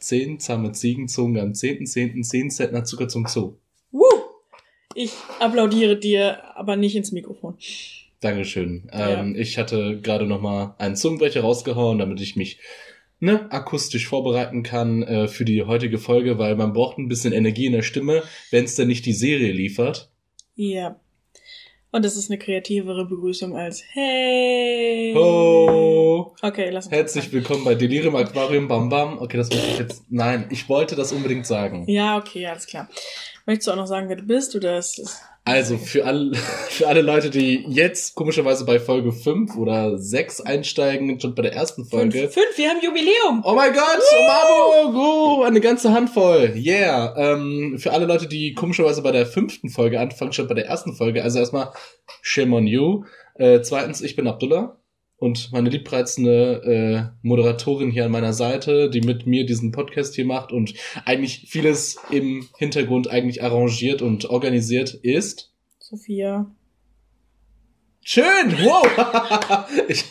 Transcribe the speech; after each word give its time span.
Zehn 0.00 0.40
zahme 0.40 0.72
Ziegen 0.72 1.08
zogen 1.08 1.38
am 1.38 1.52
10.10. 1.52 2.22
10 2.22 2.50
Zentner 2.50 2.84
Zucker 2.84 3.08
zum 3.08 3.26
Zoo. 3.26 3.56
Woo! 3.92 4.04
Ich 4.94 5.12
applaudiere 5.38 5.96
dir, 5.98 6.56
aber 6.56 6.76
nicht 6.76 6.96
ins 6.96 7.12
Mikrofon. 7.12 7.56
Dankeschön. 8.20 8.88
Ähm, 8.92 9.34
Ich 9.36 9.56
hatte 9.56 10.00
gerade 10.02 10.26
noch 10.26 10.40
mal 10.40 10.74
einen 10.78 10.96
Zungenbrecher 10.96 11.40
rausgehauen, 11.40 11.98
damit 11.98 12.20
ich 12.20 12.36
mich 12.36 12.58
ne, 13.20 13.50
akustisch 13.52 14.08
vorbereiten 14.08 14.62
kann 14.62 15.02
äh, 15.02 15.28
für 15.28 15.44
die 15.44 15.62
heutige 15.62 15.98
Folge, 15.98 16.38
weil 16.38 16.56
man 16.56 16.72
braucht 16.72 16.98
ein 16.98 17.08
bisschen 17.08 17.32
Energie 17.32 17.66
in 17.66 17.72
der 17.72 17.82
Stimme, 17.82 18.22
wenn 18.50 18.64
es 18.64 18.74
denn 18.76 18.88
nicht 18.88 19.06
die 19.06 19.12
Serie 19.12 19.52
liefert. 19.52 20.10
Ja. 20.54 21.00
Und 21.92 22.04
das 22.04 22.16
ist 22.16 22.30
eine 22.30 22.38
kreativere 22.38 23.04
Begrüßung 23.04 23.56
als 23.56 23.82
Hey. 23.90 25.12
Ho! 25.16 26.36
Okay, 26.40 26.70
lass 26.70 26.86
uns 26.86 26.94
Herzlich 26.94 27.32
willkommen 27.32 27.64
bei 27.64 27.74
Delirium 27.74 28.14
Aquarium 28.14 28.68
Bam 28.68 28.88
Bam. 28.88 29.18
Okay, 29.18 29.36
das 29.36 29.50
muss 29.50 29.58
ich 29.66 29.78
jetzt. 29.80 30.04
Nein, 30.08 30.46
ich 30.50 30.68
wollte 30.68 30.94
das 30.94 31.12
unbedingt 31.12 31.46
sagen. 31.46 31.84
Ja, 31.88 32.16
okay, 32.16 32.46
alles 32.46 32.68
klar. 32.68 32.88
Möchtest 33.46 33.68
du 33.68 33.72
auch 33.72 33.76
noch 33.76 33.86
sagen, 33.86 34.08
wer 34.08 34.16
du 34.16 34.22
bist 34.22 34.54
oder 34.54 34.78
ist 34.78 34.98
es 34.98 35.20
Also 35.44 35.78
für 35.78 36.04
alle, 36.04 36.34
für 36.68 36.88
alle 36.88 37.02
Leute, 37.02 37.30
die 37.30 37.64
jetzt 37.68 38.14
komischerweise 38.14 38.64
bei 38.64 38.78
Folge 38.78 39.12
5 39.12 39.56
oder 39.56 39.98
6 39.98 40.42
einsteigen, 40.42 41.18
schon 41.20 41.34
bei 41.34 41.42
der 41.42 41.54
ersten 41.54 41.84
Folge. 41.84 42.18
Fünf, 42.20 42.34
fünf, 42.34 42.58
wir 42.58 42.68
haben 42.68 42.80
Jubiläum. 42.82 43.42
Oh 43.44 43.54
mein 43.54 43.72
Gott, 43.72 44.00
Mamo, 44.26 45.40
oh, 45.40 45.42
eine 45.42 45.60
ganze 45.60 45.92
Handvoll. 45.92 46.52
Yeah. 46.54 47.14
Ähm, 47.16 47.76
für 47.78 47.92
alle 47.92 48.06
Leute, 48.06 48.26
die 48.26 48.54
komischerweise 48.54 49.02
bei 49.02 49.12
der 49.12 49.26
fünften 49.26 49.70
Folge 49.70 50.00
anfangen, 50.00 50.32
statt 50.32 50.48
bei 50.48 50.54
der 50.54 50.66
ersten 50.66 50.94
Folge. 50.94 51.22
Also 51.22 51.38
erstmal, 51.38 51.72
shame 52.22 52.52
on 52.52 52.66
you. 52.66 53.04
Äh, 53.34 53.62
zweitens, 53.62 54.02
ich 54.02 54.16
bin 54.16 54.26
Abdullah. 54.26 54.79
Und 55.20 55.52
meine 55.52 55.68
liebreizende 55.68 57.12
äh, 57.12 57.18
Moderatorin 57.20 57.90
hier 57.90 58.06
an 58.06 58.10
meiner 58.10 58.32
Seite, 58.32 58.88
die 58.88 59.02
mit 59.02 59.26
mir 59.26 59.44
diesen 59.44 59.70
Podcast 59.70 60.14
hier 60.14 60.24
macht 60.24 60.50
und 60.50 60.72
eigentlich 61.04 61.44
vieles 61.46 61.98
im 62.10 62.48
Hintergrund 62.56 63.10
eigentlich 63.10 63.42
arrangiert 63.42 64.00
und 64.00 64.24
organisiert 64.30 64.94
ist. 64.94 65.52
Sophia. 65.78 66.50
Schön! 68.02 68.24
Wow! 68.62 69.68
ich, 69.88 70.04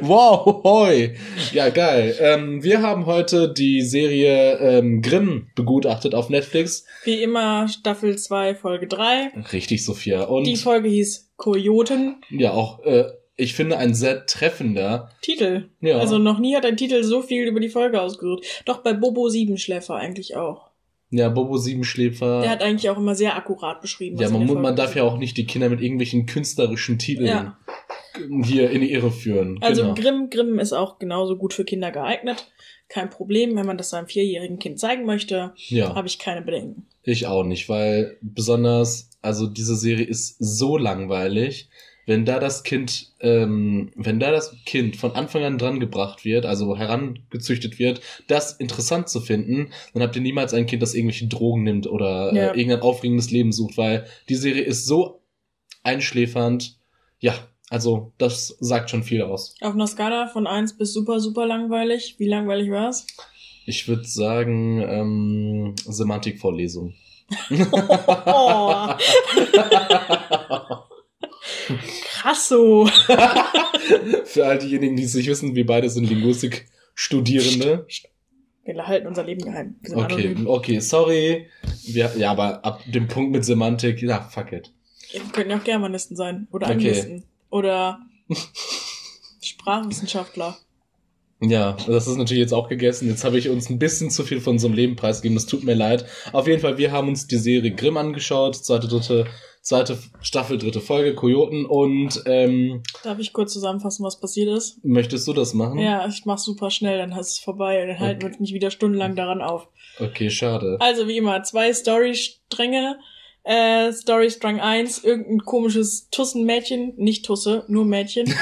wow! 0.00 0.64
Hoi! 0.64 1.16
Ja, 1.52 1.68
geil. 1.68 2.16
Ähm, 2.18 2.64
wir 2.64 2.80
haben 2.80 3.04
heute 3.04 3.52
die 3.52 3.82
Serie 3.82 4.56
ähm, 4.58 5.02
Grimm 5.02 5.48
begutachtet 5.54 6.14
auf 6.14 6.30
Netflix. 6.30 6.86
Wie 7.04 7.22
immer 7.22 7.68
Staffel 7.68 8.16
2, 8.16 8.54
Folge 8.54 8.86
3. 8.86 9.32
Richtig, 9.52 9.84
Sophia. 9.84 10.22
Und 10.22 10.44
Die 10.44 10.56
Folge 10.56 10.88
hieß 10.88 11.30
Kojoten. 11.36 12.22
ja, 12.30 12.52
auch, 12.52 12.82
äh, 12.84 13.04
ich 13.40 13.54
finde, 13.54 13.78
ein 13.78 13.94
sehr 13.94 14.26
treffender. 14.26 15.10
Titel. 15.22 15.68
Ja. 15.80 15.98
Also 15.98 16.18
noch 16.18 16.38
nie 16.38 16.54
hat 16.54 16.66
ein 16.66 16.76
Titel 16.76 17.02
so 17.02 17.22
viel 17.22 17.46
über 17.46 17.60
die 17.60 17.68
Folge 17.68 18.00
ausgerührt. 18.00 18.44
Doch 18.64 18.78
bei 18.78 18.92
Bobo 18.92 19.28
Siebenschläfer 19.28 19.96
eigentlich 19.96 20.36
auch. 20.36 20.70
Ja, 21.10 21.28
Bobo 21.28 21.56
Siebenschläfer. 21.56 22.42
Der 22.42 22.50
hat 22.50 22.62
eigentlich 22.62 22.88
auch 22.88 22.96
immer 22.96 23.14
sehr 23.16 23.36
akkurat 23.36 23.80
beschrieben. 23.80 24.16
ja, 24.18 24.30
man, 24.30 24.46
man 24.62 24.76
darf 24.76 24.94
ja 24.94 25.02
auch 25.02 25.18
nicht 25.18 25.36
die 25.36 25.46
Kinder 25.46 25.68
mit 25.68 25.80
irgendwelchen 25.80 26.26
künstlerischen 26.26 26.98
Titeln 26.98 27.26
Ja. 27.26 27.58
hier 28.44 28.70
in 28.70 28.80
die 28.82 28.92
Irre 28.92 29.10
führen. 29.10 29.58
Also 29.60 29.82
genau. 29.82 29.94
Grimm, 29.94 30.30
Grimm 30.30 30.58
ist 30.60 30.72
auch 30.72 30.98
genauso 30.98 31.36
gut 31.36 31.52
für 31.52 31.64
Kinder 31.64 31.90
geeignet. 31.90 32.52
Kein 32.88 33.10
Problem, 33.10 33.56
wenn 33.56 33.66
man 33.66 33.78
das 33.78 33.90
seinem 33.90 34.06
vierjährigen 34.06 34.58
Kind 34.58 34.78
zeigen 34.78 35.04
möchte, 35.04 35.52
ja. 35.56 35.94
habe 35.94 36.06
ich 36.06 36.18
keine 36.18 36.42
Bedenken. 36.42 36.86
Ich 37.02 37.26
auch 37.26 37.44
nicht, 37.44 37.68
weil 37.68 38.18
besonders, 38.20 39.10
also 39.22 39.46
diese 39.46 39.76
Serie 39.76 40.06
ist 40.06 40.36
so 40.38 40.76
langweilig. 40.76 41.68
Wenn 42.10 42.24
da 42.24 42.40
das 42.40 42.64
Kind, 42.64 43.12
ähm, 43.20 43.92
wenn 43.94 44.18
da 44.18 44.32
das 44.32 44.56
Kind 44.66 44.96
von 44.96 45.12
Anfang 45.12 45.44
an 45.44 45.58
dran 45.58 45.78
gebracht 45.78 46.24
wird, 46.24 46.44
also 46.44 46.76
herangezüchtet 46.76 47.78
wird, 47.78 48.00
das 48.26 48.54
interessant 48.54 49.08
zu 49.08 49.20
finden, 49.20 49.70
dann 49.94 50.02
habt 50.02 50.16
ihr 50.16 50.22
niemals 50.22 50.52
ein 50.52 50.66
Kind, 50.66 50.82
das 50.82 50.94
irgendwelche 50.94 51.28
Drogen 51.28 51.62
nimmt 51.62 51.86
oder 51.86 52.34
Ja. 52.34 52.50
äh, 52.52 52.58
irgendein 52.58 52.80
aufregendes 52.80 53.30
Leben 53.30 53.52
sucht, 53.52 53.78
weil 53.78 54.08
die 54.28 54.34
Serie 54.34 54.62
ist 54.62 54.86
so 54.86 55.20
einschläfernd. 55.84 56.78
Ja, 57.20 57.32
also 57.68 58.12
das 58.18 58.56
sagt 58.58 58.90
schon 58.90 59.04
viel 59.04 59.22
aus. 59.22 59.54
Auf 59.60 59.74
einer 59.74 59.86
Skala 59.86 60.26
von 60.26 60.48
1 60.48 60.78
bis 60.78 60.92
super, 60.92 61.20
super 61.20 61.46
langweilig. 61.46 62.16
Wie 62.18 62.26
langweilig 62.28 62.72
war's? 62.72 63.06
Ich 63.66 63.86
würde 63.86 64.04
sagen, 64.04 64.80
ähm, 64.82 65.74
Semantikvorlesung. 65.86 66.92
Oh, 68.26 68.88
krass 72.04 72.48
so. 72.48 72.86
Für 74.24 74.46
all 74.46 74.58
diejenigen, 74.58 74.96
die 74.96 75.04
es 75.04 75.14
nicht 75.14 75.28
wissen, 75.28 75.54
wir 75.54 75.66
beide 75.66 75.88
sind 75.90 76.04
Linguistik-Studierende. 76.08 77.86
Wir 78.64 78.86
halten 78.86 79.06
unser 79.06 79.24
Leben 79.24 79.42
geheim. 79.44 79.76
Okay, 79.84 79.94
anonym. 80.00 80.46
okay, 80.46 80.80
sorry. 80.80 81.46
Wir, 81.86 82.12
ja, 82.16 82.30
aber 82.30 82.64
ab 82.64 82.82
dem 82.86 83.08
Punkt 83.08 83.32
mit 83.32 83.44
Semantik, 83.44 84.00
ja, 84.02 84.20
fuck 84.20 84.52
it. 84.52 84.72
Wir 85.12 85.20
können 85.32 85.50
ja 85.50 85.58
auch 85.58 85.64
Germanisten 85.64 86.16
sein. 86.16 86.46
Oder 86.52 86.66
Okay. 86.66 86.74
Anglisten. 86.74 87.24
Oder 87.50 88.00
Sprachwissenschaftler. 89.42 90.56
Ja, 91.42 91.76
das 91.86 92.06
ist 92.06 92.16
natürlich 92.16 92.42
jetzt 92.42 92.52
auch 92.52 92.68
gegessen. 92.68 93.08
Jetzt 93.08 93.24
habe 93.24 93.38
ich 93.38 93.48
uns 93.48 93.70
ein 93.70 93.78
bisschen 93.78 94.10
zu 94.10 94.24
viel 94.24 94.40
von 94.40 94.54
unserem 94.54 94.74
Leben 94.74 94.96
preisgegeben. 94.96 95.36
Das 95.36 95.46
tut 95.46 95.64
mir 95.64 95.74
leid. 95.74 96.04
Auf 96.32 96.46
jeden 96.46 96.60
Fall, 96.60 96.76
wir 96.76 96.92
haben 96.92 97.08
uns 97.08 97.26
die 97.26 97.38
Serie 97.38 97.70
Grimm 97.74 97.96
angeschaut. 97.96 98.56
Zweite, 98.56 98.88
dritte, 98.88 99.26
zweite 99.62 99.98
Staffel, 100.20 100.58
dritte 100.58 100.80
Folge, 100.80 101.14
Kojoten. 101.14 101.64
Und 101.64 102.22
ähm, 102.26 102.82
Darf 103.04 103.18
ich 103.18 103.32
kurz 103.32 103.54
zusammenfassen, 103.54 104.04
was 104.04 104.20
passiert 104.20 104.54
ist? 104.54 104.84
möchtest 104.84 105.26
du 105.28 105.32
das 105.32 105.54
machen? 105.54 105.78
Ja, 105.78 106.06
ich 106.06 106.26
mach's 106.26 106.44
super 106.44 106.70
schnell, 106.70 106.98
dann 106.98 107.12
ist 107.12 107.32
es 107.32 107.38
vorbei. 107.38 107.86
Dann 107.86 107.98
halten 107.98 108.20
wir 108.20 108.28
uns 108.28 108.40
nicht 108.40 108.52
wieder 108.52 108.70
stundenlang 108.70 109.16
daran 109.16 109.40
auf. 109.40 109.66
Okay, 109.98 110.28
schade. 110.28 110.76
Also 110.80 111.08
wie 111.08 111.16
immer, 111.16 111.42
zwei 111.42 111.72
Storystränge. 111.72 112.98
Äh, 113.42 113.92
Storystrang 113.94 114.60
1, 114.60 115.02
irgendein 115.02 115.46
komisches 115.46 116.10
Tussenmädchen, 116.10 116.92
nicht 116.98 117.24
Tusse, 117.24 117.64
nur 117.68 117.86
Mädchen. 117.86 118.26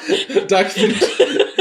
Danke 0.48 0.94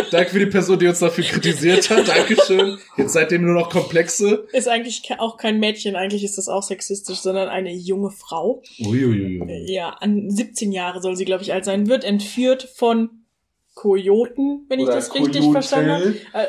danke 0.10 0.32
für 0.32 0.40
die 0.40 0.46
Person, 0.46 0.80
die 0.80 0.88
uns 0.88 1.00
dafür 1.00 1.24
kritisiert 1.24 1.90
hat. 1.90 2.08
Dankeschön. 2.08 2.78
Jetzt 2.98 3.14
seitdem 3.14 3.44
nur 3.44 3.54
noch 3.54 3.70
Komplexe. 3.70 4.48
Ist 4.54 4.68
eigentlich 4.68 5.04
auch 5.18 5.38
kein 5.38 5.60
Mädchen, 5.60 5.96
eigentlich 5.96 6.24
ist 6.24 6.38
das 6.38 6.48
auch 6.48 6.64
sexistisch, 6.64 7.20
sondern 7.20 7.50
eine 7.50 7.74
junge 7.74 8.12
Frau. 8.12 8.62
Uiuiui. 8.80 9.66
Ja, 9.72 9.90
an 9.90 10.30
17 10.30 10.72
Jahre 10.72 11.02
soll 11.02 11.16
sie, 11.16 11.26
glaube 11.26 11.44
ich, 11.44 11.54
alt 11.54 11.66
sein. 11.66 11.88
Wird 11.88 12.04
entführt 12.04 12.70
von 12.76 13.10
Kojoten, 13.76 14.66
wenn 14.68 14.80
ich 14.80 14.88
das 14.88 15.14
richtig 15.14 15.52
verstanden 15.52 15.92
habe. 15.92 16.16
Äh, 16.34 16.48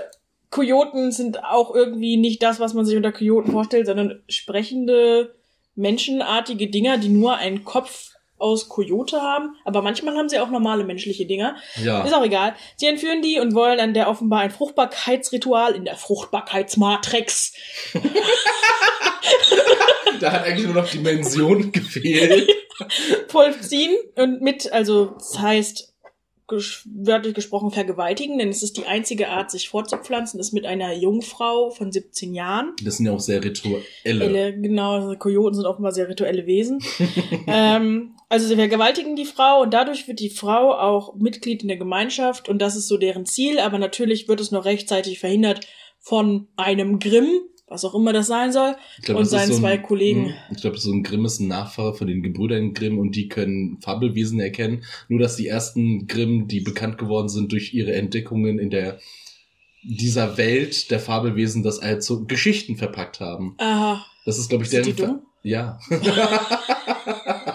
Kojoten 0.50 1.12
sind 1.12 1.44
auch 1.44 1.74
irgendwie 1.74 2.16
nicht 2.16 2.42
das, 2.42 2.58
was 2.58 2.74
man 2.74 2.84
sich 2.84 2.96
unter 2.96 3.12
Kojoten 3.12 3.52
vorstellt, 3.52 3.86
sondern 3.86 4.22
sprechende, 4.28 5.34
menschenartige 5.76 6.68
Dinger, 6.68 6.98
die 6.98 7.08
nur 7.08 7.36
einen 7.36 7.64
Kopf 7.64 8.14
aus 8.40 8.68
Kojote 8.68 9.20
haben. 9.20 9.56
Aber 9.64 9.82
manchmal 9.82 10.16
haben 10.16 10.28
sie 10.28 10.38
auch 10.38 10.50
normale 10.50 10.84
menschliche 10.84 11.26
Dinger. 11.26 11.56
Ist 11.76 11.84
Ja. 11.84 12.02
auch 12.04 12.24
egal. 12.24 12.54
Sie 12.76 12.86
entführen 12.86 13.22
die 13.22 13.38
und 13.40 13.54
wollen 13.54 13.80
an 13.80 13.94
der 13.94 14.08
offenbar 14.08 14.40
ein 14.40 14.50
Fruchtbarkeitsritual 14.50 15.74
in 15.74 15.84
der 15.84 15.96
Fruchtbarkeitsmatrix. 15.96 17.52
Da 20.20 20.32
hat 20.32 20.44
eigentlich 20.44 20.66
nur 20.66 20.74
noch 20.82 20.90
Dimension 20.90 21.72
gefehlt. 21.72 22.50
vollziehen 23.28 23.96
und 24.16 24.40
mit, 24.42 24.70
also 24.72 25.14
das 25.18 25.38
heißt 25.38 25.89
ges 26.50 26.86
wörtlich 26.92 27.34
gesprochen 27.34 27.70
vergewaltigen, 27.70 28.38
denn 28.38 28.50
es 28.50 28.62
ist 28.62 28.76
die 28.76 28.84
einzige 28.84 29.28
Art, 29.28 29.50
sich 29.50 29.68
fortzupflanzen, 29.68 30.38
ist 30.38 30.52
mit 30.52 30.66
einer 30.66 30.92
Jungfrau 30.92 31.70
von 31.70 31.90
17 31.90 32.34
Jahren. 32.34 32.74
Das 32.84 32.98
sind 32.98 33.06
ja 33.06 33.12
auch 33.12 33.20
sehr 33.20 33.42
rituelle. 33.42 33.82
Elle, 34.04 34.60
genau, 34.60 35.14
Kojoten 35.16 35.54
sind 35.54 35.66
offenbar 35.66 35.92
sehr 35.92 36.08
rituelle 36.08 36.46
Wesen. 36.46 36.82
ähm, 37.46 38.16
also 38.28 38.46
sie 38.46 38.56
vergewaltigen 38.56 39.16
die 39.16 39.24
Frau 39.24 39.62
und 39.62 39.72
dadurch 39.72 40.06
wird 40.06 40.20
die 40.20 40.30
Frau 40.30 40.74
auch 40.74 41.14
Mitglied 41.14 41.62
in 41.62 41.68
der 41.68 41.78
Gemeinschaft 41.78 42.48
und 42.48 42.60
das 42.60 42.76
ist 42.76 42.88
so 42.88 42.98
deren 42.98 43.24
Ziel, 43.24 43.58
aber 43.58 43.78
natürlich 43.78 44.28
wird 44.28 44.40
es 44.40 44.50
noch 44.50 44.66
rechtzeitig 44.66 45.18
verhindert 45.18 45.66
von 45.98 46.48
einem 46.56 46.98
Grimm, 46.98 47.30
was 47.70 47.84
auch 47.86 47.94
immer 47.94 48.12
das 48.12 48.26
sein 48.26 48.52
soll. 48.52 48.74
Glaub, 49.02 49.16
und 49.18 49.24
seinen 49.24 49.48
so 49.48 49.54
ein- 49.54 49.60
zwei 49.60 49.78
Kollegen. 49.78 50.26
Hm, 50.26 50.34
Ich 50.54 50.60
glaube, 50.60 50.76
so 50.78 50.92
ein 50.92 51.02
Grimm 51.02 51.24
ist 51.24 51.40
ein 51.40 51.48
Nachfahre 51.48 51.94
von 51.94 52.06
den 52.08 52.22
Gebrüdern 52.22 52.74
Grimm 52.74 52.98
und 52.98 53.16
die 53.16 53.28
können 53.28 53.78
Fabelwesen 53.80 54.38
erkennen. 54.40 54.84
Nur, 55.08 55.20
dass 55.20 55.36
die 55.36 55.46
ersten 55.46 56.06
Grimm, 56.06 56.48
die 56.48 56.60
bekannt 56.60 56.98
geworden 56.98 57.28
sind 57.30 57.52
durch 57.52 57.72
ihre 57.72 57.94
Entdeckungen 57.94 58.58
in 58.58 58.68
der 58.70 58.98
dieser 59.82 60.36
Welt 60.36 60.90
der 60.90 61.00
Fabelwesen, 61.00 61.62
das 61.62 61.78
als 61.78 62.04
so 62.04 62.24
Geschichten 62.26 62.76
verpackt 62.76 63.20
haben. 63.20 63.54
Aha, 63.56 64.04
Das 64.26 64.36
ist, 64.38 64.50
glaube 64.50 64.64
ich, 64.64 64.70
dumm? 64.96 65.22
Ja. 65.42 65.78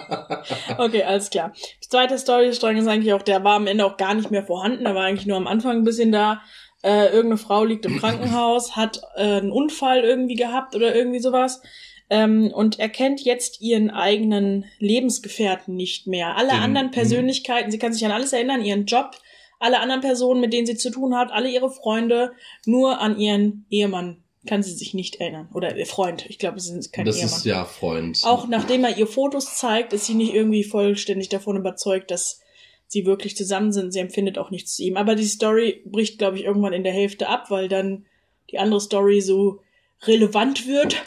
Okay, 0.77 1.03
alles 1.03 1.29
klar. 1.29 1.53
Die 1.83 1.87
zweite 1.89 2.17
Storystrang 2.17 2.77
ist 2.77 2.87
eigentlich 2.87 3.13
auch, 3.13 3.21
der 3.21 3.43
war 3.43 3.55
am 3.55 3.67
Ende 3.67 3.85
auch 3.85 3.97
gar 3.97 4.13
nicht 4.13 4.31
mehr 4.31 4.43
vorhanden, 4.43 4.83
der 4.83 4.95
war 4.95 5.03
eigentlich 5.05 5.25
nur 5.27 5.37
am 5.37 5.47
Anfang 5.47 5.77
ein 5.77 5.83
bisschen 5.83 6.11
da. 6.11 6.41
Äh, 6.85 7.07
irgendeine 7.07 7.37
Frau 7.37 7.63
liegt 7.65 7.85
im 7.85 7.97
Krankenhaus, 7.99 8.75
hat 8.75 9.01
äh, 9.15 9.21
einen 9.23 9.51
Unfall 9.51 10.01
irgendwie 10.03 10.35
gehabt 10.35 10.75
oder 10.75 10.95
irgendwie 10.95 11.19
sowas. 11.19 11.61
Ähm, 12.09 12.51
und 12.53 12.77
erkennt 12.79 13.21
jetzt 13.21 13.61
ihren 13.61 13.89
eigenen 13.89 14.65
Lebensgefährten 14.77 15.75
nicht 15.75 16.05
mehr. 16.05 16.37
Alle 16.37 16.49
Den- 16.49 16.59
anderen 16.59 16.91
Persönlichkeiten, 16.91 17.71
sie 17.71 17.79
kann 17.79 17.93
sich 17.93 18.05
an 18.05 18.11
alles 18.11 18.31
erinnern, 18.31 18.63
ihren 18.63 18.85
Job, 18.85 19.11
alle 19.59 19.79
anderen 19.79 20.01
Personen, 20.01 20.39
mit 20.41 20.53
denen 20.53 20.67
sie 20.67 20.75
zu 20.77 20.91
tun 20.91 21.15
hat, 21.15 21.31
alle 21.31 21.49
ihre 21.49 21.71
Freunde, 21.71 22.33
nur 22.67 22.99
an 23.01 23.17
ihren 23.17 23.65
Ehemann 23.71 24.21
kann 24.45 24.61
sie 24.61 24.73
sich 24.73 24.93
nicht 24.93 25.15
erinnern. 25.15 25.49
Oder 25.55 25.75
ihr 25.75 25.87
Freund. 25.87 26.27
Ich 26.29 26.37
glaube, 26.37 26.57
es 26.57 26.65
sind 26.65 26.93
kein 26.93 27.05
das 27.05 27.15
Ehemann. 27.15 27.29
Das 27.31 27.37
ist 27.39 27.45
ja 27.45 27.65
Freund. 27.65 28.21
Auch 28.23 28.47
nachdem 28.47 28.83
er 28.83 28.95
ihr 28.95 29.07
Fotos 29.07 29.55
zeigt, 29.55 29.91
ist 29.91 30.05
sie 30.05 30.13
nicht 30.13 30.35
irgendwie 30.35 30.63
vollständig 30.63 31.29
davon 31.29 31.57
überzeugt, 31.57 32.11
dass 32.11 32.41
sie 32.87 33.05
wirklich 33.05 33.35
zusammen 33.35 33.71
sind. 33.71 33.91
Sie 33.91 33.99
empfindet 33.99 34.37
auch 34.37 34.51
nichts 34.51 34.75
zu 34.75 34.83
ihm. 34.83 34.97
Aber 34.97 35.15
die 35.15 35.25
Story 35.25 35.81
bricht, 35.85 36.17
glaube 36.17 36.37
ich, 36.37 36.45
irgendwann 36.45 36.73
in 36.73 36.83
der 36.83 36.93
Hälfte 36.93 37.27
ab, 37.27 37.49
weil 37.49 37.67
dann 37.67 38.05
die 38.51 38.59
andere 38.59 38.81
Story 38.81 39.21
so 39.21 39.61
relevant 40.03 40.67
wird. 40.67 41.03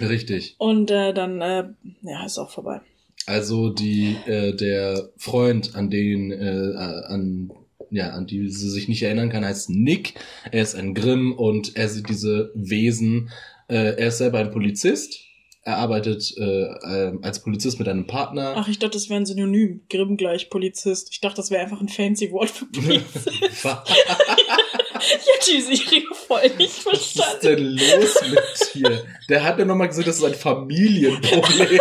Richtig. 0.00 0.54
Und 0.58 0.90
äh, 0.90 1.12
dann, 1.12 1.40
äh, 1.40 1.64
ja, 2.02 2.24
ist 2.24 2.38
auch 2.38 2.50
vorbei. 2.50 2.80
Also 3.26 3.70
die 3.70 4.16
äh, 4.26 4.54
der 4.54 5.10
Freund, 5.16 5.76
an 5.76 5.90
den 5.90 6.32
äh, 6.32 6.74
an 7.06 7.52
ja, 7.90 8.10
an 8.10 8.26
die 8.26 8.48
sie 8.48 8.70
sich 8.70 8.88
nicht 8.88 9.02
erinnern 9.02 9.28
kann, 9.28 9.44
heißt 9.44 9.70
Nick. 9.70 10.14
Er 10.50 10.62
ist 10.62 10.74
ein 10.74 10.94
Grimm 10.94 11.32
und 11.32 11.76
er 11.76 11.88
sieht 11.88 12.08
diese 12.08 12.50
Wesen. 12.54 13.30
Äh, 13.68 13.96
er 13.96 14.08
ist 14.08 14.18
selber 14.18 14.38
ein 14.38 14.50
Polizist. 14.50 15.20
Er 15.64 15.76
arbeitet 15.76 16.34
äh, 16.38 16.42
äh, 16.42 17.18
als 17.22 17.40
Polizist 17.40 17.78
mit 17.78 17.86
einem 17.88 18.08
Partner. 18.08 18.54
Ach, 18.56 18.66
ich 18.66 18.80
dachte, 18.80 18.96
das 18.96 19.08
wäre 19.08 19.20
ein 19.20 19.26
Synonym. 19.26 19.82
Grimm 19.88 20.16
gleich 20.16 20.50
Polizist. 20.50 21.10
Ich 21.12 21.20
dachte, 21.20 21.36
das 21.36 21.52
wäre 21.52 21.62
einfach 21.62 21.80
ein 21.80 21.88
fancy 21.88 22.32
Wort 22.32 22.50
für 22.50 22.66
Polizist. 22.66 23.28
ich 23.42 23.64
hab 23.64 25.44
die 25.46 25.60
Serie 25.60 26.02
voll 26.26 26.50
nicht 26.58 26.72
verstanden. 26.72 27.28
Was 27.28 27.34
ist 27.34 27.44
denn 27.44 27.64
los 27.64 28.22
mit 28.28 28.74
dir? 28.74 29.04
Der 29.28 29.44
hat 29.44 29.58
mir 29.58 29.66
nochmal 29.66 29.86
gesagt, 29.86 30.08
das 30.08 30.16
ist 30.18 30.24
ein 30.24 30.34
Familienproblem. 30.34 31.80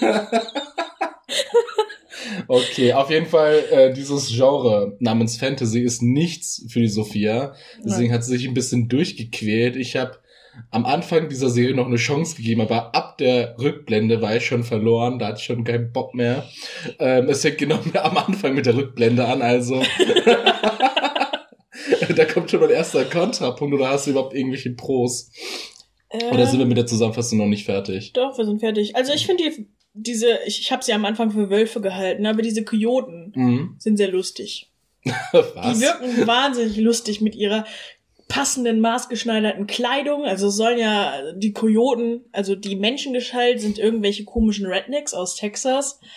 Okay, 2.48 2.92
auf 2.92 3.10
jeden 3.10 3.26
Fall, 3.26 3.64
äh, 3.70 3.92
dieses 3.92 4.28
Genre 4.28 4.96
namens 5.00 5.36
Fantasy 5.36 5.80
ist 5.80 6.02
nichts 6.02 6.64
für 6.68 6.80
die 6.80 6.88
Sophia. 6.88 7.54
Deswegen 7.78 8.08
Nein. 8.08 8.12
hat 8.12 8.24
sie 8.24 8.36
sich 8.36 8.46
ein 8.46 8.54
bisschen 8.54 8.88
durchgequält. 8.88 9.76
Ich 9.76 9.96
habe 9.96 10.18
am 10.70 10.86
Anfang 10.86 11.28
dieser 11.28 11.50
Serie 11.50 11.74
noch 11.74 11.86
eine 11.86 11.96
Chance 11.96 12.36
gegeben, 12.36 12.60
aber 12.60 12.94
ab 12.94 13.18
der 13.18 13.56
Rückblende 13.58 14.22
war 14.22 14.36
ich 14.36 14.46
schon 14.46 14.64
verloren, 14.64 15.18
da 15.18 15.28
hatte 15.28 15.38
ich 15.38 15.44
schon 15.44 15.64
keinen 15.64 15.92
Bock 15.92 16.14
mehr. 16.14 16.44
Ähm, 16.98 17.28
es 17.28 17.42
fängt 17.42 17.58
genau 17.58 17.80
am 17.94 18.16
Anfang 18.16 18.54
mit 18.54 18.66
der 18.66 18.76
Rückblende 18.76 19.26
an, 19.26 19.42
also. 19.42 19.82
da 22.16 22.24
kommt 22.26 22.50
schon 22.50 22.60
mein 22.60 22.70
erster 22.70 23.04
Kontrapunkt 23.04 23.74
oder 23.74 23.88
hast 23.88 24.06
du 24.06 24.12
überhaupt 24.12 24.34
irgendwelche 24.34 24.70
Pros? 24.70 25.30
Oder 26.30 26.46
sind 26.46 26.58
wir 26.58 26.66
mit 26.66 26.76
der 26.76 26.86
Zusammenfassung 26.86 27.38
noch 27.38 27.46
nicht 27.46 27.64
fertig? 27.64 28.12
Doch, 28.12 28.36
wir 28.36 28.44
sind 28.44 28.60
fertig. 28.60 28.94
Also 28.94 29.14
ich 29.14 29.24
finde 29.24 29.44
die 29.44 29.66
diese, 29.94 30.38
ich, 30.46 30.60
ich 30.60 30.72
habe 30.72 30.82
sie 30.82 30.92
am 30.92 31.04
Anfang 31.04 31.30
für 31.30 31.50
Wölfe 31.50 31.80
gehalten, 31.80 32.26
aber 32.26 32.42
diese 32.42 32.64
Kojoten 32.64 33.32
mhm. 33.34 33.76
sind 33.78 33.96
sehr 33.96 34.10
lustig. 34.10 34.70
Was? 35.32 35.78
Die 35.78 35.84
wirken 35.84 36.26
wahnsinnig 36.26 36.76
lustig 36.78 37.20
mit 37.20 37.34
ihrer 37.34 37.64
passenden 38.32 38.80
maßgeschneiderten 38.80 39.66
Kleidung. 39.66 40.24
Also 40.24 40.48
sollen 40.48 40.78
ja 40.78 41.12
die 41.34 41.52
Kojoten, 41.52 42.24
also 42.32 42.54
die 42.54 42.76
Menschengestalt 42.76 43.60
sind 43.60 43.78
irgendwelche 43.78 44.24
komischen 44.24 44.64
Rednecks 44.64 45.12
aus 45.12 45.36
Texas. 45.36 46.00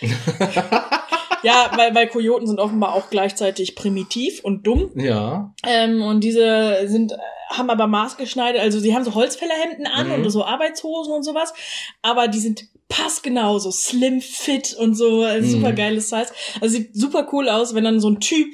ja, 1.42 1.70
weil, 1.76 1.94
weil 1.94 2.08
Kojoten 2.08 2.46
sind 2.46 2.58
offenbar 2.58 2.94
auch 2.94 3.10
gleichzeitig 3.10 3.76
primitiv 3.76 4.42
und 4.42 4.66
dumm. 4.66 4.92
Ja. 4.94 5.52
Ähm, 5.66 6.00
und 6.00 6.24
diese 6.24 6.88
sind 6.88 7.12
haben 7.50 7.68
aber 7.68 7.86
maßgeschneidert, 7.86 8.60
also 8.60 8.80
sie 8.80 8.94
haben 8.94 9.04
so 9.04 9.14
Holzfällerhemden 9.14 9.86
an 9.86 10.08
mhm. 10.08 10.14
und 10.14 10.30
so 10.30 10.44
Arbeitshosen 10.44 11.12
und 11.12 11.22
sowas, 11.22 11.54
aber 12.02 12.26
die 12.26 12.40
sind 12.40 12.64
passgenau, 12.88 13.58
so 13.58 13.70
slim 13.70 14.20
fit 14.20 14.74
und 14.74 14.94
so, 14.94 15.22
also 15.22 15.46
mhm. 15.46 15.52
super 15.52 15.72
geiles 15.72 16.08
Size. 16.08 16.26
Also 16.60 16.76
sieht 16.76 16.96
super 16.96 17.28
cool 17.32 17.48
aus, 17.48 17.74
wenn 17.74 17.84
dann 17.84 18.00
so 18.00 18.10
ein 18.10 18.18
Typ, 18.18 18.48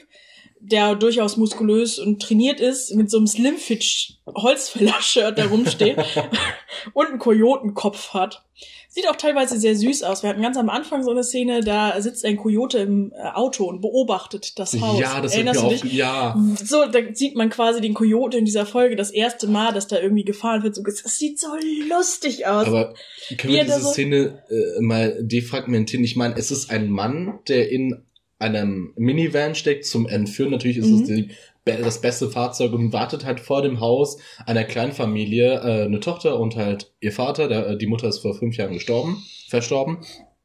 der 0.64 0.94
durchaus 0.94 1.36
muskulös 1.36 1.98
und 1.98 2.22
trainiert 2.22 2.60
ist, 2.60 2.94
mit 2.94 3.10
so 3.10 3.16
einem 3.16 3.26
slim 3.26 3.56
fit 3.56 3.84
Holzfäller-Shirt 4.26 5.36
da 5.36 5.46
rumsteht 5.46 5.98
und 6.94 7.06
einen 7.06 7.18
Kojotenkopf 7.18 8.14
hat. 8.14 8.44
Sieht 8.88 9.08
auch 9.08 9.16
teilweise 9.16 9.58
sehr 9.58 9.74
süß 9.74 10.02
aus. 10.02 10.22
Wir 10.22 10.30
hatten 10.30 10.42
ganz 10.42 10.56
am 10.58 10.68
Anfang 10.68 11.02
so 11.02 11.10
eine 11.10 11.24
Szene, 11.24 11.62
da 11.62 12.00
sitzt 12.00 12.24
ein 12.24 12.36
Kojote 12.36 12.78
im 12.78 13.10
äh, 13.12 13.30
Auto 13.32 13.64
und 13.64 13.80
beobachtet 13.80 14.58
das 14.58 14.78
Haus. 14.78 15.00
Ja, 15.00 15.20
das 15.20 15.32
Erinnerst 15.34 15.62
du 15.62 15.68
dich? 15.68 15.84
ja. 15.84 16.38
So, 16.62 16.84
da 16.86 17.00
sieht 17.12 17.34
man 17.34 17.48
quasi 17.48 17.80
den 17.80 17.94
Kojote 17.94 18.36
in 18.36 18.44
dieser 18.44 18.66
Folge 18.66 18.94
das 18.94 19.10
erste 19.10 19.48
Mal, 19.48 19.72
dass 19.72 19.88
da 19.88 19.98
irgendwie 19.98 20.24
gefahren 20.24 20.62
wird. 20.62 20.76
Das 20.76 21.18
sieht 21.18 21.40
so 21.40 21.48
lustig 21.88 22.46
aus. 22.46 22.66
Aber 22.66 22.94
können 23.38 23.54
wir 23.54 23.64
diese 23.64 23.80
so 23.80 23.90
Szene 23.90 24.44
äh, 24.50 24.80
mal 24.80 25.16
defragmentieren? 25.22 26.04
Ich 26.04 26.14
meine, 26.14 26.36
es 26.36 26.50
ist 26.50 26.70
ein 26.70 26.90
Mann, 26.90 27.40
der 27.48 27.70
in 27.70 28.04
einem 28.42 28.92
Minivan 28.96 29.54
steckt 29.54 29.86
zum 29.86 30.06
Entführen. 30.06 30.50
Natürlich 30.50 30.78
ist 30.78 30.88
mhm. 30.88 31.02
es 31.02 31.04
die 31.04 31.28
das 31.64 32.00
beste 32.00 32.28
Fahrzeug 32.28 32.72
und 32.72 32.92
wartet 32.92 33.24
halt 33.24 33.38
vor 33.38 33.62
dem 33.62 33.78
Haus 33.80 34.18
einer 34.46 34.64
Kleinfamilie 34.64 35.60
äh, 35.60 35.84
eine 35.84 36.00
Tochter 36.00 36.40
und 36.40 36.56
halt 36.56 36.92
ihr 37.00 37.12
Vater, 37.12 37.46
der, 37.46 37.68
äh, 37.68 37.78
die 37.78 37.86
Mutter 37.86 38.08
ist 38.08 38.18
vor 38.18 38.34
fünf 38.34 38.56
Jahren 38.56 38.72
gestorben, 38.72 39.22
verstorben. 39.48 39.98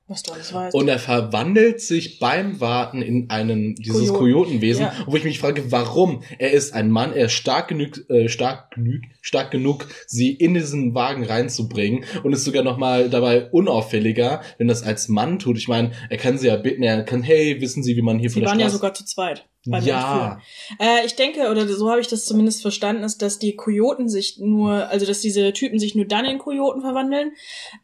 Was 0.10 0.24
du 0.24 0.32
alles 0.32 0.54
weißt. 0.54 0.74
Und 0.74 0.88
er 0.88 1.00
verwandelt 1.00 1.82
sich 1.82 2.20
beim 2.20 2.62
Warten 2.62 3.02
in 3.02 3.30
einen, 3.30 3.76
dieses 3.76 4.08
Kojoten. 4.08 4.18
Kojotenwesen, 4.18 4.86
ja. 4.86 4.94
wo 5.06 5.18
ich 5.18 5.26
mich 5.26 5.40
frage, 5.40 5.70
warum? 5.72 6.24
Er 6.40 6.52
ist 6.52 6.74
ein 6.74 6.90
Mann, 6.90 7.12
er 7.12 7.26
ist 7.26 7.34
stark 7.34 7.68
genug, 7.68 8.10
äh, 8.10 8.30
stark 8.30 8.72
genug, 8.72 9.02
stark 9.22 9.52
genug, 9.52 9.88
sie 10.08 10.32
in 10.32 10.54
diesen 10.54 10.96
Wagen 10.96 11.26
reinzubringen 11.26 12.06
und 12.24 12.32
ist 12.32 12.46
sogar 12.46 12.64
nochmal 12.64 13.10
dabei 13.10 13.50
unauffälliger, 13.50 14.42
wenn 14.58 14.70
das 14.70 14.84
als 14.84 15.10
Mann 15.10 15.40
tut. 15.40 15.58
Ich 15.58 15.68
meine, 15.68 15.92
er 16.10 16.18
kann 16.18 16.38
sie 16.38 16.48
ja 16.48 16.56
bitten, 16.56 16.84
er 16.84 17.04
kann, 17.04 17.22
hey, 17.22 17.60
wissen 17.60 17.84
Sie, 17.84 17.98
wie 17.98 18.02
man 18.02 18.18
hier 18.18 18.30
sie 18.30 18.36
von 18.36 18.42
der 18.44 18.48
Straße... 18.50 18.58
Sie 18.58 18.64
waren 18.64 18.72
ja 18.72 18.74
sogar 18.74 18.94
zu 18.94 19.04
zweit 19.04 19.46
beim 19.68 19.84
ja. 19.84 20.42
Äh, 20.80 21.06
ich 21.06 21.16
denke, 21.16 21.50
oder 21.50 21.68
so 21.68 21.90
habe 21.90 22.02
ich 22.02 22.08
das 22.08 22.26
zumindest 22.26 22.62
verstanden, 22.62 23.04
ist, 23.04 23.22
dass 23.22 23.40
die 23.40 23.56
Kojoten 23.56 24.10
sich 24.10 24.40
nur, 24.40 24.90
also 24.90 25.06
dass 25.06 25.22
diese 25.22 25.54
Typen 25.54 25.80
sich 25.80 25.96
nur 25.96 26.06
dann 26.06 26.26
in 26.26 26.38
Kojoten 26.38 26.82
verwandeln, 26.82 27.34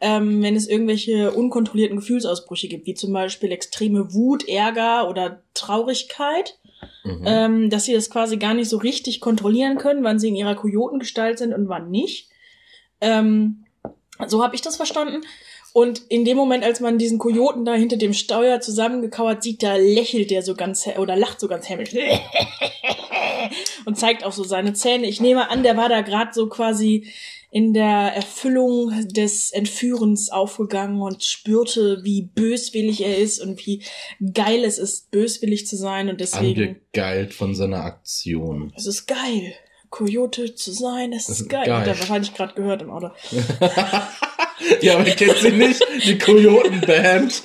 ähm, 0.01 0.41
wenn 0.41 0.55
es 0.55 0.67
irgendwelche 0.67 1.31
unkontrollierten 1.31 1.97
Gefühlsausbrüche 1.97 2.67
gibt, 2.67 2.87
wie 2.87 2.93
zum 2.93 3.13
Beispiel 3.13 3.51
extreme 3.51 4.13
Wut, 4.13 4.47
Ärger 4.47 5.09
oder 5.09 5.41
Traurigkeit. 5.53 6.57
Mhm. 7.05 7.23
Ähm, 7.25 7.69
dass 7.69 7.85
sie 7.85 7.93
das 7.93 8.09
quasi 8.09 8.35
gar 8.35 8.53
nicht 8.53 8.67
so 8.67 8.77
richtig 8.77 9.21
kontrollieren 9.21 9.77
können, 9.77 10.03
wann 10.03 10.19
sie 10.19 10.27
in 10.27 10.35
ihrer 10.35 10.55
Kojotengestalt 10.55 11.37
sind 11.37 11.53
und 11.53 11.69
wann 11.69 11.89
nicht. 11.89 12.29
Ähm, 12.99 13.63
so 14.27 14.43
habe 14.43 14.55
ich 14.55 14.61
das 14.61 14.75
verstanden. 14.75 15.21
Und 15.73 16.03
in 16.09 16.23
dem 16.23 16.37
Moment, 16.37 16.63
als 16.63 16.79
man 16.79 16.99
diesen 16.99 17.17
Kojoten 17.17 17.65
da 17.65 17.73
hinter 17.73 17.97
dem 17.97 18.13
Steuer 18.13 18.61
zusammengekauert 18.61 19.41
sieht, 19.41 19.63
da 19.63 19.75
lächelt 19.75 20.29
der 20.29 20.43
so 20.43 20.53
ganz 20.53 20.87
oder 20.97 21.15
lacht 21.15 21.39
so 21.39 21.47
ganz 21.47 21.67
hämisch 21.67 21.89
und 23.85 23.97
zeigt 23.97 24.23
auch 24.23 24.31
so 24.31 24.43
seine 24.43 24.73
Zähne. 24.73 25.07
Ich 25.07 25.19
nehme 25.19 25.49
an, 25.49 25.63
der 25.63 25.75
war 25.75 25.89
da 25.89 26.01
gerade 26.01 26.31
so 26.31 26.47
quasi 26.47 27.07
in 27.49 27.73
der 27.73 28.13
Erfüllung 28.15 28.91
des 29.09 29.51
Entführens 29.51 30.29
aufgegangen 30.29 31.01
und 31.01 31.23
spürte, 31.23 31.99
wie 32.03 32.23
böswillig 32.23 33.01
er 33.01 33.17
ist 33.17 33.39
und 33.39 33.65
wie 33.65 33.81
geil 34.33 34.63
es 34.63 34.79
ist, 34.79 35.11
böswillig 35.11 35.67
zu 35.67 35.75
sein 35.75 36.09
und 36.09 36.19
deswegen. 36.19 36.77
Angegeilt 36.93 37.33
von 37.33 37.53
seiner 37.53 37.83
Aktion. 37.83 38.73
Es 38.75 38.87
ist 38.87 39.05
geil. 39.05 39.53
Coyote 39.93 40.55
zu 40.55 40.71
sein, 40.71 41.13
es 41.13 41.29
ist, 41.29 41.41
ist 41.41 41.49
geil. 41.49 41.67
geil. 41.67 41.81
Hat 41.81 41.87
er 41.87 41.99
wahrscheinlich 41.99 42.33
gerade 42.33 42.55
gehört 42.55 42.81
im 42.81 42.89
Auto. 42.89 43.11
ja, 44.81 44.95
aber 44.95 45.03
kennt 45.03 45.37
sie 45.37 45.51
nicht, 45.51 45.85
die 46.03 46.17
Kojotenband. 46.17 47.43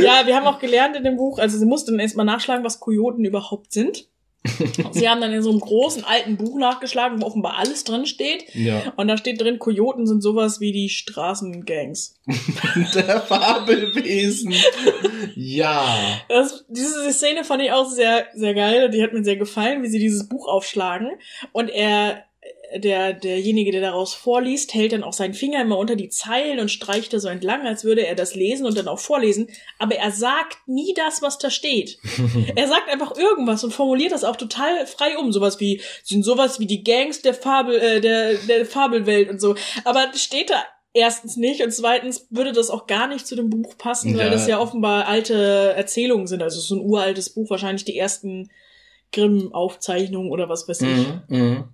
ja, 0.00 0.26
wir 0.26 0.34
haben 0.34 0.46
auch 0.46 0.60
gelernt 0.60 0.96
in 0.96 1.04
dem 1.04 1.18
Buch, 1.18 1.38
also 1.38 1.58
sie 1.58 1.66
musste 1.66 1.90
dann 1.90 2.00
erstmal 2.00 2.24
nachschlagen, 2.24 2.64
was 2.64 2.80
Kojoten 2.80 3.22
überhaupt 3.26 3.74
sind. 3.74 4.08
Sie 4.92 5.08
haben 5.08 5.20
dann 5.20 5.32
in 5.32 5.42
so 5.42 5.50
einem 5.50 5.60
großen 5.60 6.04
alten 6.04 6.36
Buch 6.36 6.58
nachgeschlagen, 6.58 7.20
wo 7.20 7.26
offenbar 7.26 7.58
alles 7.58 7.84
drin 7.84 8.04
steht. 8.04 8.54
Ja. 8.54 8.92
Und 8.96 9.08
da 9.08 9.16
steht 9.16 9.40
drin, 9.40 9.58
Kojoten 9.58 10.06
sind 10.06 10.22
sowas 10.22 10.60
wie 10.60 10.72
die 10.72 10.90
Straßengangs. 10.90 12.20
Der 12.94 13.20
Fabelwesen. 13.22 14.54
ja. 15.34 15.98
Das, 16.28 16.64
diese 16.68 17.10
Szene 17.12 17.44
fand 17.44 17.62
ich 17.62 17.72
auch 17.72 17.88
sehr, 17.88 18.26
sehr 18.34 18.54
geil. 18.54 18.90
Die 18.90 19.02
hat 19.02 19.14
mir 19.14 19.24
sehr 19.24 19.36
gefallen, 19.36 19.82
wie 19.82 19.88
sie 19.88 19.98
dieses 19.98 20.28
Buch 20.28 20.46
aufschlagen. 20.46 21.12
Und 21.52 21.70
er 21.70 22.24
der, 22.76 23.12
derjenige, 23.12 23.72
der 23.72 23.80
daraus 23.80 24.14
vorliest, 24.14 24.74
hält 24.74 24.92
dann 24.92 25.04
auch 25.04 25.12
seinen 25.12 25.34
Finger 25.34 25.60
immer 25.60 25.78
unter 25.78 25.96
die 25.96 26.08
Zeilen 26.08 26.58
und 26.58 26.70
streicht 26.70 27.12
da 27.12 27.20
so 27.20 27.28
entlang, 27.28 27.66
als 27.66 27.84
würde 27.84 28.06
er 28.06 28.14
das 28.14 28.34
lesen 28.34 28.66
und 28.66 28.76
dann 28.76 28.88
auch 28.88 28.98
vorlesen. 28.98 29.48
Aber 29.78 29.94
er 29.96 30.10
sagt 30.10 30.58
nie 30.66 30.94
das, 30.94 31.22
was 31.22 31.38
da 31.38 31.50
steht. 31.50 31.98
er 32.56 32.68
sagt 32.68 32.88
einfach 32.88 33.16
irgendwas 33.16 33.64
und 33.64 33.72
formuliert 33.72 34.12
das 34.12 34.24
auch 34.24 34.36
total 34.36 34.86
frei 34.86 35.16
um. 35.18 35.32
Sowas 35.32 35.60
wie, 35.60 35.80
sind 36.02 36.24
sowas 36.24 36.58
wie 36.58 36.66
die 36.66 36.84
Gangs 36.84 37.22
der 37.22 37.34
Fabel, 37.34 37.76
äh, 37.76 38.00
der, 38.00 38.34
der 38.34 38.66
Fabelwelt 38.66 39.30
und 39.30 39.40
so. 39.40 39.54
Aber 39.84 40.10
steht 40.14 40.50
da 40.50 40.62
erstens 40.94 41.36
nicht 41.36 41.62
und 41.62 41.72
zweitens 41.72 42.26
würde 42.30 42.52
das 42.52 42.70
auch 42.70 42.86
gar 42.86 43.08
nicht 43.08 43.26
zu 43.26 43.36
dem 43.36 43.50
Buch 43.50 43.76
passen, 43.76 44.12
ja. 44.12 44.18
weil 44.18 44.30
das 44.30 44.46
ja 44.46 44.60
offenbar 44.60 45.06
alte 45.06 45.74
Erzählungen 45.76 46.26
sind. 46.26 46.42
Also 46.42 46.60
so 46.60 46.76
ein 46.76 46.80
uraltes 46.80 47.30
Buch, 47.30 47.50
wahrscheinlich 47.50 47.84
die 47.84 47.98
ersten 47.98 48.50
Grimm-Aufzeichnungen 49.12 50.30
oder 50.30 50.48
was 50.48 50.68
weiß 50.68 50.82
ich. 50.82 50.88
Mhm, 50.88 51.22
mh. 51.28 51.68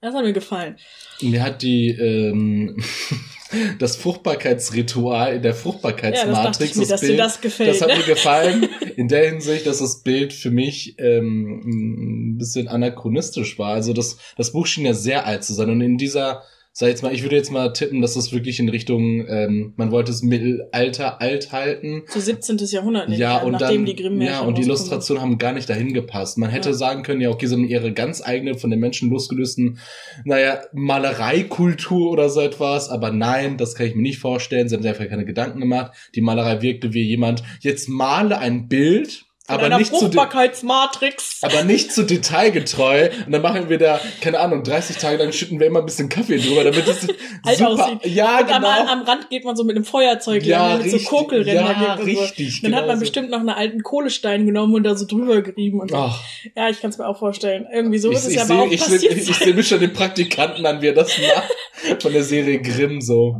Das 0.00 0.14
hat 0.14 0.24
mir 0.24 0.32
gefallen. 0.32 0.76
Mir 1.20 1.42
hat 1.42 1.60
die, 1.60 1.90
ähm, 1.90 2.82
das 3.78 3.96
Fruchtbarkeitsritual 3.96 5.34
in 5.34 5.42
der 5.42 5.54
Fruchtbarkeitsmatrix. 5.54 6.74
Ja, 6.74 6.80
das, 6.80 6.88
das, 6.88 7.00
Bild, 7.00 7.18
das, 7.18 7.40
gefällt, 7.40 7.70
das 7.70 7.82
hat 7.82 7.96
mir 7.96 8.04
gefallen. 8.04 8.68
In 8.96 9.08
der 9.08 9.28
Hinsicht, 9.28 9.66
dass 9.66 9.78
das 9.78 10.02
Bild 10.02 10.32
für 10.32 10.50
mich 10.50 10.94
ähm, 10.98 12.32
ein 12.32 12.38
bisschen 12.38 12.68
anachronistisch 12.68 13.58
war. 13.58 13.74
Also 13.74 13.92
das, 13.92 14.16
das 14.36 14.52
Buch 14.52 14.66
schien 14.66 14.86
ja 14.86 14.94
sehr 14.94 15.26
alt 15.26 15.44
zu 15.44 15.52
sein. 15.52 15.68
Und 15.68 15.82
in 15.82 15.98
dieser 15.98 16.44
sag 16.72 16.88
jetzt 16.88 17.02
mal, 17.02 17.12
ich 17.12 17.22
würde 17.22 17.36
jetzt 17.36 17.50
mal 17.50 17.72
tippen, 17.72 18.00
dass 18.00 18.14
das 18.14 18.32
wirklich 18.32 18.60
in 18.60 18.68
Richtung, 18.68 19.26
ähm, 19.28 19.74
man 19.76 19.90
wollte 19.90 20.12
es 20.12 20.22
Mittelalter 20.22 21.20
alt 21.20 21.50
halten. 21.50 22.04
Zu 22.08 22.20
17. 22.20 22.58
Jahrhundert, 22.58 23.08
nicht, 23.08 23.18
ja, 23.18 23.38
und 23.38 23.52
nachdem 23.52 23.78
dann, 23.78 23.86
die 23.86 23.96
Grimm 23.96 24.20
Ja, 24.20 24.40
und 24.40 24.56
die 24.56 24.62
Illustrationen 24.62 25.20
haben 25.22 25.38
gar 25.38 25.52
nicht 25.52 25.68
dahin 25.68 25.92
gepasst. 25.92 26.38
Man 26.38 26.48
hätte 26.50 26.70
ja. 26.70 26.74
sagen 26.74 27.02
können, 27.02 27.20
ja, 27.20 27.30
okay, 27.30 27.46
sie 27.46 27.54
haben 27.54 27.64
ihre 27.64 27.92
ganz 27.92 28.22
eigene, 28.22 28.54
von 28.54 28.70
den 28.70 28.78
Menschen 28.78 29.10
losgelösten, 29.10 29.78
naja, 30.24 30.60
Malereikultur 30.72 32.10
oder 32.10 32.28
so 32.30 32.40
etwas, 32.40 32.88
aber 32.88 33.10
nein, 33.10 33.56
das 33.56 33.74
kann 33.74 33.86
ich 33.86 33.96
mir 33.96 34.02
nicht 34.02 34.18
vorstellen. 34.18 34.68
Sie 34.68 34.74
haben 34.76 34.82
sich 34.82 34.90
einfach 34.90 35.08
keine 35.08 35.24
Gedanken 35.24 35.60
gemacht. 35.60 35.92
Die 36.14 36.20
Malerei 36.20 36.62
wirkte 36.62 36.94
wie 36.94 37.02
jemand, 37.02 37.42
jetzt 37.60 37.88
male 37.88 38.38
ein 38.38 38.68
Bild, 38.68 39.24
aber 39.50 39.66
einer 39.66 39.78
nicht 39.78 39.90
Fruchtbarkeitsmatrix. 39.90 41.40
Zu 41.40 41.46
aber 41.46 41.64
nicht 41.64 41.92
zu 41.92 42.04
detailgetreu. 42.04 43.10
Und 43.26 43.32
dann 43.32 43.42
machen 43.42 43.68
wir 43.68 43.78
da, 43.78 44.00
keine 44.20 44.38
Ahnung, 44.40 44.62
30 44.62 44.96
Tage 44.96 45.16
lang 45.22 45.32
schütten 45.32 45.60
wir 45.60 45.66
immer 45.66 45.80
ein 45.80 45.86
bisschen 45.86 46.08
Kaffee 46.08 46.38
drüber, 46.38 46.64
damit 46.64 46.86
es 46.86 47.06
halt 47.46 47.58
super, 47.58 47.70
aussieht. 47.70 48.06
Ja, 48.06 48.40
und 48.40 48.46
genau. 48.46 48.68
Am, 48.68 48.88
am, 48.88 49.02
Rand 49.02 49.30
geht 49.30 49.44
man 49.44 49.56
so 49.56 49.64
mit 49.64 49.76
einem 49.76 49.84
Feuerzeug 49.84 50.44
ja, 50.44 50.74
lang, 50.74 50.82
mit 50.82 50.90
so 50.90 50.98
Kokelränder 50.98 51.76
ja, 51.80 51.94
richtig, 51.94 52.60
so. 52.60 52.66
Dann 52.66 52.76
hat 52.76 52.86
man 52.86 52.96
so. 52.96 53.00
bestimmt 53.00 53.30
noch 53.30 53.40
einen 53.40 53.50
alten 53.50 53.82
Kohlestein 53.82 54.46
genommen 54.46 54.74
und 54.74 54.84
da 54.84 54.94
so 54.94 55.06
drüber 55.06 55.42
gerieben 55.42 55.80
und 55.80 55.90
so. 55.90 55.96
Ach. 55.96 56.22
Ja, 56.56 56.68
ich 56.68 56.80
kann 56.80 56.90
es 56.90 56.98
mir 56.98 57.06
auch 57.06 57.18
vorstellen. 57.18 57.66
Irgendwie 57.72 57.98
so 57.98 58.10
ist 58.10 58.26
es 58.26 58.34
ja 58.34 58.42
aber 58.42 58.62
auch 58.62 58.70
ich 58.70 58.80
passiert. 58.80 59.16
ich, 59.16 59.30
ich 59.30 59.36
sehe 59.36 59.54
mich 59.54 59.68
schon 59.68 59.80
den 59.80 59.92
Praktikanten 59.92 60.64
an, 60.66 60.80
wie 60.82 60.88
er 60.88 60.94
das 60.94 61.10
macht. 61.18 62.02
Von 62.02 62.12
der 62.12 62.22
Serie 62.22 62.60
Grimm 62.60 63.00
so. 63.00 63.38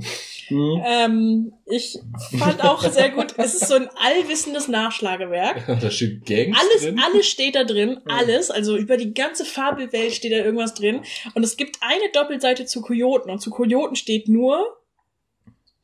Mhm. 0.51 0.83
Ähm, 0.85 1.53
ich 1.67 1.99
fand 2.39 2.63
auch 2.65 2.83
sehr 2.83 3.11
gut, 3.11 3.35
es 3.37 3.55
ist 3.55 3.69
so 3.69 3.75
ein 3.75 3.89
allwissendes 3.97 4.69
Nachschlagewerk. 4.69 5.67
da 5.81 5.91
steht 5.91 6.27
Gangs 6.27 6.59
alles, 6.59 6.83
drin. 6.83 7.01
Alles 7.05 7.27
steht 7.27 7.55
da 7.55 7.65
drin, 7.65 8.01
alles. 8.07 8.51
Also 8.51 8.77
über 8.77 8.97
die 8.97 9.15
ganze 9.15 9.45
Fabelwelt 9.45 10.13
steht 10.13 10.33
da 10.33 10.37
irgendwas 10.37 10.75
drin. 10.75 11.03
Und 11.35 11.45
es 11.45 11.57
gibt 11.57 11.77
eine 11.81 12.11
Doppelseite 12.13 12.67
zu 12.67 12.83
Kojoten. 12.83 13.31
Und 13.31 13.41
zu 13.41 13.51
Kojoten 13.51 13.97
steht 13.97 14.29
nur, 14.29 14.80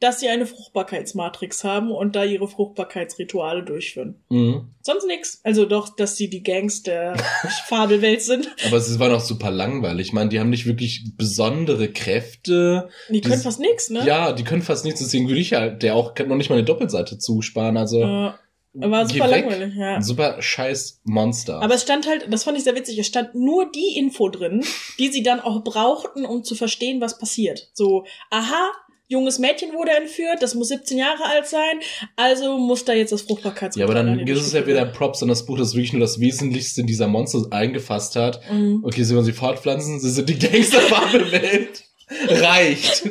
dass 0.00 0.20
sie 0.20 0.28
eine 0.28 0.46
Fruchtbarkeitsmatrix 0.46 1.64
haben 1.64 1.90
und 1.90 2.16
da 2.16 2.24
ihre 2.24 2.48
Fruchtbarkeitsrituale 2.48 3.62
durchführen. 3.62 4.16
Mhm. 4.28 4.68
Sonst 4.82 5.06
nix. 5.06 5.40
Also 5.42 5.64
doch, 5.64 5.96
dass 5.96 6.16
sie 6.16 6.28
die 6.28 6.42
Gangs 6.42 6.82
der 6.82 7.16
Fabelwelt 7.66 8.20
sind. 8.20 8.48
Aber 8.66 8.76
es 8.76 8.98
war 8.98 9.08
noch 9.08 9.20
super 9.20 9.50
langweilig. 9.50 10.08
Ich 10.08 10.12
meine, 10.12 10.28
die 10.28 10.38
haben 10.38 10.50
nicht 10.50 10.66
wirklich 10.66 11.16
besondere 11.16 11.88
Kräfte. 11.88 12.90
Die 13.08 13.22
können 13.22 13.40
fast 13.40 13.60
nix, 13.60 13.88
ne? 13.88 14.04
Ja, 14.04 14.32
die 14.32 14.44
können 14.44 14.62
fast 14.62 14.84
nichts. 14.84 15.00
Deswegen 15.00 15.28
würde 15.28 15.40
ich 15.40 15.50
ja 15.50 15.70
der 15.70 15.94
auch 15.94 16.14
noch 16.18 16.36
nicht 16.36 16.50
mal 16.50 16.56
eine 16.56 16.64
Doppelseite 16.64 17.18
zusparen. 17.18 17.76
Also. 17.76 18.02
Äh. 18.02 18.32
War 18.78 19.08
super 19.08 19.28
langweilig, 19.28 19.74
ja. 19.74 20.02
Super 20.02 20.42
scheiß 20.42 21.00
Monster. 21.04 21.62
Aber 21.62 21.74
es 21.74 21.82
stand 21.82 22.06
halt, 22.06 22.26
das 22.30 22.44
fand 22.44 22.58
ich 22.58 22.64
sehr 22.64 22.74
witzig, 22.74 22.98
es 22.98 23.06
stand 23.06 23.34
nur 23.34 23.70
die 23.72 23.96
Info 23.96 24.28
drin, 24.28 24.62
die 24.98 25.08
sie 25.08 25.22
dann 25.22 25.40
auch 25.40 25.64
brauchten, 25.64 26.26
um 26.26 26.44
zu 26.44 26.54
verstehen, 26.54 27.00
was 27.00 27.18
passiert. 27.18 27.70
So, 27.72 28.04
aha, 28.28 28.70
junges 29.08 29.38
Mädchen 29.38 29.72
wurde 29.72 29.92
entführt, 29.92 30.38
das 30.40 30.54
muss 30.54 30.68
17 30.68 30.98
Jahre 30.98 31.24
alt 31.24 31.46
sein, 31.46 31.80
also 32.16 32.58
muss 32.58 32.84
da 32.84 32.92
jetzt 32.92 33.12
das 33.12 33.22
Fruchtbarkeitsmittel. 33.22 33.80
Ja, 33.94 34.00
aber 34.00 34.08
dann 34.08 34.26
ist 34.26 34.46
es 34.46 34.52
ja 34.52 34.66
wieder 34.66 34.84
Props 34.86 35.22
an 35.22 35.28
das 35.28 35.46
Buch, 35.46 35.58
das 35.58 35.74
wirklich 35.74 35.92
nur 35.92 36.00
das 36.00 36.20
Wesentlichste 36.20 36.80
in 36.80 36.86
dieser 36.86 37.06
Monster 37.06 37.46
eingefasst 37.50 38.16
hat. 38.16 38.40
Mhm. 38.50 38.82
Okay, 38.84 39.02
sie 39.04 39.14
wollen 39.14 39.24
sie 39.24 39.32
fortpflanzen, 39.32 40.00
sie 40.00 40.10
sind 40.10 40.28
die 40.28 40.38
Gangsterfarbe 40.38 41.30
Welt. 41.32 41.84
Reicht. 42.08 43.10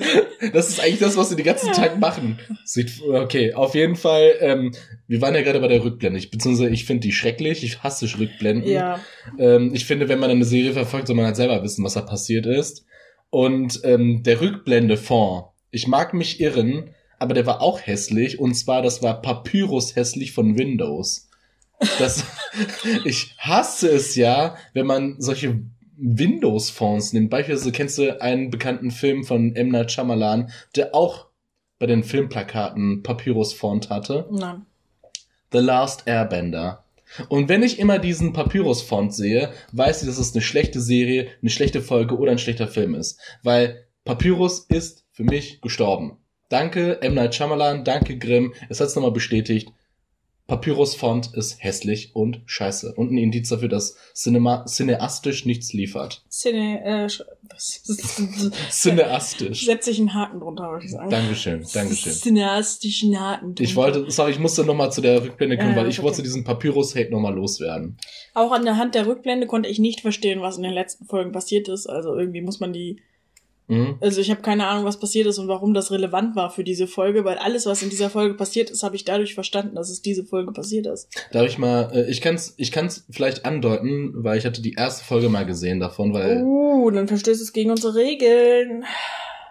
Das 0.54 0.70
ist 0.70 0.80
eigentlich 0.80 1.00
das, 1.00 1.18
was 1.18 1.28
sie 1.28 1.36
den 1.36 1.44
ganzen 1.46 1.68
ja. 1.68 1.74
Tag 1.74 2.00
machen. 2.00 2.40
Sieht, 2.64 3.02
okay, 3.02 3.54
auf 3.54 3.76
jeden 3.76 3.98
Fall, 3.98 4.36
ähm, 4.40 4.72
wir 5.08 5.22
waren 5.22 5.36
ja 5.36 5.42
gerade 5.42 5.60
bei 5.60 5.68
der 5.68 5.84
Rückblende. 5.84 6.18
Ich, 6.18 6.32
beziehungsweise 6.32 6.70
ich 6.70 6.86
finde 6.86 7.02
die 7.02 7.12
schrecklich. 7.12 7.66
Ich 7.66 7.84
hasse 7.84 8.08
Rückblenden. 8.18 8.72
Ja. 8.72 9.02
Ähm, 9.38 9.72
ich 9.74 9.86
finde, 9.86 10.08
wenn 10.08 10.20
man 10.20 10.30
eine 10.30 10.46
Serie 10.46 10.72
verfolgt, 10.72 11.08
soll 11.08 11.18
man 11.18 11.26
halt 11.26 11.36
selber 11.36 11.62
wissen, 11.62 11.84
was 11.84 11.96
da 11.96 12.02
passiert 12.02 12.46
ist. 12.46 12.86
Und 13.30 13.82
ähm, 13.84 14.24
der 14.24 14.40
Rückblende-Fond, 14.40 15.48
ich 15.76 15.88
mag 15.88 16.14
mich 16.14 16.40
irren, 16.40 16.92
aber 17.20 17.34
der 17.34 17.46
war 17.46 17.62
auch 17.62 17.82
hässlich. 17.82 18.40
Und 18.40 18.56
zwar, 18.56 18.82
das 18.82 19.04
war 19.04 19.22
Papyrus 19.22 19.96
hässlich 19.96 20.32
von 20.32 20.58
Windows. 20.58 21.30
Das, 22.00 22.24
ich 23.06 23.36
hasse 23.38 23.90
es 23.90 24.16
ja, 24.16 24.56
wenn 24.74 24.86
man 24.86 25.16
solche 25.20 25.60
Windows-Fonts 25.98 27.14
nimmt. 27.14 27.30
Beispielsweise 27.30 27.72
kennst 27.72 27.98
du 27.98 28.22
einen 28.22 28.50
bekannten 28.50 28.92
Film 28.92 29.24
von 29.24 29.56
M. 29.56 29.70
Night 29.70 29.92
Shyamalan, 29.92 30.50
der 30.76 30.96
auch 30.96 31.28
bei 31.78 31.86
den 31.86 32.04
Filmplakaten 32.04 33.04
Papyrus-Font 33.04 33.90
hatte. 33.90 34.28
Nein. 34.32 34.66
The 35.52 35.60
Last 35.60 36.04
Airbender. 36.06 36.84
Und 37.30 37.50
wenn 37.50 37.64
ich 37.64 37.80
immer 37.80 38.00
diesen 38.00 38.34
Papyrus-Font 38.34 39.14
sehe, 39.14 39.52
weiß 39.74 40.02
ich, 40.02 40.08
dass 40.08 40.18
es 40.18 40.34
eine 40.34 40.42
schlechte 40.42 40.82
Serie, 40.82 41.28
eine 41.42 41.50
schlechte 41.50 41.82
Folge 41.82 42.18
oder 42.18 42.32
ein 42.32 42.40
schlechter 42.40 42.68
Film 42.68 42.96
ist. 42.96 43.20
Weil 43.44 43.86
Papyrus 44.04 44.66
ist 44.70 45.05
für 45.16 45.24
mich 45.24 45.62
gestorben. 45.62 46.18
Danke 46.50 47.02
M. 47.02 47.16
Night 47.16 47.34
Shyamalan, 47.34 47.86
danke 47.86 48.18
Grimm. 48.18 48.54
Es 48.70 48.82
hat's 48.82 48.96
nochmal 48.96 49.12
bestätigt. 49.12 49.72
Papyrus-Font 50.48 51.34
ist 51.34 51.64
hässlich 51.64 52.16
und 52.16 52.42
scheiße. 52.46 52.94
Und 52.94 53.12
ein 53.12 53.18
Indiz 53.18 53.50
dafür, 53.50 53.68
dass 53.68 53.98
Cinema, 54.14 54.64
cineastisch 54.68 55.46
nichts 55.46 55.74
liefert. 55.74 56.24
Cine, 56.30 56.84
äh, 56.84 57.08
cineastisch. 58.70 59.66
Setze 59.66 59.90
ich 59.90 59.98
einen 59.98 60.14
Haken 60.14 60.42
drunter, 60.42 60.70
würde 60.70 60.86
ich 60.86 60.92
sagen. 60.92 61.10
Dankeschön, 61.10 61.66
Dankeschön. 61.74 62.14
Cineastischen 62.14 63.20
Haken. 63.20 63.46
Drunter. 63.46 63.64
Ich 63.64 63.76
wollte, 63.76 64.12
sorry, 64.12 64.32
ich 64.32 64.40
musste 64.40 64.64
nochmal 64.66 64.92
zu 64.92 65.02
der 65.02 65.24
Rückblende 65.24 65.58
kommen, 65.58 65.74
äh, 65.74 65.78
weil 65.78 65.88
ich 65.88 65.98
okay. 65.98 66.06
wollte 66.06 66.22
diesen 66.22 66.44
Papyrus-Hate 66.44 67.10
nochmal 67.10 67.34
loswerden. 67.34 67.98
Auch 68.36 68.52
an 68.52 68.66
der 68.66 68.78
Hand 68.78 68.94
der 68.94 69.08
Rückblende 69.08 69.48
konnte 69.48 69.68
ich 69.68 69.80
nicht 69.80 70.02
verstehen, 70.02 70.42
was 70.42 70.58
in 70.58 70.64
den 70.64 70.74
letzten 70.74 71.06
Folgen 71.06 71.32
passiert 71.32 71.70
ist. 71.70 71.88
Also 71.88 72.16
irgendwie 72.16 72.42
muss 72.42 72.60
man 72.60 72.72
die 72.72 73.02
Mhm. 73.68 73.98
Also 74.00 74.22
ich 74.22 74.30
habe 74.30 74.42
keine 74.42 74.68
Ahnung, 74.68 74.86
was 74.86 75.00
passiert 75.00 75.28
ist 75.28 75.40
und 75.40 75.48
warum 75.48 75.74
das 75.74 75.92
relevant 75.92 76.36
war 76.36 76.50
für 76.50 76.64
diese 76.64 76.88
Folge, 76.88 77.26
weil 77.26 77.38
alles, 77.38 77.66
was 77.66 77.82
in 77.82 77.90
dieser 77.90 78.10
Folge 78.10 78.36
passiert 78.36 78.70
ist, 78.70 78.84
habe 78.84 78.96
ich 78.96 79.06
dadurch 79.06 79.34
verstanden, 79.34 79.76
dass 79.76 79.90
es 79.90 80.02
diese 80.02 80.24
Folge 80.24 80.52
passiert 80.52 80.86
ist. 80.88 81.10
Darf 81.32 81.48
ich 81.48 81.58
mal, 81.58 81.92
äh, 81.94 82.10
ich 82.10 82.22
kann's, 82.22 82.54
ich 82.58 82.72
kann's 82.72 83.06
vielleicht 83.10 83.46
andeuten, 83.46 84.12
weil 84.16 84.38
ich 84.38 84.46
hatte 84.46 84.62
die 84.62 84.74
erste 84.74 85.04
Folge 85.04 85.30
mal 85.30 85.46
gesehen 85.46 85.80
davon, 85.80 86.14
weil. 86.14 86.44
Uh, 86.44 86.92
dann 86.92 87.08
verstößt 87.08 87.42
es 87.42 87.54
gegen 87.54 87.72
unsere 87.72 87.96
Regeln. 87.96 88.86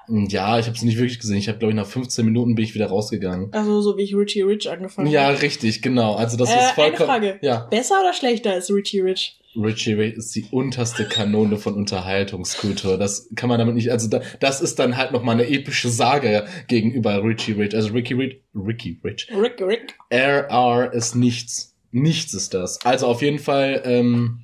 Hm, 0.07 0.27
ja, 0.27 0.59
ich 0.59 0.67
habe 0.67 0.77
es 0.77 0.83
nicht 0.83 0.99
wirklich 0.99 1.19
gesehen. 1.19 1.39
Ich 1.39 1.49
habe, 1.49 1.59
glaube 1.59 1.73
ich, 1.73 1.77
nach 1.77 1.87
15 1.87 2.25
Minuten 2.25 2.55
bin 2.55 2.65
ich 2.65 2.75
wieder 2.75 2.87
rausgegangen. 2.87 3.53
Also 3.53 3.81
so 3.81 3.97
wie 3.97 4.03
ich 4.03 4.15
Richie 4.15 4.43
Rich 4.43 4.71
angefangen 4.71 5.09
habe. 5.09 5.15
Ja, 5.15 5.29
richtig, 5.29 5.83
genau. 5.83 6.15
Also 6.15 6.37
das 6.37 6.51
äh, 6.51 6.57
ist 6.57 6.71
vollkommen. 6.73 7.11
Eine 7.11 7.29
Frage. 7.29 7.39
Ja. 7.43 7.67
Besser 7.71 8.01
oder 8.01 8.13
schlechter 8.13 8.53
als 8.53 8.71
Richie 8.71 9.01
Rich? 9.01 9.39
Richie 9.57 9.95
Rich 9.95 10.15
ist 10.15 10.35
die 10.35 10.47
unterste 10.51 11.05
Kanone 11.05 11.57
von 11.57 11.75
Unterhaltungskultur. 11.75 12.99
Das 12.99 13.31
kann 13.35 13.49
man 13.49 13.59
damit 13.59 13.75
nicht, 13.75 13.91
also 13.91 14.09
da, 14.09 14.21
das 14.41 14.61
ist 14.61 14.79
dann 14.79 14.97
halt 14.97 15.13
nochmal 15.13 15.35
eine 15.35 15.49
epische 15.49 15.89
Sage 15.89 16.47
gegenüber 16.69 17.23
Richie 17.23 17.53
Rich. 17.53 17.75
Also 17.75 17.93
Ricky 17.93 18.15
Rich, 18.15 18.41
Ricky 18.55 19.01
Rich. 19.05 19.29
Rick, 19.35 19.61
Rick. 19.61 19.95
RR 20.11 20.93
ist 20.93 21.15
nichts. 21.15 21.77
Nichts 21.93 22.35
ist 22.35 22.55
das. 22.55 22.85
Also 22.85 23.07
auf 23.07 23.23
jeden 23.23 23.39
Fall, 23.39 23.83
ähm, 23.85 24.41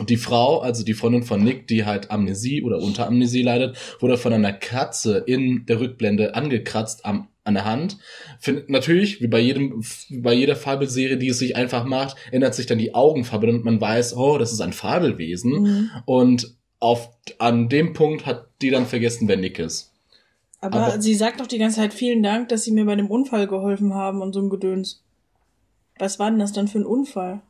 die 0.00 0.16
Frau, 0.16 0.60
also 0.60 0.84
die 0.84 0.94
Freundin 0.94 1.22
von 1.22 1.44
Nick, 1.44 1.66
die 1.66 1.84
halt 1.84 2.10
Amnesie 2.10 2.62
oder 2.62 2.78
unter 2.78 3.06
Amnesie 3.06 3.42
leidet, 3.42 3.76
wurde 4.00 4.16
von 4.16 4.32
einer 4.32 4.54
Katze 4.54 5.22
in 5.26 5.66
der 5.66 5.80
Rückblende 5.80 6.34
angekratzt 6.34 7.04
am 7.04 7.28
an 7.44 7.54
der 7.54 7.64
Hand. 7.64 7.98
Find, 8.38 8.68
natürlich, 8.68 9.20
wie 9.20 9.26
bei 9.26 9.40
jedem, 9.40 9.82
bei 10.10 10.32
jeder 10.32 10.56
Fabelserie, 10.56 11.16
die 11.16 11.28
es 11.28 11.38
sich 11.38 11.56
einfach 11.56 11.84
macht, 11.84 12.16
ändert 12.30 12.54
sich 12.54 12.66
dann 12.66 12.78
die 12.78 12.94
Augenfarbe 12.94 13.48
und 13.48 13.64
man 13.64 13.80
weiß, 13.80 14.16
oh, 14.16 14.38
das 14.38 14.52
ist 14.52 14.60
ein 14.60 14.72
Fabelwesen. 14.72 15.52
Mhm. 15.52 15.90
Und 16.04 16.54
auf, 16.78 17.10
an 17.38 17.68
dem 17.68 17.92
Punkt 17.92 18.26
hat 18.26 18.48
die 18.60 18.70
dann 18.70 18.86
vergessen, 18.86 19.28
wer 19.28 19.36
Nick 19.36 19.58
ist. 19.58 19.92
Aber, 20.60 20.80
Aber 20.80 21.00
sie 21.00 21.14
sagt 21.14 21.40
doch 21.40 21.46
die 21.46 21.58
ganze 21.58 21.76
Zeit 21.76 21.92
vielen 21.92 22.22
Dank, 22.22 22.48
dass 22.48 22.64
sie 22.64 22.70
mir 22.70 22.84
bei 22.84 22.94
dem 22.94 23.10
Unfall 23.10 23.48
geholfen 23.48 23.94
haben 23.94 24.22
und 24.22 24.32
so 24.32 24.40
ein 24.40 24.50
Gedöns. 24.50 25.02
Was 25.98 26.18
war 26.18 26.30
denn 26.30 26.38
das 26.38 26.52
dann 26.52 26.68
für 26.68 26.78
ein 26.78 26.86
Unfall? 26.86 27.42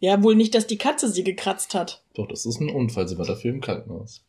Ja, 0.00 0.22
wohl 0.22 0.36
nicht, 0.36 0.54
dass 0.54 0.66
die 0.66 0.78
Katze 0.78 1.08
sie 1.08 1.24
gekratzt 1.24 1.74
hat. 1.74 2.04
Doch, 2.14 2.28
das 2.28 2.46
ist 2.46 2.60
ein 2.60 2.68
Unfall. 2.68 3.08
Sie 3.08 3.18
war 3.18 3.26
dafür 3.26 3.50
im 3.50 3.60
Krankenhaus. 3.60 4.24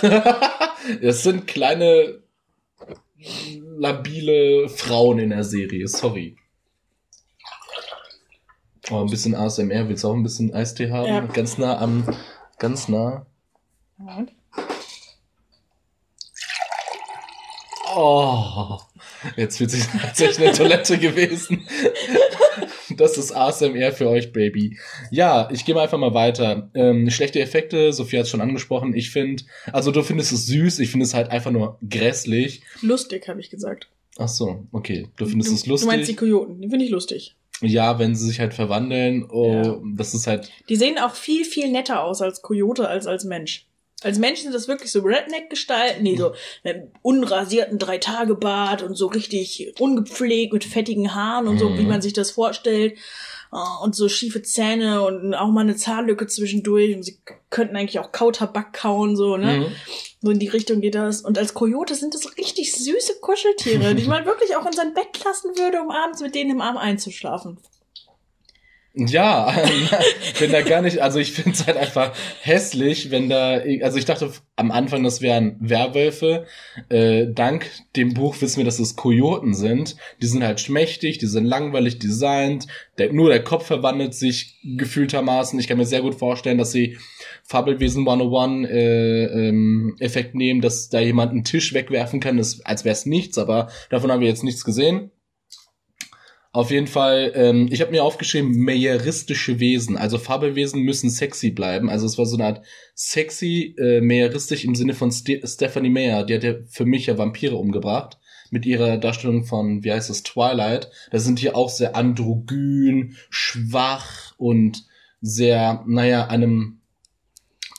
Es 1.02 1.22
sind 1.22 1.46
kleine 1.46 2.22
labile 3.80 4.68
Frauen 4.68 5.18
in 5.18 5.30
der 5.30 5.42
Serie. 5.42 5.88
Sorry. 5.88 6.36
Oh, 8.90 9.00
ein 9.00 9.10
bisschen 9.10 9.34
ASMR. 9.34 9.88
Willst 9.88 10.04
du 10.04 10.08
auch 10.08 10.14
ein 10.14 10.22
bisschen 10.22 10.52
Eistee 10.52 10.90
haben? 10.90 11.06
Ja. 11.06 11.20
Ganz 11.20 11.56
nah 11.56 11.78
am, 11.78 12.04
ganz 12.58 12.88
nah. 12.88 13.26
Und? 13.98 14.32
Oh, 17.96 18.78
jetzt 19.36 19.56
fühlt 19.56 19.70
sich 19.70 19.84
tatsächlich 19.86 20.48
eine 20.48 20.56
Toilette 20.56 20.98
gewesen. 20.98 21.66
Das 23.00 23.16
ist 23.18 23.32
ASMR 23.32 23.92
für 23.92 24.08
euch, 24.08 24.32
Baby. 24.32 24.78
Ja, 25.10 25.48
ich 25.50 25.64
gehe 25.64 25.74
mal 25.74 25.82
einfach 25.82 25.98
mal 25.98 26.14
weiter. 26.14 26.70
Ähm, 26.74 27.10
schlechte 27.10 27.40
Effekte, 27.40 27.92
Sophie 27.92 28.18
hat 28.18 28.24
es 28.24 28.30
schon 28.30 28.40
angesprochen. 28.40 28.94
Ich 28.94 29.10
finde, 29.10 29.42
also 29.72 29.90
du 29.90 30.02
findest 30.02 30.32
es 30.32 30.46
süß, 30.46 30.78
ich 30.78 30.90
finde 30.90 31.04
es 31.04 31.14
halt 31.14 31.30
einfach 31.30 31.50
nur 31.50 31.78
grässlich. 31.88 32.62
Lustig, 32.82 33.28
habe 33.28 33.40
ich 33.40 33.50
gesagt. 33.50 33.88
Ach 34.18 34.28
so, 34.28 34.64
okay. 34.72 35.08
Du 35.16 35.26
findest 35.26 35.50
du, 35.50 35.54
es 35.54 35.66
lustig. 35.66 35.88
Du 35.88 35.96
meinst 35.96 36.10
die 36.10 36.16
Kojoten, 36.16 36.60
die 36.60 36.68
finde 36.68 36.84
ich 36.84 36.90
lustig. 36.90 37.36
Ja, 37.62 37.98
wenn 37.98 38.14
sie 38.14 38.26
sich 38.26 38.40
halt 38.40 38.54
verwandeln, 38.54 39.26
oh, 39.30 39.52
ja. 39.52 39.80
das 39.94 40.14
ist 40.14 40.26
halt. 40.26 40.50
Die 40.68 40.76
sehen 40.76 40.98
auch 40.98 41.14
viel, 41.14 41.44
viel 41.44 41.70
netter 41.70 42.02
aus 42.02 42.22
als 42.22 42.42
Kojote 42.42 42.88
als 42.88 43.06
als 43.06 43.24
Mensch. 43.24 43.66
Als 44.02 44.18
Mensch 44.18 44.40
sind 44.40 44.54
das 44.54 44.66
wirklich 44.66 44.90
so 44.90 45.00
Redneck-Gestalten, 45.00 46.02
nee, 46.02 46.16
so 46.16 46.32
mit 46.64 46.74
einem 46.74 46.88
unrasierten 47.02 47.78
Drei-Tage-Bart 47.78 48.82
und 48.82 48.94
so 48.94 49.06
richtig 49.08 49.74
ungepflegt 49.78 50.52
mit 50.52 50.64
fettigen 50.64 51.14
Haaren 51.14 51.48
und 51.48 51.58
so, 51.58 51.68
mhm. 51.68 51.78
wie 51.78 51.84
man 51.84 52.00
sich 52.00 52.14
das 52.14 52.30
vorstellt. 52.30 52.96
Oh, 53.52 53.82
und 53.84 53.96
so 53.96 54.08
schiefe 54.08 54.42
Zähne 54.42 55.02
und 55.02 55.34
auch 55.34 55.50
mal 55.50 55.62
eine 55.62 55.74
Zahnlücke 55.74 56.28
zwischendurch. 56.28 56.94
Und 56.94 57.02
sie 57.02 57.18
könnten 57.50 57.76
eigentlich 57.76 57.98
auch 57.98 58.12
Kautabak 58.12 58.72
kauen, 58.72 59.16
so, 59.16 59.36
ne? 59.36 59.58
Mhm. 59.58 59.66
So 60.22 60.30
in 60.30 60.38
die 60.38 60.48
Richtung 60.48 60.80
geht 60.80 60.94
das. 60.94 61.22
Und 61.22 61.36
als 61.36 61.52
Kojote 61.52 61.94
sind 61.94 62.14
das 62.14 62.36
richtig 62.36 62.72
süße 62.72 63.16
Kuscheltiere, 63.20 63.94
die 63.94 64.04
man 64.08 64.24
wirklich 64.24 64.54
auch 64.56 64.66
in 64.66 64.72
sein 64.72 64.94
Bett 64.94 65.24
lassen 65.24 65.56
würde, 65.56 65.82
um 65.82 65.90
abends 65.90 66.20
mit 66.20 66.34
denen 66.34 66.50
im 66.50 66.60
Arm 66.60 66.76
einzuschlafen. 66.76 67.58
Ja, 68.92 69.54
bin 70.40 70.50
da 70.50 70.62
gar 70.62 70.82
nicht, 70.82 70.98
also 70.98 71.20
ich 71.20 71.30
finde 71.30 71.52
es 71.52 71.64
halt 71.64 71.76
einfach 71.76 72.12
hässlich, 72.42 73.12
wenn 73.12 73.28
da, 73.28 73.60
also 73.82 73.98
ich 73.98 74.04
dachte 74.04 74.32
am 74.56 74.72
Anfang, 74.72 75.04
das 75.04 75.22
wären 75.22 75.56
Werwölfe. 75.60 76.46
Äh, 76.88 77.28
dank 77.32 77.70
dem 77.94 78.14
Buch 78.14 78.40
wissen 78.40 78.56
wir, 78.56 78.64
dass 78.64 78.80
es 78.80 78.96
Kojoten 78.96 79.54
sind. 79.54 79.96
Die 80.20 80.26
sind 80.26 80.42
halt 80.42 80.58
schmächtig, 80.58 81.18
die 81.18 81.26
sind 81.26 81.44
langweilig 81.44 82.00
designt, 82.00 82.66
der, 82.98 83.12
nur 83.12 83.28
der 83.28 83.44
Kopf 83.44 83.66
verwandelt 83.66 84.14
sich 84.14 84.58
gefühltermaßen. 84.64 85.60
Ich 85.60 85.68
kann 85.68 85.78
mir 85.78 85.86
sehr 85.86 86.02
gut 86.02 86.16
vorstellen, 86.16 86.58
dass 86.58 86.72
sie 86.72 86.98
Fabelwesen 87.44 88.08
101 88.08 88.68
äh, 88.68 89.24
ähm, 89.24 89.94
Effekt 90.00 90.34
nehmen, 90.34 90.60
dass 90.60 90.88
da 90.88 90.98
jemand 90.98 91.30
einen 91.30 91.44
Tisch 91.44 91.74
wegwerfen 91.74 92.18
kann, 92.18 92.38
das, 92.38 92.60
als 92.64 92.84
wäre 92.84 92.94
es 92.94 93.06
nichts, 93.06 93.38
aber 93.38 93.68
davon 93.88 94.10
haben 94.10 94.20
wir 94.20 94.28
jetzt 94.28 94.44
nichts 94.44 94.64
gesehen. 94.64 95.12
Auf 96.52 96.72
jeden 96.72 96.88
Fall, 96.88 97.30
ähm, 97.36 97.68
ich 97.70 97.80
habe 97.80 97.92
mir 97.92 98.02
aufgeschrieben, 98.02 98.50
meyeristische 98.50 99.60
Wesen. 99.60 99.96
Also 99.96 100.18
Fabelwesen 100.18 100.82
müssen 100.82 101.08
sexy 101.08 101.52
bleiben. 101.52 101.88
Also 101.88 102.06
es 102.06 102.18
war 102.18 102.26
so 102.26 102.36
eine 102.36 102.46
Art 102.46 102.66
sexy, 102.94 103.76
äh, 103.78 104.00
meyeristisch 104.00 104.64
im 104.64 104.74
Sinne 104.74 104.94
von 104.94 105.12
St 105.12 105.30
Stephanie 105.44 105.90
Meyer. 105.90 106.24
Die 106.24 106.34
hat 106.34 106.42
ja 106.42 106.54
für 106.68 106.86
mich 106.86 107.06
ja 107.06 107.16
Vampire 107.16 107.54
umgebracht. 107.54 108.18
Mit 108.50 108.66
ihrer 108.66 108.98
Darstellung 108.98 109.44
von, 109.44 109.84
wie 109.84 109.92
heißt 109.92 110.10
es, 110.10 110.24
Twilight. 110.24 110.90
Da 111.12 111.20
sind 111.20 111.40
die 111.40 111.54
auch 111.54 111.68
sehr 111.70 111.94
androgyn, 111.94 113.16
schwach 113.28 114.34
und 114.36 114.84
sehr, 115.20 115.84
naja, 115.86 116.26
einem, 116.26 116.80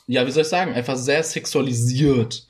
ja, 0.06 0.26
wie 0.26 0.30
soll 0.30 0.44
ich 0.44 0.48
sagen, 0.48 0.72
einfach 0.72 0.96
sehr 0.96 1.22
sexualisiert. 1.22 2.46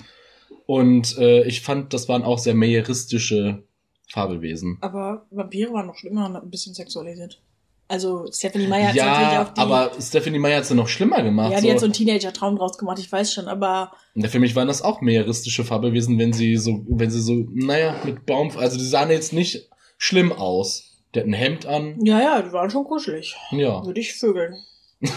Und 0.67 1.19
äh, 1.19 1.43
ich 1.49 1.63
fand, 1.63 1.93
das 1.93 2.09
waren 2.09 2.23
auch 2.23 2.39
sehr 2.39 2.55
meyeristische 2.55 3.65
Fabelwesen. 4.13 4.77
Aber 4.83 5.27
Vampire 5.31 5.73
waren 5.73 5.87
noch 5.87 5.97
schlimmer 5.97 6.27
und 6.27 6.37
ein 6.37 6.51
bisschen 6.51 6.75
sexualisiert. 6.75 7.41
Also 7.89 8.27
Stephanie 8.31 8.67
Meyer 8.67 8.89
hat 8.89 8.95
ja, 8.95 9.07
natürlich 9.07 9.39
auch 9.39 9.55
die. 9.55 9.61
Aber 9.61 9.91
Stephanie 10.01 10.39
Meyer 10.39 10.57
hat 10.57 10.65
es 10.65 10.69
ja 10.69 10.77
noch 10.77 10.89
schlimmer 10.89 11.23
gemacht. 11.23 11.53
Ja, 11.53 11.61
die 11.61 11.69
so. 11.69 11.73
hat 11.73 11.81
so 11.81 11.87
einen 11.87 11.95
Teenager-Traum 11.95 12.57
draus 12.57 12.77
gemacht, 12.77 12.99
ich 12.99 13.11
weiß 13.11 13.33
schon, 13.33 13.49
aber. 13.49 13.93
Ja, 14.15 14.29
für 14.29 14.39
mich 14.39 14.55
waren 14.55 14.69
das 14.69 14.83
auch 14.83 15.01
meeristische 15.01 15.65
Fabelwesen, 15.65 16.19
wenn 16.19 16.35
sie 16.35 16.59
so, 16.59 16.85
wenn 16.89 17.11
sie 17.11 17.21
so, 17.21 17.47
naja, 17.55 17.97
mit 18.05 18.27
Baum, 18.27 18.51
also 18.57 18.77
die 18.77 18.85
sahen 18.85 19.11
jetzt 19.11 19.33
nicht 19.33 19.71
schlimm 19.97 20.33
aus. 20.33 20.91
Der 21.15 21.23
hat 21.23 21.29
ein 21.29 21.35
Hemd 21.35 21.67
an. 21.67 21.99
Ja, 22.05 22.21
ja, 22.21 22.43
die 22.43 22.53
waren 22.53 22.71
schon 22.71 22.85
kuschelig. 22.85 23.35
Ja. 23.51 23.85
Würde 23.85 24.01
ich 24.01 24.15
vögeln. 24.15 24.57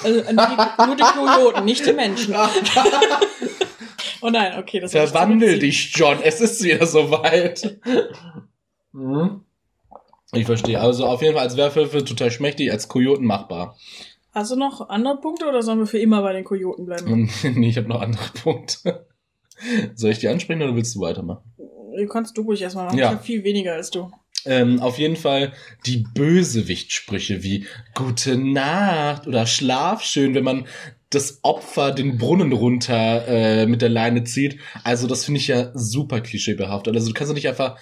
Also, 0.03 0.21
die, 0.21 0.33
nur 0.33 0.95
die 0.95 1.03
Kojoten, 1.03 1.65
nicht 1.65 1.85
die 1.85 1.93
Menschen. 1.93 2.33
oh 4.21 4.29
nein, 4.29 4.57
okay, 4.57 4.79
das 4.79 4.91
Verwandel 4.91 5.59
dich, 5.59 5.91
John, 5.95 6.17
es 6.23 6.41
ist 6.41 6.63
wieder 6.63 6.85
soweit. 6.85 7.77
Mhm. 8.95 9.41
Ich 10.33 10.45
verstehe. 10.45 10.79
Also 10.79 11.05
auf 11.05 11.21
jeden 11.21 11.35
Fall 11.35 11.43
als 11.43 11.57
Werwölfe 11.57 12.03
total 12.03 12.31
schmächtig, 12.31 12.71
als 12.71 12.87
Kojoten 12.87 13.25
machbar. 13.25 13.77
Hast 14.33 14.51
du 14.51 14.55
noch 14.55 14.89
andere 14.89 15.17
Punkte 15.21 15.47
oder 15.47 15.63
sollen 15.63 15.79
wir 15.79 15.87
für 15.87 15.99
immer 15.99 16.21
bei 16.21 16.33
den 16.33 16.43
Kojoten 16.43 16.85
bleiben? 16.85 17.29
nee, 17.55 17.69
ich 17.69 17.77
habe 17.77 17.87
noch 17.87 18.01
andere 18.01 18.25
Punkte. 18.41 19.07
Soll 19.95 20.11
ich 20.11 20.19
die 20.19 20.27
ansprechen 20.27 20.61
oder 20.61 20.75
willst 20.75 20.95
du 20.95 21.01
weitermachen? 21.01 21.43
Du 21.57 22.07
kannst 22.07 22.37
du 22.37 22.41
ruhig 22.41 22.61
erstmal 22.61 22.85
machen. 22.85 22.97
Ja. 22.97 23.05
Ich 23.05 23.15
habe 23.15 23.23
viel 23.23 23.43
weniger 23.43 23.73
als 23.73 23.91
du. 23.91 24.11
Ähm, 24.45 24.81
auf 24.81 24.99
jeden 24.99 25.15
Fall 25.15 25.53
die 25.85 26.05
Bösewichtsprüche 26.13 27.41
wie 27.43 27.65
Gute 27.95 28.37
Nacht 28.37 29.25
oder 29.25 29.47
Schlaf 29.47 30.03
schön, 30.03 30.35
wenn 30.35 30.43
man 30.43 30.67
das 31.09 31.39
Opfer 31.41 31.91
den 31.91 32.17
Brunnen 32.17 32.51
runter 32.51 33.27
äh, 33.27 33.65
mit 33.65 33.81
der 33.81 33.89
Leine 33.89 34.25
zieht. 34.25 34.59
Also 34.83 35.07
das 35.07 35.25
finde 35.25 35.39
ich 35.39 35.47
ja 35.47 35.71
super 35.73 36.19
klischeebehaftet. 36.19 36.93
Also 36.93 37.07
du 37.07 37.13
kannst 37.13 37.31
doch 37.31 37.35
nicht 37.35 37.47
einfach 37.47 37.79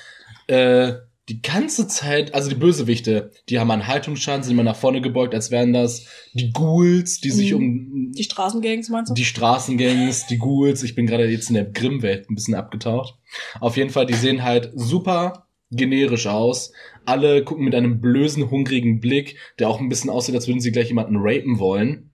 äh, 0.48 0.94
die 1.30 1.42
ganze 1.42 1.88
Zeit, 1.88 2.34
also 2.34 2.50
die 2.50 2.56
Bösewichte, 2.56 3.32
die 3.48 3.60
haben 3.60 3.72
einen 3.72 3.88
Haltungsschaden, 3.88 4.44
sind 4.44 4.54
immer 4.54 4.64
nach 4.64 4.76
vorne 4.76 5.00
gebeugt, 5.00 5.34
als 5.34 5.52
wären 5.52 5.72
das 5.72 6.06
die 6.34 6.52
Ghouls, 6.52 7.22
die 7.22 7.30
sich 7.30 7.54
um... 7.54 8.12
Die 8.12 8.24
Straßengangs 8.24 8.90
meinst 8.90 9.12
du? 9.12 9.14
Die 9.14 9.24
Straßengangs, 9.24 10.28
die 10.28 10.38
Ghouls. 10.38 10.84
Ich 10.84 10.96
bin 10.96 11.08
gerade 11.08 11.26
jetzt 11.26 11.50
in 11.50 11.56
der 11.56 11.66
Grimm-Welt 11.66 12.30
ein 12.30 12.36
bisschen 12.36 12.56
abgetaucht. 12.56 13.16
Auf 13.62 13.78
jeden 13.78 13.90
Fall, 13.90 14.06
die 14.06 14.16
sehen 14.16 14.44
halt 14.44 14.72
super 14.76 15.48
generisch 15.72 16.28
aus. 16.28 16.74
Alle 17.06 17.44
gucken 17.44 17.66
mit 17.66 17.74
einem 17.74 18.02
blösen, 18.02 18.52
hungrigen 18.52 19.00
Blick, 19.00 19.38
der 19.60 19.70
auch 19.70 19.80
ein 19.80 19.90
bisschen 19.90 20.10
aussieht, 20.10 20.36
als 20.36 20.48
würden 20.48 20.60
sie 20.60 20.72
gleich 20.72 20.90
jemanden 20.90 21.16
rapen 21.18 21.58
wollen. 21.58 22.12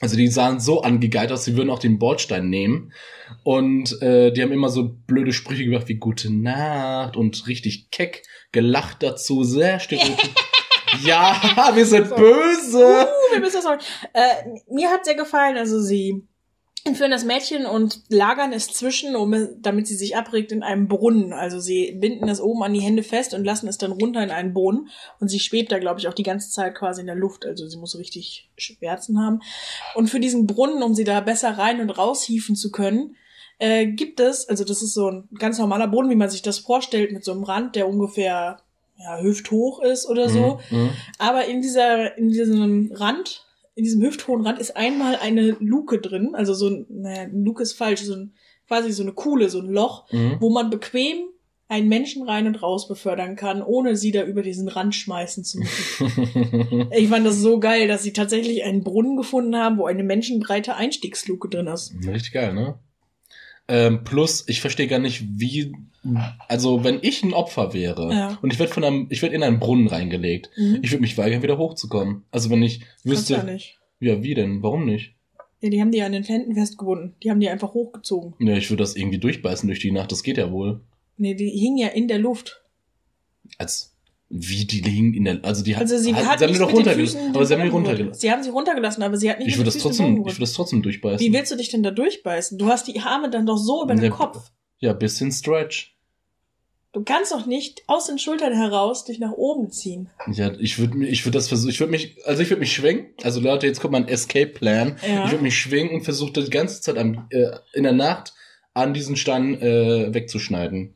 Also 0.00 0.16
die 0.16 0.28
sahen 0.28 0.60
so 0.60 0.82
angegeilt 0.82 1.32
aus, 1.32 1.44
sie 1.44 1.56
würden 1.56 1.70
auch 1.70 1.78
den 1.78 1.98
Bordstein 1.98 2.50
nehmen. 2.50 2.92
Und 3.44 4.00
äh, 4.02 4.30
die 4.30 4.42
haben 4.42 4.52
immer 4.52 4.68
so 4.68 4.90
blöde 5.06 5.32
Sprüche 5.32 5.64
gemacht 5.64 5.88
wie 5.88 5.94
Gute 5.94 6.30
Nacht 6.30 7.16
und 7.16 7.46
richtig 7.46 7.90
keck 7.90 8.22
gelacht 8.52 9.02
dazu, 9.02 9.42
sehr 9.42 9.80
stereotyp. 9.80 10.34
ja, 11.04 11.40
wir 11.74 11.86
sind 11.86 12.14
böse. 12.14 12.78
Uh, 12.78 13.32
wir 13.32 13.40
müssen 13.40 13.56
das 13.56 13.64
mal. 13.64 13.78
Äh, 14.12 14.60
mir 14.70 14.90
hat 14.90 15.04
sehr 15.04 15.14
gefallen, 15.14 15.56
also 15.56 15.80
sie 15.80 16.26
entführen 16.86 17.10
das 17.10 17.24
Mädchen 17.24 17.66
und 17.66 18.00
lagern 18.08 18.52
es 18.52 18.68
zwischen, 18.68 19.16
um, 19.16 19.34
damit 19.60 19.86
sie 19.86 19.96
sich 19.96 20.16
abregt 20.16 20.52
in 20.52 20.62
einem 20.62 20.88
Brunnen. 20.88 21.32
Also 21.32 21.60
sie 21.60 21.92
binden 21.92 22.28
es 22.28 22.40
oben 22.40 22.62
an 22.62 22.72
die 22.72 22.80
Hände 22.80 23.02
fest 23.02 23.34
und 23.34 23.44
lassen 23.44 23.68
es 23.68 23.78
dann 23.78 23.92
runter 23.92 24.22
in 24.22 24.30
einen 24.30 24.54
Brunnen. 24.54 24.88
Und 25.20 25.28
sie 25.28 25.40
schwebt 25.40 25.72
da, 25.72 25.78
glaube 25.78 26.00
ich, 26.00 26.08
auch 26.08 26.14
die 26.14 26.22
ganze 26.22 26.50
Zeit 26.50 26.74
quasi 26.74 27.00
in 27.00 27.06
der 27.06 27.16
Luft. 27.16 27.44
Also 27.44 27.68
sie 27.68 27.76
muss 27.76 27.98
richtig 27.98 28.48
Schmerzen 28.56 29.20
haben. 29.20 29.40
Und 29.94 30.08
für 30.08 30.20
diesen 30.20 30.46
Brunnen, 30.46 30.82
um 30.82 30.94
sie 30.94 31.04
da 31.04 31.20
besser 31.20 31.58
rein 31.58 31.80
und 31.80 31.90
raushieven 31.90 32.56
zu 32.56 32.70
können, 32.70 33.16
äh, 33.58 33.86
gibt 33.86 34.20
es, 34.20 34.48
also 34.48 34.64
das 34.64 34.82
ist 34.82 34.94
so 34.94 35.10
ein 35.10 35.28
ganz 35.38 35.58
normaler 35.58 35.88
Brunnen, 35.88 36.10
wie 36.10 36.16
man 36.16 36.30
sich 36.30 36.42
das 36.42 36.58
vorstellt, 36.58 37.12
mit 37.12 37.24
so 37.24 37.32
einem 37.32 37.44
Rand, 37.44 37.74
der 37.74 37.88
ungefähr 37.88 38.58
ja, 38.98 39.20
hüfthoch 39.20 39.80
ist 39.80 40.06
oder 40.06 40.28
so. 40.28 40.60
Mhm. 40.70 40.78
mhm. 40.78 40.90
Aber 41.18 41.46
in 41.46 41.62
dieser, 41.62 42.16
in 42.18 42.30
diesem 42.30 42.92
Rand 42.92 43.45
in 43.76 43.84
diesem 43.84 44.02
hüfthohen 44.02 44.44
Rand 44.44 44.58
ist 44.58 44.76
einmal 44.76 45.16
eine 45.16 45.56
Luke 45.60 46.00
drin, 46.00 46.34
also 46.34 46.54
so 46.54 46.68
ein, 46.68 46.86
naja, 46.88 47.28
Luke 47.30 47.62
ist 47.62 47.74
falsch, 47.74 48.00
so 48.00 48.14
ein, 48.14 48.32
quasi 48.66 48.90
so 48.90 49.02
eine 49.02 49.12
Kuhle, 49.12 49.48
so 49.50 49.60
ein 49.60 49.68
Loch, 49.68 50.10
mhm. 50.10 50.38
wo 50.40 50.50
man 50.50 50.70
bequem 50.70 51.28
einen 51.68 51.88
Menschen 51.88 52.22
rein 52.22 52.46
und 52.46 52.62
raus 52.62 52.88
befördern 52.88 53.36
kann, 53.36 53.62
ohne 53.62 53.96
sie 53.96 54.12
da 54.12 54.22
über 54.22 54.42
diesen 54.42 54.68
Rand 54.68 54.94
schmeißen 54.94 55.44
zu 55.44 55.58
müssen. 55.58 56.88
ich 56.96 57.08
fand 57.08 57.26
das 57.26 57.36
so 57.36 57.60
geil, 57.60 57.86
dass 57.86 58.02
sie 58.02 58.12
tatsächlich 58.12 58.64
einen 58.64 58.82
Brunnen 58.82 59.16
gefunden 59.16 59.56
haben, 59.56 59.76
wo 59.76 59.84
eine 59.84 60.04
menschenbreite 60.04 60.76
Einstiegsluke 60.76 61.48
drin 61.48 61.66
ist. 61.66 61.92
Richtig 62.06 62.32
geil, 62.32 62.54
ne? 62.54 62.78
Ähm, 63.68 64.04
plus, 64.04 64.44
ich 64.48 64.60
verstehe 64.60 64.86
gar 64.86 65.00
nicht, 65.00 65.24
wie, 65.38 65.72
also 66.46 66.84
wenn 66.84 67.00
ich 67.02 67.24
ein 67.24 67.32
Opfer 67.32 67.74
wäre 67.74 68.12
ja. 68.12 68.38
und 68.40 68.52
ich 68.52 68.60
werde 68.60 68.72
von 68.72 68.84
einem, 68.84 69.06
ich 69.10 69.22
werde 69.22 69.34
in 69.34 69.42
einen 69.42 69.58
Brunnen 69.58 69.88
reingelegt, 69.88 70.50
mhm. 70.56 70.78
ich 70.82 70.92
würde 70.92 71.00
mich 71.00 71.18
weigern, 71.18 71.42
wieder 71.42 71.58
hochzukommen. 71.58 72.22
Also 72.30 72.48
wenn 72.50 72.62
ich 72.62 72.82
wüsste. 73.02 73.34
Ja, 73.34 73.42
nicht. 73.42 73.78
ja, 73.98 74.22
wie 74.22 74.34
denn? 74.34 74.62
Warum 74.62 74.84
nicht? 74.84 75.14
Ja, 75.60 75.70
die 75.70 75.80
haben 75.80 75.90
die 75.90 76.02
an 76.02 76.12
den 76.12 76.22
Händen 76.22 76.54
festgebunden. 76.54 77.14
Die 77.22 77.30
haben 77.30 77.40
die 77.40 77.48
einfach 77.48 77.74
hochgezogen. 77.74 78.34
Ja, 78.38 78.56
ich 78.56 78.70
würde 78.70 78.82
das 78.82 78.94
irgendwie 78.94 79.18
durchbeißen 79.18 79.66
durch 79.66 79.80
die 79.80 79.90
Nacht, 79.90 80.12
das 80.12 80.22
geht 80.22 80.36
ja 80.36 80.52
wohl. 80.52 80.80
Nee, 81.16 81.34
die 81.34 81.48
hingen 81.48 81.78
ja 81.78 81.88
in 81.88 82.06
der 82.08 82.18
Luft. 82.18 82.62
Als 83.58 83.95
wie 84.28 84.64
die 84.64 84.80
liegen 84.80 85.14
in 85.14 85.24
der, 85.24 85.44
also 85.44 85.62
die 85.62 85.76
also 85.76 85.96
sie 85.98 86.14
hat, 86.14 86.26
hat 86.26 86.38
sie 86.40 86.46
haben 86.46 86.52
die 86.52 86.58
doch 86.58 86.72
runtergelassen, 86.72 87.34
aber 87.34 87.46
sie 87.46 87.54
haben 87.54 87.62
die 87.62 87.68
runtergelassen. 87.68 88.20
Sie 88.20 88.32
haben 88.32 88.42
sie 88.42 88.50
runtergelassen, 88.50 89.02
aber 89.02 89.16
sie 89.16 89.30
hat 89.30 89.38
nicht. 89.38 89.48
Ich 89.48 89.56
würde 89.56 89.70
das 89.70 89.78
trotzdem, 89.78 90.18
ich 90.18 90.24
würde 90.24 90.40
das 90.40 90.52
trotzdem 90.52 90.82
durchbeißen. 90.82 91.24
Wie 91.24 91.32
willst 91.32 91.52
du 91.52 91.56
dich 91.56 91.68
denn 91.68 91.82
da 91.82 91.92
durchbeißen? 91.92 92.58
Du 92.58 92.66
hast 92.66 92.88
die 92.88 92.98
Arme 93.00 93.30
dann 93.30 93.46
doch 93.46 93.56
so 93.56 93.84
über 93.84 93.94
den 93.94 94.10
Kopf. 94.10 94.50
Ja, 94.78 94.92
bisschen 94.92 95.30
Stretch. 95.30 95.94
Du 96.92 97.04
kannst 97.04 97.30
doch 97.30 97.44
nicht 97.44 97.82
aus 97.88 98.06
den 98.06 98.18
Schultern 98.18 98.54
heraus 98.54 99.04
dich 99.04 99.18
nach 99.18 99.32
oben 99.32 99.70
ziehen. 99.70 100.08
Ja, 100.32 100.52
ich 100.58 100.78
würde 100.78 101.06
ich 101.06 101.24
würde 101.24 101.36
das 101.36 101.46
versuchen, 101.46 101.70
ich 101.70 101.78
würde 101.78 101.90
mich, 101.90 102.16
also 102.24 102.42
ich 102.42 102.48
würde 102.48 102.60
mich 102.60 102.72
schwingen. 102.72 103.08
Also 103.22 103.38
Leute, 103.40 103.66
jetzt 103.66 103.80
kommt 103.80 103.92
mein 103.92 104.08
Escape 104.08 104.46
Plan. 104.46 104.96
Ja. 105.06 105.26
Ich 105.26 105.30
würde 105.30 105.42
mich 105.42 105.58
schwingen 105.58 105.94
und 105.94 106.02
versuche 106.02 106.32
die 106.32 106.50
ganze 106.50 106.80
Zeit 106.80 106.96
am, 106.96 107.26
äh, 107.30 107.50
in 107.74 107.82
der 107.82 107.92
Nacht 107.92 108.32
an 108.72 108.92
diesen 108.92 109.16
Stein 109.16 109.60
äh, 109.60 110.12
wegzuschneiden 110.14 110.95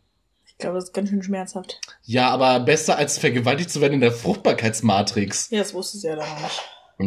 glaube, 0.60 0.76
das 0.76 0.84
ist 0.84 0.94
ganz 0.94 1.08
schön 1.10 1.22
schmerzhaft. 1.22 1.80
Ja, 2.04 2.28
aber 2.30 2.60
besser 2.60 2.96
als 2.96 3.18
vergewaltigt 3.18 3.70
zu 3.70 3.80
werden 3.80 3.94
in 3.94 4.00
der 4.00 4.12
Fruchtbarkeitsmatrix. 4.12 5.50
Ja, 5.50 5.58
das 5.58 5.74
wusste 5.74 5.98
sie 5.98 6.08
ja 6.08 6.16
dann 6.16 6.28
nicht. 6.42 6.62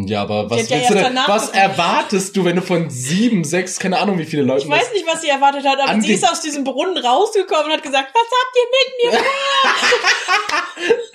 Ja, 0.09 0.23
aber 0.23 0.49
was, 0.49 0.69
ja 0.69 0.79
denn, 0.79 1.19
was 1.27 1.49
erwartest 1.49 2.35
du, 2.35 2.45
wenn 2.45 2.55
du 2.55 2.63
von 2.63 2.89
sieben, 2.89 3.43
sechs, 3.43 3.79
keine 3.79 3.99
Ahnung 3.99 4.17
wie 4.17 4.25
viele 4.25 4.41
Leute. 4.41 4.65
Ich 4.65 4.69
weiß 4.69 4.91
nicht, 4.91 5.05
was 5.05 5.21
sie 5.21 5.29
erwartet 5.29 5.65
hat, 5.67 5.79
aber 5.79 6.01
sie 6.01 6.13
ist 6.13 6.27
aus 6.27 6.41
diesem 6.41 6.63
Brunnen 6.63 6.97
rausgekommen 6.97 7.65
und 7.65 7.73
hat 7.73 7.83
gesagt, 7.83 8.11
was 8.11 8.23
habt 8.23 8.57
ihr 8.57 8.65
mit 8.79 9.13
mir 9.13 9.19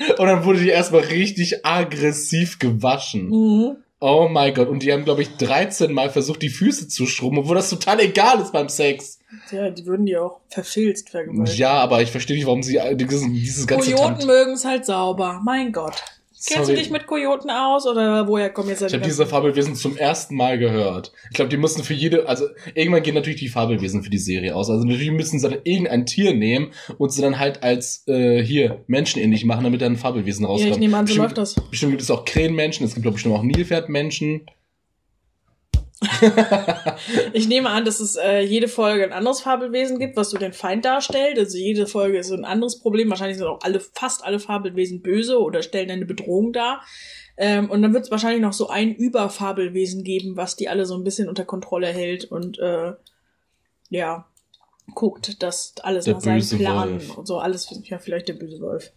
vor? 0.07 0.19
und 0.21 0.27
dann 0.27 0.45
wurde 0.45 0.61
die 0.61 0.69
erstmal 0.69 1.03
richtig 1.03 1.67
aggressiv 1.67 2.61
gewaschen. 2.61 3.31
Mhm. 3.31 3.77
Oh 4.01 4.29
mein 4.31 4.55
Gott. 4.55 4.69
Und 4.69 4.85
die 4.85 4.93
haben, 4.93 5.05
glaube 5.05 5.23
ich, 5.23 5.37
13 5.37 5.93
Mal 5.93 6.11
versucht, 6.11 6.43
die 6.43 6.49
Füße 6.49 6.87
zu 6.87 7.07
schrubben, 7.07 7.39
obwohl 7.39 7.57
das 7.57 7.71
total 7.71 7.99
egal 7.99 8.41
ist 8.41 8.53
beim 8.53 8.69
Sex. 8.69 9.18
Ja, 9.51 9.71
die 9.71 9.85
würden 9.85 10.07
die 10.07 10.17
auch 10.17 10.41
verfilzt 10.49 11.11
vergewaltigen. 11.11 11.59
Ja, 11.59 11.73
aber 11.75 12.01
ich 12.01 12.11
verstehe 12.11 12.37
nicht, 12.37 12.47
warum 12.47 12.63
sie 12.63 12.81
dieses, 12.95 13.23
dieses 13.23 13.67
ganze 13.67 13.93
Kojoten 13.93 14.27
mögen 14.27 14.53
es 14.53 14.65
halt 14.65 14.87
sauber. 14.87 15.41
Mein 15.45 15.73
Gott. 15.73 16.03
Sorry. 16.41 16.55
Kennst 16.55 16.71
du 16.71 16.75
dich 16.77 16.91
mit 16.91 17.07
Kojoten 17.09 17.51
aus 17.51 17.85
oder 17.85 18.29
woher 18.29 18.49
kommen 18.49 18.69
jetzt 18.69 18.83
Ich 18.83 18.93
habe 18.93 19.03
diese 19.03 19.27
Fabelwesen 19.27 19.75
zum 19.75 19.97
ersten 19.97 20.37
Mal 20.37 20.57
gehört. 20.57 21.13
Ich 21.31 21.35
glaube, 21.35 21.49
die 21.49 21.57
müssen 21.57 21.83
für 21.83 21.95
jede, 21.95 22.29
also 22.29 22.47
irgendwann 22.75 23.03
gehen 23.03 23.17
natürlich 23.17 23.41
die 23.41 23.49
Fabelwesen 23.49 24.05
für 24.05 24.11
die 24.11 24.19
Serie 24.19 24.55
aus. 24.55 24.71
Also 24.71 24.85
natürlich 24.85 25.11
müssen 25.11 25.41
sie 25.41 25.49
dann 25.49 25.59
irgendein 25.65 26.07
Tier 26.07 26.35
nehmen 26.35 26.71
und 26.97 27.13
sie 27.13 27.23
dann 27.23 27.41
halt 27.41 27.65
als 27.65 28.07
äh, 28.07 28.41
hier 28.41 28.85
menschenähnlich 28.87 29.45
machen, 29.45 29.65
damit 29.65 29.83
dann 29.83 29.95
ein 29.95 29.99
Fabelwesen 29.99 30.47
rauskommt. 30.47 30.69
Ja, 30.69 30.75
ich 30.77 30.81
nehme 30.81 30.97
an, 30.97 31.07
so 31.07 31.15
bestimmt, 31.15 31.25
läuft 31.25 31.39
das. 31.39 31.55
Bestimmt 31.71 31.91
gibt 31.91 32.03
es 32.03 32.11
auch 32.13 32.25
Krähenmenschen, 32.25 32.87
es 32.87 32.95
gibt 32.95 33.03
glaube 33.03 33.19
ich 33.19 33.25
bestimmt 33.25 33.35
auch 33.35 33.43
Nilpferdmenschen. 33.43 34.43
ich 37.33 37.49
nehme 37.49 37.71
an, 37.71 37.85
dass 37.85 37.99
es 37.99 38.17
äh, 38.17 38.41
jede 38.41 38.69
Folge 38.69 39.05
ein 39.05 39.13
anderes 39.13 39.41
Fabelwesen 39.41 39.99
gibt, 39.99 40.17
was 40.17 40.31
so 40.31 40.39
den 40.39 40.53
Feind 40.53 40.85
darstellt. 40.85 41.39
Also 41.39 41.59
jede 41.59 41.87
Folge 41.87 42.19
ist 42.19 42.29
so 42.29 42.35
ein 42.35 42.45
anderes 42.45 42.79
Problem. 42.79 43.11
Wahrscheinlich 43.11 43.39
sind 43.39 43.47
auch 43.47 43.61
alle, 43.63 43.81
fast 43.81 44.25
alle 44.25 44.39
Fabelwesen 44.39 45.03
böse 45.03 45.41
oder 45.41 45.63
stellen 45.63 45.91
eine 45.91 46.07
Bedrohung 46.07 46.53
dar. 46.53 46.83
Ähm, 47.37 47.71
und 47.71 47.83
dann 47.83 47.95
wird 47.95 48.05
es 48.05 48.11
wahrscheinlich 48.11 48.43
noch 48.43 48.53
so 48.53 48.69
ein 48.69 48.95
Überfabelwesen 48.95 50.05
geben, 50.05 50.37
was 50.37 50.57
die 50.57 50.69
alle 50.69 50.87
so 50.87 50.97
ein 50.97 51.05
bisschen 51.05 51.29
unter 51.29 51.45
Kontrolle 51.45 51.89
hält 51.89 52.25
und 52.25 52.59
äh, 52.59 52.93
ja, 53.91 54.27
guckt, 54.95 55.43
dass 55.43 55.75
alles 55.83 56.05
der 56.05 56.15
nach 56.15 56.21
seinem 56.21 56.59
Plan 56.59 56.91
Wolf. 56.93 57.19
und 57.19 57.27
so 57.27 57.39
alles, 57.39 57.69
ja, 57.85 57.99
vielleicht 57.99 58.29
der 58.29 58.35
böse 58.35 58.61
Wolf. 58.61 58.93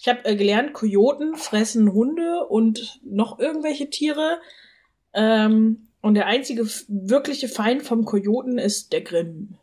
Ich 0.00 0.08
habe 0.08 0.24
äh, 0.24 0.36
gelernt, 0.36 0.72
Kojoten 0.72 1.36
fressen 1.36 1.92
Hunde 1.92 2.46
und 2.48 3.00
noch 3.04 3.38
irgendwelche 3.38 3.88
Tiere. 3.88 4.40
Ähm, 5.14 5.85
und 6.06 6.14
der 6.14 6.26
einzige 6.26 6.66
wirkliche 6.88 7.48
Feind 7.48 7.82
vom 7.82 8.04
Kojoten 8.04 8.58
ist 8.58 8.92
der 8.92 9.00
Grimm. 9.00 9.56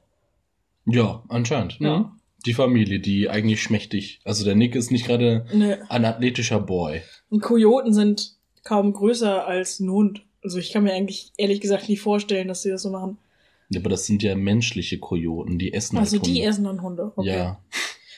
Ja, 0.85 1.23
anscheinend. 1.29 1.79
Ja. 1.79 1.99
Mhm. 1.99 2.11
Die 2.45 2.53
Familie, 2.53 2.99
die 2.99 3.29
eigentlich 3.29 3.63
schmächtig. 3.63 4.19
Also 4.25 4.43
der 4.43 4.55
Nick 4.55 4.75
ist 4.75 4.91
nicht 4.91 5.05
gerade 5.05 5.45
nee. 5.53 5.77
ein 5.87 6.03
athletischer 6.03 6.59
Boy. 6.59 7.01
Und 7.29 7.41
Kojoten 7.41 7.93
sind 7.93 8.35
kaum 8.65 8.91
größer 8.91 9.47
als 9.47 9.79
ein 9.79 9.89
Hund. 9.89 10.25
Also 10.43 10.57
ich 10.57 10.73
kann 10.73 10.83
mir 10.83 10.93
eigentlich 10.93 11.31
ehrlich 11.37 11.61
gesagt 11.61 11.87
nicht 11.87 12.01
vorstellen, 12.01 12.49
dass 12.49 12.61
sie 12.61 12.69
das 12.69 12.81
so 12.81 12.89
machen. 12.89 13.17
Ja, 13.69 13.79
aber 13.79 13.89
das 13.89 14.05
sind 14.05 14.21
ja 14.21 14.35
menschliche 14.35 14.99
Kojoten, 14.99 15.57
die 15.57 15.73
essen 15.73 15.97
Also 15.97 16.17
halt 16.17 16.25
die 16.25 16.41
essen 16.41 16.65
dann 16.65 16.81
Hunde. 16.81 17.13
Okay. 17.15 17.29
Ja. 17.29 17.59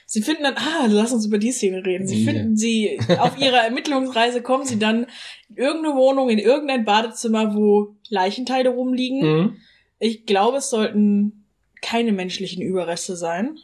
Sie 0.07 0.21
finden 0.21 0.43
dann, 0.43 0.55
ah, 0.55 0.85
lass 0.87 1.11
uns 1.11 1.25
über 1.25 1.39
die 1.39 1.51
Szene 1.51 1.83
reden. 1.83 2.07
Sie 2.07 2.23
finden 2.23 2.55
sie, 2.55 2.99
auf 3.19 3.39
ihrer 3.39 3.63
Ermittlungsreise 3.63 4.41
kommen 4.41 4.65
sie 4.65 4.77
dann 4.77 5.07
in 5.49 5.57
irgendeine 5.57 5.95
Wohnung, 5.95 6.29
in 6.29 6.39
irgendein 6.39 6.85
Badezimmer, 6.85 7.55
wo 7.55 7.95
Leichenteile 8.09 8.69
rumliegen. 8.69 9.19
Mhm. 9.19 9.57
Ich 9.97 10.25
glaube, 10.25 10.57
es 10.57 10.69
sollten 10.69 11.45
keine 11.81 12.11
menschlichen 12.11 12.61
Überreste 12.61 13.15
sein, 13.15 13.57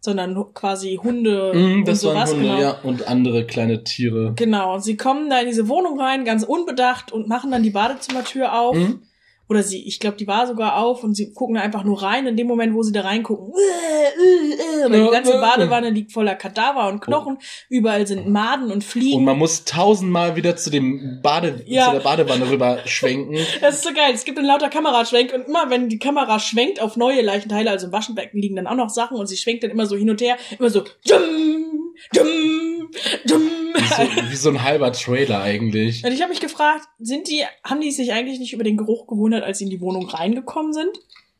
sondern 0.00 0.52
quasi 0.52 1.00
Hunde 1.02 1.52
mhm, 1.54 1.84
das 1.86 2.04
und 2.04 2.10
sowas. 2.10 2.32
Hunde, 2.32 2.44
genau. 2.44 2.60
ja, 2.60 2.80
und 2.82 3.08
andere 3.08 3.46
kleine 3.46 3.82
Tiere. 3.82 4.34
Genau. 4.36 4.74
Und 4.74 4.84
sie 4.84 4.96
kommen 4.96 5.30
da 5.30 5.40
in 5.40 5.46
diese 5.46 5.68
Wohnung 5.68 5.98
rein, 5.98 6.26
ganz 6.26 6.42
unbedacht 6.42 7.10
und 7.10 7.26
machen 7.26 7.50
dann 7.50 7.62
die 7.62 7.70
Badezimmertür 7.70 8.58
auf. 8.58 8.76
Mhm 8.76 9.00
oder 9.48 9.62
sie, 9.62 9.86
ich 9.86 10.00
glaube, 10.00 10.16
die 10.16 10.26
war 10.26 10.46
sogar 10.46 10.76
auf 10.76 11.04
und 11.04 11.14
sie 11.14 11.32
gucken 11.32 11.54
da 11.54 11.60
einfach 11.60 11.84
nur 11.84 12.02
rein. 12.02 12.26
In 12.26 12.36
dem 12.36 12.46
Moment, 12.48 12.74
wo 12.74 12.82
sie 12.82 12.92
da 12.92 13.02
reingucken, 13.02 13.52
äh, 13.54 14.84
äh, 14.84 14.86
äh, 14.86 15.04
die 15.04 15.10
ganze 15.10 15.32
Badewanne 15.32 15.90
liegt 15.90 16.12
voller 16.12 16.34
Kadaver 16.34 16.88
und 16.88 17.00
Knochen. 17.00 17.38
Überall 17.68 18.06
sind 18.06 18.28
Maden 18.28 18.72
und 18.72 18.82
Fliegen. 18.82 19.18
Und 19.18 19.24
man 19.24 19.38
muss 19.38 19.64
tausendmal 19.64 20.34
wieder 20.34 20.56
zu 20.56 20.70
dem 20.70 21.20
Bade, 21.22 21.62
ja. 21.66 21.86
zu 21.86 21.92
der 21.92 22.00
Badewanne 22.00 22.50
rüber 22.50 22.80
schwenken. 22.86 23.36
Das 23.60 23.76
ist 23.76 23.84
so 23.84 23.92
geil. 23.92 24.12
Es 24.14 24.24
gibt 24.24 24.38
einen 24.38 24.46
lauter 24.46 24.68
Kameraschwenk 24.68 25.32
und 25.32 25.46
immer, 25.46 25.70
wenn 25.70 25.88
die 25.88 25.98
Kamera 25.98 26.38
schwenkt 26.38 26.80
auf 26.80 26.96
neue 26.96 27.22
Leichenteile, 27.22 27.70
also 27.70 27.86
im 27.86 27.92
Waschbecken 27.92 28.38
liegen 28.38 28.56
dann 28.56 28.66
auch 28.66 28.74
noch 28.74 28.90
Sachen 28.90 29.16
und 29.16 29.26
sie 29.26 29.36
schwenkt 29.36 29.64
dann 29.64 29.70
immer 29.70 29.86
so 29.86 29.96
hin 29.96 30.10
und 30.10 30.20
her, 30.20 30.36
immer 30.58 30.70
so, 30.70 30.80
dum, 31.08 31.86
dum, 32.12 32.90
dum. 33.26 33.50
Wie 33.74 33.84
so, 33.84 34.30
wie 34.30 34.36
so 34.36 34.48
ein 34.50 34.62
halber 34.62 34.92
Trailer 34.92 35.40
eigentlich. 35.42 36.04
Und 36.04 36.12
ich 36.12 36.20
habe 36.20 36.30
mich 36.30 36.40
gefragt, 36.40 36.88
sind 36.98 37.28
die, 37.28 37.44
haben 37.64 37.80
die 37.80 37.90
sich 37.90 38.12
eigentlich 38.12 38.38
nicht 38.38 38.52
über 38.52 38.64
den 38.64 38.76
Geruch 38.76 39.06
gewundert, 39.06 39.35
als 39.42 39.58
sie 39.58 39.64
in 39.64 39.70
die 39.70 39.80
Wohnung 39.80 40.08
reingekommen 40.08 40.72
sind? 40.72 40.98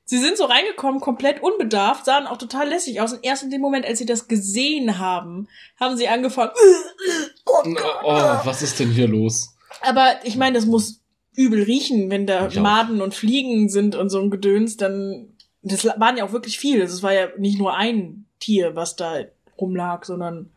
Sie 0.09 0.19
sind 0.19 0.37
so 0.37 0.45
reingekommen, 0.45 1.01
komplett 1.01 1.43
unbedarft, 1.43 2.05
sahen 2.05 2.29
auch 2.29 2.39
total 2.39 2.69
lässig 2.69 3.01
aus. 3.01 3.13
Und 3.13 3.25
erst 3.25 3.43
in 3.43 3.51
dem 3.51 3.61
Moment, 3.61 3.85
als 3.85 3.99
sie 3.99 4.07
das 4.07 4.29
gesehen 4.29 4.99
haben, 4.99 5.49
haben 5.81 5.97
sie 5.97 6.09
angefangen. 6.09 6.53
Oh, 7.49 7.63
oh 8.03 8.41
was 8.43 8.61
ist 8.61 8.81
denn 8.81 8.91
hier 8.91 9.07
los? 9.07 9.55
Aber 9.81 10.17
ich 10.25 10.37
meine, 10.37 10.57
das 10.57 10.67
muss 10.67 11.01
übel 11.37 11.63
riechen, 11.63 12.11
wenn 12.11 12.27
da 12.27 12.49
ich 12.49 12.59
Maden 12.59 13.01
auch. 13.01 13.05
und 13.05 13.15
Fliegen 13.15 13.69
sind 13.69 13.95
und 13.95 14.11
so 14.11 14.21
ein 14.21 14.31
Gedöns, 14.31 14.77
dann. 14.77 15.29
Das 15.63 15.85
waren 15.85 16.17
ja 16.17 16.25
auch 16.25 16.33
wirklich 16.33 16.59
viel. 16.59 16.81
Das 16.81 17.03
war 17.03 17.13
ja 17.13 17.29
nicht 17.39 17.59
nur 17.59 17.75
ein 17.75 18.27
Tier, 18.41 18.75
was 18.75 18.97
da 18.97 19.21
rumlag, 19.59 20.05
sondern 20.05 20.51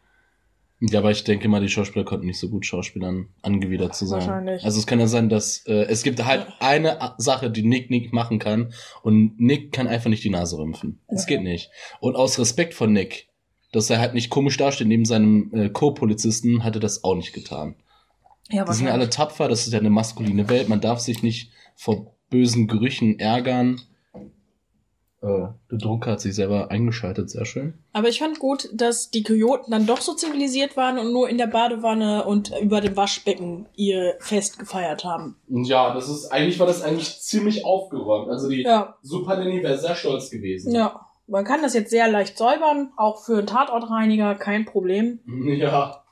ja, 0.82 1.00
aber 1.00 1.12
ich 1.12 1.26
denke 1.26 1.50
mal, 1.50 1.60
die 1.60 1.68
Schauspieler 1.68 2.06
konnten 2.06 2.28
nicht 2.28 2.40
so 2.40 2.48
gut 2.48 2.66
Schauspielern 2.66 3.28
angewidert 3.42 3.96
zu 3.96 4.06
sein. 4.06 4.22
Wahrscheinlich. 4.22 4.64
Also 4.64 4.80
es 4.80 4.88
kann 4.88 5.00
ja 5.00 5.08
sein, 5.08 5.28
dass 5.28 5.66
äh, 5.66 5.86
es 5.90 6.04
gibt 6.04 6.24
halt 6.24 6.48
ja. 6.48 6.56
eine 6.62 7.14
Sache, 7.18 7.52
die 7.52 7.64
Nick 7.64 7.90
Nick 7.90 8.14
machen 8.14 8.40
kann 8.40 8.74
und 9.04 9.40
Nick 9.40 9.74
kann 9.74 9.88
einfach 9.88 10.10
nicht 10.10 10.24
die 10.24 10.30
Nase 10.30 10.58
rümpfen. 10.58 11.00
Okay. 11.08 11.24
geht 11.28 11.44
nicht. 11.44 11.70
Und 12.00 12.16
aus 12.16 12.40
Respekt 12.40 12.74
von 12.74 12.94
Nick, 12.94 13.28
dass 13.74 13.90
er 13.90 14.00
halt 14.00 14.14
nicht 14.14 14.30
komisch 14.30 14.56
dasteht 14.56 14.88
neben 14.88 15.04
seinem 15.04 15.52
äh, 15.54 15.70
Co-Polizisten, 15.70 16.64
hat 16.64 16.76
er 16.76 16.82
das 16.82 17.04
auch 17.04 17.16
nicht 17.16 17.34
getan. 17.34 17.76
Ja, 18.50 18.64
die 18.64 18.74
sind 18.74 18.88
ja 18.88 18.94
alle 18.94 19.10
tapfer, 19.10 19.50
das 19.50 19.68
ist 19.68 19.74
ja 19.74 19.80
eine 19.80 19.90
maskuline 19.90 20.50
Welt, 20.50 20.70
man 20.70 20.82
darf 20.82 21.00
sich 21.00 21.22
nicht 21.22 21.52
vor 21.76 22.16
bösen 22.30 22.68
Gerüchen 22.68 23.20
ärgern. 23.20 23.82
Äh, 25.22 25.48
der 25.70 25.78
Drucker 25.78 26.12
hat 26.12 26.22
sich 26.22 26.34
selber 26.34 26.72
eingeschaltet, 26.72 27.30
sehr 27.30 27.44
schön. 27.44 27.74
Aber 27.92 28.08
ich 28.08 28.20
fand 28.20 28.40
gut, 28.40 28.70
dass 28.74 29.12
die 29.12 29.24
Kojoten 29.24 29.70
dann 29.72 29.86
doch 29.86 30.00
so 30.00 30.14
zivilisiert 30.14 30.78
waren 30.78 30.98
und 30.98 31.12
nur 31.12 31.28
in 31.28 31.38
der 31.38 31.48
Badewanne 31.48 32.24
und 32.24 32.54
über 32.62 32.80
dem 32.80 32.96
Waschbecken 32.96 33.68
ihr 33.76 34.16
Fest 34.20 34.60
gefeiert 34.60 35.04
haben. 35.04 35.36
Ja, 35.50 35.94
das 35.94 36.08
ist, 36.08 36.32
eigentlich 36.32 36.58
war 36.58 36.68
das 36.68 36.82
eigentlich 36.82 37.20
ziemlich 37.20 37.66
aufgeräumt. 37.66 38.30
Also 38.30 38.48
die 38.48 38.62
ja. 38.62 38.96
Super 39.02 39.36
Nanny 39.36 39.62
wäre 39.62 39.78
sehr 39.78 39.96
stolz 39.96 40.30
gewesen. 40.30 40.74
Ja. 40.74 41.06
Man 41.28 41.44
kann 41.44 41.62
das 41.62 41.74
jetzt 41.74 41.92
sehr 41.92 42.08
leicht 42.08 42.38
säubern, 42.38 42.92
auch 42.96 43.24
für 43.24 43.40
einen 43.40 43.48
Tatortreiniger, 43.48 44.36
kein 44.36 44.66
Problem. 44.66 45.20
Ja. 45.60 46.04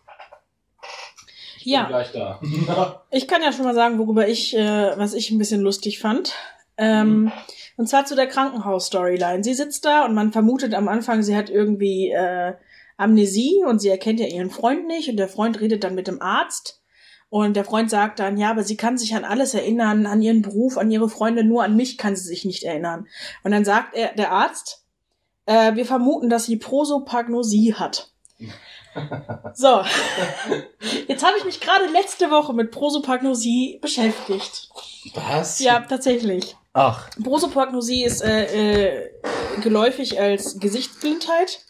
Ich 1.60 1.74
ja. 1.74 1.82
Bin 1.84 1.90
gleich 1.90 2.12
da. 2.14 2.40
ich 3.12 3.28
kann 3.28 3.42
ja 3.42 3.52
schon 3.52 3.66
mal 3.66 3.76
sagen, 3.76 4.00
worüber 4.00 4.28
ich, 4.28 4.56
äh, 4.56 4.98
was 4.98 5.14
ich 5.14 5.32
ein 5.32 5.38
bisschen 5.38 5.60
lustig 5.62 6.00
fand. 6.00 6.34
Ähm, 6.78 7.24
mhm 7.24 7.32
und 7.78 7.88
zwar 7.88 8.06
zu 8.06 8.16
der 8.16 8.28
Krankenhaus-Storyline. 8.28 9.44
Sie 9.44 9.54
sitzt 9.54 9.86
da 9.86 10.06
und 10.06 10.14
man 10.14 10.32
vermutet 10.32 10.74
am 10.74 10.88
Anfang, 10.88 11.24
sie 11.24 11.36
hat 11.36 11.50
irgendwie 11.50 12.10
äh, 12.10 12.54
Amnesie 12.98 13.64
und 13.66 13.80
sie 13.80 13.90
erkennt 13.90 14.20
ja 14.20 14.26
ihren 14.26 14.50
Freund 14.50 14.88
nicht 14.88 15.10
und 15.10 15.18
der 15.18 15.30
Freund 15.30 15.62
redet 15.62 15.84
dann 15.84 15.96
mit 15.96 16.08
dem 16.08 16.22
Arzt. 16.22 16.82
Und 17.30 17.56
der 17.56 17.66
Freund 17.66 17.90
sagt 17.90 18.20
dann, 18.20 18.38
ja, 18.38 18.50
aber 18.50 18.64
sie 18.64 18.78
kann 18.78 18.98
sich 18.98 19.14
an 19.14 19.26
alles 19.26 19.54
erinnern, 19.54 20.06
an 20.06 20.22
ihren 20.22 20.42
Beruf, 20.42 20.78
an 20.78 20.90
ihre 20.90 21.10
Freunde, 21.10 21.44
nur 21.44 21.64
an 21.64 21.76
mich 21.76 21.98
kann 21.98 22.16
sie 22.16 22.24
sich 22.24 22.46
nicht 22.46 22.64
erinnern. 22.64 23.08
Und 23.44 23.52
dann 23.52 23.66
sagt 23.66 23.96
er, 23.96 24.14
der 24.16 24.32
Arzt, 24.32 24.86
äh, 25.46 25.76
wir 25.76 25.86
vermuten, 25.86 26.30
dass 26.30 26.46
sie 26.46 26.58
Prosopagnosie 26.58 27.74
hat. 27.74 28.12
So, 29.54 29.84
jetzt 31.08 31.24
habe 31.24 31.38
ich 31.38 31.46
mich 31.46 31.60
gerade 31.60 31.86
letzte 31.86 32.32
Woche 32.32 32.52
mit 32.54 32.72
Prosopagnosie 32.72 33.78
beschäftigt. 33.80 34.70
Was? 35.14 35.60
Ja, 35.60 35.82
tatsächlich. 35.82 36.56
Ach. 36.78 37.10
Prosopagnosie 37.24 38.04
ist 38.04 38.22
äh, 38.22 39.00
äh, 39.00 39.10
geläufig 39.64 40.22
als 40.22 40.60
Gesichtsblindheit. 40.60 41.62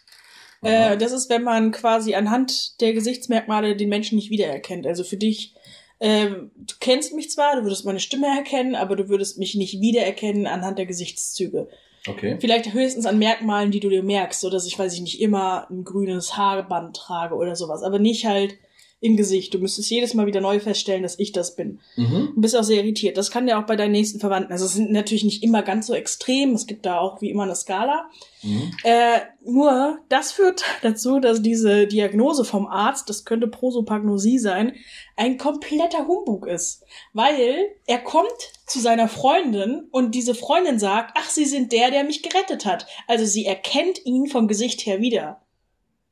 Äh, 0.62 0.98
das 0.98 1.14
ist, 1.14 1.30
wenn 1.30 1.44
man 1.44 1.72
quasi 1.72 2.14
anhand 2.14 2.82
der 2.82 2.92
Gesichtsmerkmale 2.92 3.78
den 3.78 3.88
Menschen 3.88 4.18
nicht 4.18 4.32
wiedererkennt. 4.32 4.86
Also 4.86 5.06
für 5.06 5.16
dich, 5.16 5.54
äh, 6.00 6.28
du 6.28 6.76
kennst 6.82 7.14
mich 7.14 7.32
zwar, 7.32 7.56
du 7.56 7.64
würdest 7.64 7.86
meine 7.86 8.02
Stimme 8.02 8.28
erkennen, 8.28 8.76
aber 8.76 8.98
du 8.98 9.08
würdest 9.08 9.38
mich 9.38 9.56
nicht 9.56 9.80
wiedererkennen 9.80 10.46
anhand 10.46 10.78
der 10.78 10.86
Gesichtszüge. 10.86 11.70
Okay. 12.06 12.36
Vielleicht 12.42 12.74
höchstens 12.74 13.06
an 13.06 13.18
Merkmalen, 13.18 13.72
die 13.72 13.80
du 13.80 13.90
dir 13.90 14.04
merkst, 14.04 14.42
so 14.42 14.50
dass 14.50 14.68
ich, 14.68 14.78
weiß 14.78 14.94
ich 14.94 15.02
nicht, 15.02 15.22
immer 15.22 15.68
ein 15.70 15.86
grünes 15.86 16.36
Haarband 16.36 16.98
trage 16.98 17.36
oder 17.36 17.56
sowas. 17.56 17.82
Aber 17.82 17.98
nicht 17.98 18.26
halt 18.26 18.58
im 19.00 19.16
Gesicht. 19.16 19.54
Du 19.54 19.60
müsstest 19.60 19.92
jedes 19.92 20.16
Mal 20.16 20.26
wieder 20.26 20.42
neu 20.42 20.60
feststellen, 20.60 21.04
dass 21.04 21.20
ich 21.20 21.32
das 21.32 21.56
bin. 21.56 21.80
Mhm. 21.98 22.32
Du 22.34 22.42
bist 22.42 22.56
auch 22.56 22.64
sehr 22.64 22.78
irritiert. 22.78 23.16
Das 23.16 23.30
kann 23.30 23.48
ja 23.48 23.62
auch 23.62 23.68
bei 23.68 23.76
deinen 23.76 23.92
nächsten 23.92 24.20
Verwandten. 24.20 24.52
Also 24.52 24.66
es 24.66 24.74
sind 24.74 24.92
natürlich 24.92 25.24
nicht 25.24 25.44
immer 25.44 25.62
ganz 25.62 25.86
so 25.86 25.94
extrem. 25.94 26.54
Es 26.56 26.66
gibt 26.66 26.86
da 26.86 27.00
auch 27.00 27.22
wie 27.22 27.30
immer 27.30 27.44
eine 27.44 27.56
Skala. 27.56 28.10
Mhm. 28.42 28.72
Äh, 28.84 29.20
nur 29.46 30.00
das 30.10 30.32
führt 30.32 30.64
dazu, 30.82 31.20
dass 31.20 31.44
diese 31.44 31.86
Diagnose 31.86 32.44
vom 32.44 32.66
Arzt, 32.66 33.08
das 33.10 33.24
könnte 33.24 33.48
Prosopagnosie 33.48 34.40
sein, 34.40 34.74
ein 35.16 35.38
kompletter 35.38 36.08
Humbug 36.08 36.48
ist. 36.48 36.84
Weil 37.14 37.68
er 37.86 38.00
kommt 38.00 38.28
zu 38.66 38.80
seiner 38.80 39.08
Freundin 39.08 39.88
und 39.92 40.16
diese 40.16 40.34
Freundin 40.34 40.80
sagt, 40.80 41.12
ach, 41.16 41.30
Sie 41.30 41.46
sind 41.46 41.72
der, 41.72 41.92
der 41.92 42.04
mich 42.04 42.24
gerettet 42.24 42.66
hat. 42.66 42.88
Also 43.08 43.26
sie 43.26 43.46
erkennt 43.46 44.04
ihn 44.06 44.26
vom 44.28 44.48
Gesicht 44.48 44.86
her 44.88 45.02
wieder. 45.02 45.42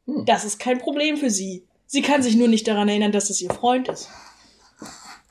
Hm. 0.06 0.26
Das 0.26 0.46
ist 0.46 0.60
kein 0.60 0.78
Problem 0.78 1.18
für 1.18 1.32
sie. 1.32 1.66
Sie 1.88 2.02
kann 2.02 2.22
sich 2.24 2.36
nur 2.36 2.48
nicht 2.48 2.68
daran 2.68 2.90
erinnern, 2.90 3.12
dass 3.12 3.30
es 3.30 3.42
ihr 3.42 3.50
Freund 3.50 3.88
ist. 3.88 4.10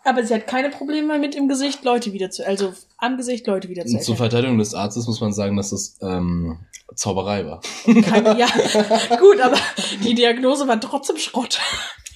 Aber 0.04 0.22
sie 0.22 0.34
hat 0.34 0.46
keine 0.46 0.68
Probleme 0.68 1.18
mit 1.18 1.34
im 1.34 1.48
Gesicht 1.48 1.82
Leute 1.82 2.12
wieder 2.12 2.30
zu, 2.30 2.46
also 2.46 2.74
am 2.98 3.16
Gesicht 3.16 3.46
Leute 3.46 3.70
wieder 3.70 3.82
zu 3.82 3.88
erkennen. 3.88 4.04
Zur 4.04 4.16
Verteidigung 4.16 4.58
des 4.58 4.74
Arztes 4.74 5.06
muss 5.06 5.20
man 5.20 5.32
sagen, 5.32 5.56
dass 5.56 5.72
es 5.72 5.96
ähm, 6.02 6.58
Zauberei 6.94 7.46
war. 7.46 7.62
Keine, 8.02 8.38
ja, 8.38 8.46
gut, 9.18 9.40
aber 9.40 9.56
die 10.04 10.14
Diagnose 10.14 10.68
war 10.68 10.78
trotzdem 10.78 11.16
Schrott. 11.16 11.58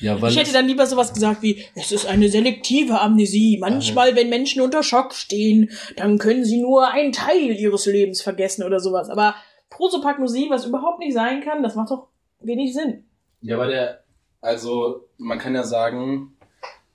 Ja, 0.00 0.20
weil 0.20 0.30
ich 0.30 0.38
hätte 0.38 0.52
dann 0.52 0.68
lieber 0.68 0.86
sowas 0.86 1.12
gesagt 1.12 1.42
wie, 1.42 1.64
es 1.74 1.90
ist 1.90 2.06
eine 2.06 2.28
selektive 2.28 3.00
Amnesie. 3.00 3.58
Manchmal, 3.58 4.14
wenn 4.14 4.28
Menschen 4.28 4.60
unter 4.60 4.82
Schock 4.82 5.14
stehen, 5.14 5.70
dann 5.96 6.18
können 6.18 6.44
sie 6.44 6.60
nur 6.60 6.88
einen 6.88 7.12
Teil 7.12 7.50
ihres 7.50 7.86
Lebens 7.86 8.20
vergessen 8.20 8.62
oder 8.62 8.80
sowas. 8.80 9.08
Aber 9.08 9.34
Prosopagnosie, 9.70 10.50
was 10.50 10.66
überhaupt 10.66 11.00
nicht 11.00 11.14
sein 11.14 11.40
kann, 11.40 11.62
das 11.62 11.74
macht 11.74 11.90
doch 11.90 12.08
wenig 12.40 12.74
Sinn. 12.74 13.06
Ja, 13.40 13.56
aber 13.56 13.66
der 13.66 14.04
also 14.40 15.08
man 15.16 15.38
kann 15.38 15.54
ja 15.54 15.64
sagen, 15.64 16.36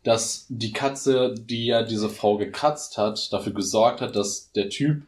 dass 0.03 0.45
die 0.49 0.73
Katze, 0.73 1.33
die 1.33 1.67
ja 1.67 1.83
diese 1.83 2.09
Frau 2.09 2.37
gekratzt 2.37 2.97
hat, 2.97 3.31
dafür 3.31 3.53
gesorgt 3.53 4.01
hat, 4.01 4.15
dass 4.15 4.51
der 4.51 4.69
Typ 4.69 5.03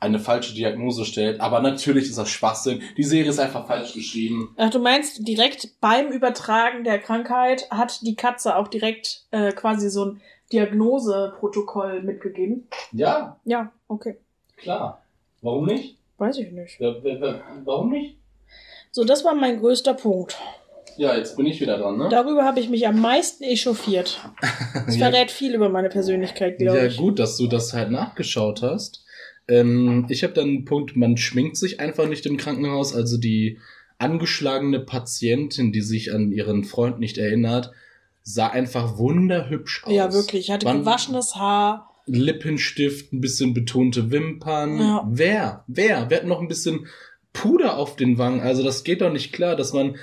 eine 0.00 0.18
falsche 0.18 0.54
Diagnose 0.54 1.04
stellt. 1.04 1.40
Aber 1.40 1.60
natürlich 1.60 2.08
ist 2.08 2.18
das 2.18 2.28
Schwachsinn. 2.28 2.82
Die 2.96 3.04
Serie 3.04 3.30
ist 3.30 3.38
einfach 3.38 3.66
falsch 3.66 3.94
geschrieben. 3.94 4.52
Ach, 4.56 4.70
du 4.70 4.80
meinst, 4.80 5.26
direkt 5.28 5.80
beim 5.80 6.10
Übertragen 6.10 6.82
der 6.82 6.98
Krankheit 6.98 7.70
hat 7.70 8.00
die 8.02 8.16
Katze 8.16 8.56
auch 8.56 8.66
direkt 8.66 9.22
äh, 9.30 9.52
quasi 9.52 9.90
so 9.90 10.06
ein 10.06 10.20
Diagnoseprotokoll 10.52 12.02
mitgegeben? 12.02 12.66
Ja. 12.90 13.38
Ja, 13.44 13.70
okay. 13.86 14.16
Klar. 14.56 15.02
Warum 15.40 15.66
nicht? 15.66 15.98
Weiß 16.18 16.38
ich 16.38 16.50
nicht. 16.50 16.80
Warum 16.80 17.90
nicht? 17.90 18.16
So, 18.90 19.04
das 19.04 19.24
war 19.24 19.34
mein 19.34 19.60
größter 19.60 19.94
Punkt. 19.94 20.36
Ja, 20.96 21.16
jetzt 21.16 21.36
bin 21.36 21.46
ich 21.46 21.60
wieder 21.60 21.78
dran, 21.78 21.98
ne? 21.98 22.08
Darüber 22.10 22.44
habe 22.44 22.60
ich 22.60 22.68
mich 22.68 22.86
am 22.86 23.00
meisten 23.00 23.44
echauffiert. 23.44 24.20
Das 24.86 24.96
ja. 24.96 25.10
verrät 25.10 25.30
viel 25.30 25.54
über 25.54 25.68
meine 25.68 25.88
Persönlichkeit, 25.88 26.58
glaube 26.58 26.78
ja, 26.78 26.86
ich. 26.86 26.96
Ja, 26.96 27.00
gut, 27.00 27.18
dass 27.18 27.36
du 27.36 27.46
das 27.46 27.72
halt 27.72 27.90
nachgeschaut 27.90 28.62
hast. 28.62 29.04
Ähm, 29.48 30.06
ich 30.08 30.22
habe 30.22 30.32
dann 30.32 30.48
einen 30.48 30.64
Punkt, 30.64 30.96
man 30.96 31.16
schminkt 31.16 31.56
sich 31.56 31.80
einfach 31.80 32.08
nicht 32.08 32.26
im 32.26 32.36
Krankenhaus. 32.36 32.94
Also 32.94 33.18
die 33.18 33.58
angeschlagene 33.98 34.80
Patientin, 34.80 35.72
die 35.72 35.80
sich 35.80 36.12
an 36.12 36.32
ihren 36.32 36.64
Freund 36.64 36.98
nicht 36.98 37.18
erinnert, 37.18 37.72
sah 38.22 38.48
einfach 38.48 38.98
wunderhübsch 38.98 39.84
aus. 39.84 39.92
Ja, 39.92 40.12
wirklich. 40.12 40.50
Hatte 40.50 40.66
Wann 40.66 40.80
gewaschenes 40.80 41.36
Haar. 41.36 41.88
Lippenstift, 42.06 43.12
ein 43.12 43.20
bisschen 43.20 43.54
betonte 43.54 44.10
Wimpern. 44.10 44.78
Ja. 44.78 45.06
Wer? 45.08 45.64
Wer? 45.68 46.06
Wer 46.08 46.18
hat 46.18 46.26
noch 46.26 46.40
ein 46.40 46.48
bisschen 46.48 46.86
Puder 47.32 47.76
auf 47.78 47.96
den 47.96 48.18
Wangen. 48.18 48.40
Also 48.40 48.62
das 48.62 48.84
geht 48.84 49.00
doch 49.00 49.12
nicht 49.12 49.32
klar, 49.32 49.56
dass 49.56 49.72
man, 49.72 49.96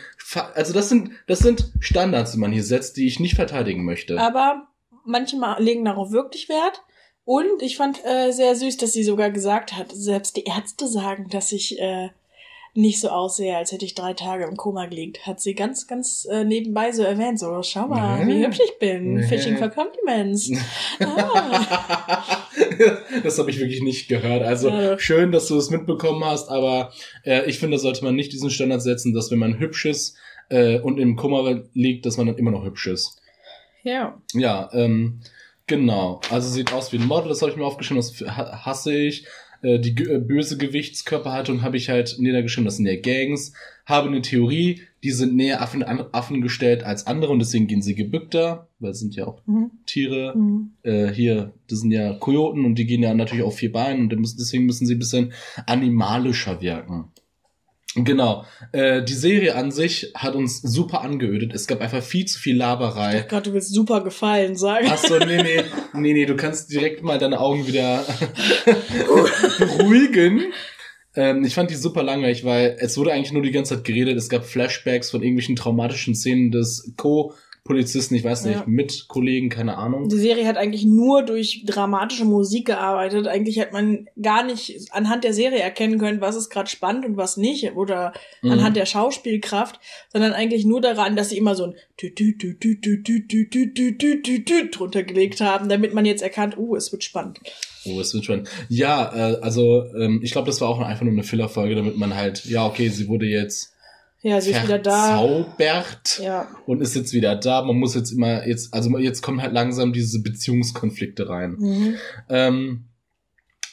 also 0.55 0.73
das 0.73 0.89
sind, 0.89 1.11
das 1.27 1.39
sind 1.39 1.71
Standards, 1.79 2.31
die 2.31 2.39
man 2.39 2.51
hier 2.51 2.63
setzt, 2.63 2.97
die 2.97 3.07
ich 3.07 3.19
nicht 3.19 3.35
verteidigen 3.35 3.85
möchte. 3.85 4.19
Aber 4.19 4.67
manche 5.05 5.37
legen 5.59 5.85
darauf 5.85 6.11
wirklich 6.11 6.49
Wert. 6.49 6.83
Und 7.25 7.61
ich 7.61 7.77
fand 7.77 8.03
äh, 8.05 8.31
sehr 8.31 8.55
süß, 8.55 8.77
dass 8.77 8.93
sie 8.93 9.03
sogar 9.03 9.29
gesagt 9.29 9.73
hat, 9.73 9.91
selbst 9.91 10.35
die 10.35 10.45
Ärzte 10.45 10.87
sagen, 10.87 11.27
dass 11.29 11.51
ich 11.51 11.79
äh, 11.79 12.09
nicht 12.73 12.99
so 12.99 13.09
aussehe, 13.09 13.55
als 13.55 13.71
hätte 13.71 13.85
ich 13.85 13.93
drei 13.93 14.13
Tage 14.13 14.45
im 14.45 14.57
Koma 14.57 14.85
gelegt. 14.87 15.27
Hat 15.27 15.39
sie 15.39 15.53
ganz, 15.53 15.85
ganz 15.85 16.25
äh, 16.25 16.43
nebenbei 16.43 16.91
so 16.91 17.03
erwähnt. 17.03 17.39
So, 17.39 17.61
schau 17.61 17.87
mal, 17.87 18.25
nee. 18.25 18.33
wie 18.33 18.45
hübsch 18.45 18.59
ich 18.63 18.79
bin. 18.79 19.15
Nee. 19.15 19.23
Fishing 19.23 19.57
for 19.57 19.69
Compliments. 19.69 20.51
ah. 20.99 22.47
das 23.23 23.37
habe 23.37 23.49
ich 23.49 23.59
wirklich 23.59 23.81
nicht 23.81 24.07
gehört. 24.07 24.43
Also 24.43 24.69
ja. 24.69 24.99
schön, 24.99 25.31
dass 25.31 25.47
du 25.47 25.57
es 25.57 25.69
mitbekommen 25.69 26.23
hast, 26.23 26.49
aber 26.49 26.91
äh, 27.23 27.49
ich 27.49 27.59
finde, 27.59 27.77
sollte 27.77 28.03
man 28.03 28.15
nicht 28.15 28.31
diesen 28.31 28.49
Standard 28.49 28.81
setzen, 28.81 29.13
dass 29.13 29.31
wenn 29.31 29.39
man 29.39 29.59
hübsch 29.59 29.85
ist 29.85 30.17
äh, 30.49 30.79
und 30.79 30.97
im 30.99 31.15
Koma 31.15 31.61
liegt, 31.73 32.05
dass 32.05 32.17
man 32.17 32.27
dann 32.27 32.37
immer 32.37 32.51
noch 32.51 32.65
hübsch 32.65 32.87
ist. 32.87 33.21
Ja. 33.83 34.21
Ja, 34.33 34.69
ähm, 34.73 35.21
genau. 35.67 36.21
Also 36.29 36.49
sieht 36.49 36.73
aus 36.73 36.91
wie 36.91 36.97
ein 36.97 37.07
Model, 37.07 37.29
das 37.29 37.41
habe 37.41 37.51
ich 37.51 37.57
mir 37.57 37.65
aufgeschrieben, 37.65 38.01
das 38.01 38.19
hasse 38.27 38.93
ich. 38.93 39.25
Äh, 39.61 39.79
die 39.79 39.91
äh, 40.03 40.19
böse 40.19 40.57
Gewichtskörperhaltung 40.57 41.61
habe 41.61 41.77
ich 41.77 41.89
halt 41.89 42.17
niedergeschrieben, 42.19 42.65
das 42.65 42.77
sind 42.77 42.85
ja 42.85 42.95
Gangs. 42.95 43.53
Habe 43.85 44.07
eine 44.07 44.21
Theorie, 44.21 44.81
die 45.03 45.11
sind 45.11 45.35
näher 45.35 45.61
Affen, 45.61 45.83
Affen 45.83 46.41
gestellt 46.41 46.83
als 46.83 47.07
andere 47.07 47.31
und 47.31 47.39
deswegen 47.39 47.67
gehen 47.67 47.81
sie 47.81 47.95
gebückter, 47.95 48.67
weil 48.79 48.91
es 48.91 48.99
sind 48.99 49.15
ja 49.15 49.25
auch 49.25 49.41
mhm. 49.45 49.71
Tiere. 49.85 50.35
Mhm. 50.35 50.71
Äh, 50.83 51.07
hier, 51.07 51.53
das 51.67 51.79
sind 51.79 51.91
ja 51.91 52.13
Kojoten 52.13 52.65
und 52.65 52.75
die 52.75 52.85
gehen 52.85 53.03
ja 53.03 53.13
natürlich 53.13 53.43
auf 53.43 53.55
vier 53.55 53.71
Beinen 53.71 54.11
und 54.11 54.39
deswegen 54.39 54.65
müssen 54.65 54.85
sie 54.85 54.95
ein 54.95 54.99
bisschen 54.99 55.33
animalischer 55.65 56.61
wirken. 56.61 57.05
Genau. 57.95 58.45
Äh, 58.71 59.03
die 59.03 59.13
Serie 59.15 59.55
an 59.55 59.71
sich 59.71 60.11
hat 60.15 60.35
uns 60.35 60.61
super 60.61 61.01
angeödet. 61.01 61.53
Es 61.53 61.65
gab 61.65 61.81
einfach 61.81 62.03
viel 62.03 62.25
zu 62.25 62.37
viel 62.37 62.55
Laberei. 62.55 63.19
Ich 63.19 63.27
gerade, 63.27 63.49
du 63.49 63.53
willst 63.55 63.73
super 63.73 64.03
gefallen 64.03 64.55
sagen. 64.55 64.87
Ach 64.89 64.97
so, 64.97 65.17
nee, 65.17 65.41
nee. 65.41 65.63
Nee, 65.93 66.13
nee, 66.13 66.25
du 66.25 66.35
kannst 66.35 66.71
direkt 66.71 67.01
mal 67.01 67.17
deine 67.17 67.39
Augen 67.39 67.65
wieder 67.65 68.05
beruhigen. 69.59 70.53
Ähm, 71.15 71.43
ich 71.43 71.55
fand 71.55 71.71
die 71.71 71.75
super 71.75 72.03
langweilig, 72.03 72.45
weil 72.45 72.77
es 72.79 72.97
wurde 72.97 73.11
eigentlich 73.11 73.31
nur 73.31 73.41
die 73.41 73.51
ganze 73.51 73.75
Zeit 73.75 73.83
geredet. 73.83 74.17
Es 74.17 74.29
gab 74.29 74.45
Flashbacks 74.45 75.09
von 75.09 75.21
irgendwelchen 75.21 75.55
traumatischen 75.55 76.13
Szenen 76.15 76.51
des 76.51 76.93
Co- 76.97 77.33
Polizisten, 77.63 78.15
ich 78.15 78.23
weiß 78.23 78.45
nicht, 78.45 78.59
ja. 78.59 78.63
mit 78.65 79.07
Kollegen, 79.07 79.49
keine 79.49 79.77
Ahnung. 79.77 80.09
Die 80.09 80.17
Serie 80.17 80.47
hat 80.47 80.57
eigentlich 80.57 80.85
nur 80.85 81.23
durch 81.23 81.63
dramatische 81.65 82.25
Musik 82.25 82.65
gearbeitet. 82.65 83.27
Eigentlich 83.27 83.59
hat 83.59 83.73
man 83.73 84.07
gar 84.21 84.43
nicht 84.43 84.91
anhand 84.91 85.23
der 85.23 85.33
Serie 85.33 85.59
erkennen 85.59 85.99
können, 85.99 86.21
was 86.21 86.35
ist 86.35 86.49
gerade 86.49 86.69
spannend 86.69 87.05
und 87.05 87.17
was 87.17 87.37
nicht, 87.37 87.73
oder 87.75 88.13
mhm. 88.41 88.51
anhand 88.51 88.75
der 88.75 88.85
Schauspielkraft, 88.85 89.79
sondern 90.11 90.33
eigentlich 90.33 90.65
nur 90.65 90.81
daran, 90.81 91.15
dass 91.15 91.29
sie 91.29 91.37
immer 91.37 91.55
so 91.55 91.65
ein 91.65 91.75
drunter 94.71 95.03
gelegt 95.03 95.41
haben, 95.41 95.69
damit 95.69 95.93
man 95.93 96.05
jetzt 96.05 96.21
erkannt, 96.21 96.57
oh, 96.57 96.75
es 96.75 96.91
wird 96.91 97.03
spannend. 97.03 97.39
Oh, 97.85 97.99
es 97.99 98.13
wird 98.13 98.25
spannend. 98.25 98.49
Ja, 98.67 99.11
äh, 99.13 99.37
also 99.41 99.85
ähm, 99.95 100.21
ich 100.23 100.31
glaube, 100.31 100.47
das 100.47 100.61
war 100.61 100.69
auch 100.69 100.79
einfach 100.79 101.03
nur 101.03 101.13
eine 101.13 101.23
Fillerfolge, 101.23 101.75
damit 101.75 101.97
man 101.97 102.15
halt, 102.15 102.45
ja, 102.45 102.65
okay, 102.65 102.89
sie 102.89 103.07
wurde 103.07 103.25
jetzt 103.25 103.73
ja, 104.21 104.41
sie 104.41 104.51
ist 104.51 104.63
wieder 104.63 104.79
da. 104.79 105.17
Zaubert 105.17 106.19
ja. 106.19 106.47
und 106.65 106.81
ist 106.81 106.95
jetzt 106.95 107.13
wieder 107.13 107.35
da. 107.35 107.63
Man 107.63 107.77
muss 107.77 107.95
jetzt 107.95 108.11
immer 108.11 108.45
jetzt, 108.45 108.73
also 108.73 108.97
jetzt 108.97 109.21
kommen 109.21 109.41
halt 109.41 109.53
langsam 109.53 109.93
diese 109.93 110.21
Beziehungskonflikte 110.21 111.29
rein. 111.29 111.55
Mhm. 111.57 111.95
Ähm, 112.29 112.85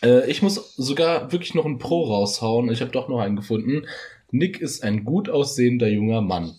äh, 0.03 0.31
ich 0.31 0.43
muss 0.43 0.77
sogar 0.77 1.33
wirklich 1.33 1.55
noch 1.55 1.65
ein 1.65 1.79
Pro 1.79 2.05
raushauen. 2.05 2.71
Ich 2.71 2.81
habe 2.81 2.93
doch 2.93 3.09
noch 3.09 3.21
einen 3.21 3.37
gefunden. 3.37 3.87
Nick 4.31 4.61
ist 4.61 4.85
ein 4.85 5.05
gut 5.05 5.29
aussehender 5.29 5.89
junger 5.89 6.21
Mann. 6.21 6.55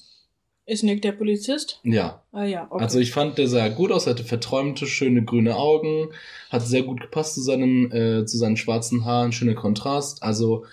Ist 0.66 0.84
Nick 0.84 1.02
der 1.02 1.14
Polizist? 1.14 1.80
Ja. 1.84 2.24
Ah 2.34 2.44
ja, 2.44 2.68
okay. 2.70 2.84
Also 2.84 3.00
ich 3.00 3.12
fand, 3.12 3.38
der 3.38 3.48
sah 3.48 3.70
gut 3.70 3.90
aus, 3.90 4.06
hatte 4.06 4.26
verträumte, 4.26 4.86
schöne 4.86 5.24
grüne 5.24 5.56
Augen, 5.56 6.10
hat 6.50 6.62
sehr 6.68 6.84
gut 6.84 7.00
gepasst 7.00 7.36
zu 7.36 7.42
seinem, 7.42 7.90
äh, 7.94 8.26
zu 8.26 8.38
seinen 8.38 8.58
schwarzen 8.58 9.06
Haaren, 9.06 9.32
schöner 9.32 9.54
Kontrast. 9.54 10.24
Also 10.24 10.66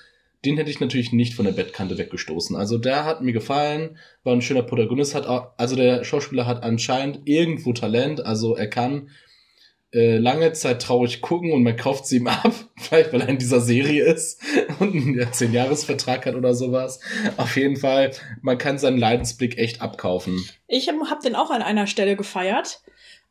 den 0.45 0.57
hätte 0.57 0.71
ich 0.71 0.81
natürlich 0.81 1.13
nicht 1.13 1.35
von 1.35 1.45
der 1.45 1.53
Bettkante 1.53 1.99
weggestoßen. 1.99 2.57
Also 2.57 2.79
der 2.79 3.05
hat 3.05 3.23
mir 3.23 3.33
gefallen, 3.33 3.99
war 4.23 4.33
ein 4.33 4.43
schöner 4.43 4.63
Protagonist, 4.63 5.15
hat 5.15 5.27
auch, 5.27 5.53
also 5.57 5.77
der 5.77 6.05
Schauspieler 6.05 6.47
hat 6.47 6.63
anscheinend 6.63 7.21
irgendwo 7.25 7.73
Talent, 7.73 8.25
also 8.25 8.57
er 8.57 8.69
kann 8.69 9.11
äh, 9.95 10.19
lange 10.19 10.53
Zeit 10.53 10.83
traurig 10.83 11.21
gucken 11.21 11.53
und 11.53 11.63
man 11.63 11.77
kauft 11.77 12.07
sie 12.07 12.17
ihm 12.17 12.27
ab, 12.29 12.53
vielleicht 12.77 13.13
weil 13.13 13.21
er 13.21 13.29
in 13.29 13.39
dieser 13.39 13.61
Serie 13.61 14.05
ist 14.05 14.43
und 14.81 14.95
einen 14.95 15.21
10-Jahres-Vertrag 15.21 16.27
hat 16.27 16.35
oder 16.35 16.55
sowas. 16.55 17.01
Auf 17.37 17.57
jeden 17.57 17.77
Fall, 17.77 18.11
man 18.43 18.59
kann 18.59 18.79
seinen 18.79 18.99
Leidensblick 18.99 19.57
echt 19.57 19.81
abkaufen. 19.81 20.45
Ich 20.67 20.89
hab 20.89 21.21
den 21.21 21.37
auch 21.37 21.51
an 21.51 21.63
einer 21.63 21.87
Stelle 21.87 22.17
gefeiert. 22.17 22.83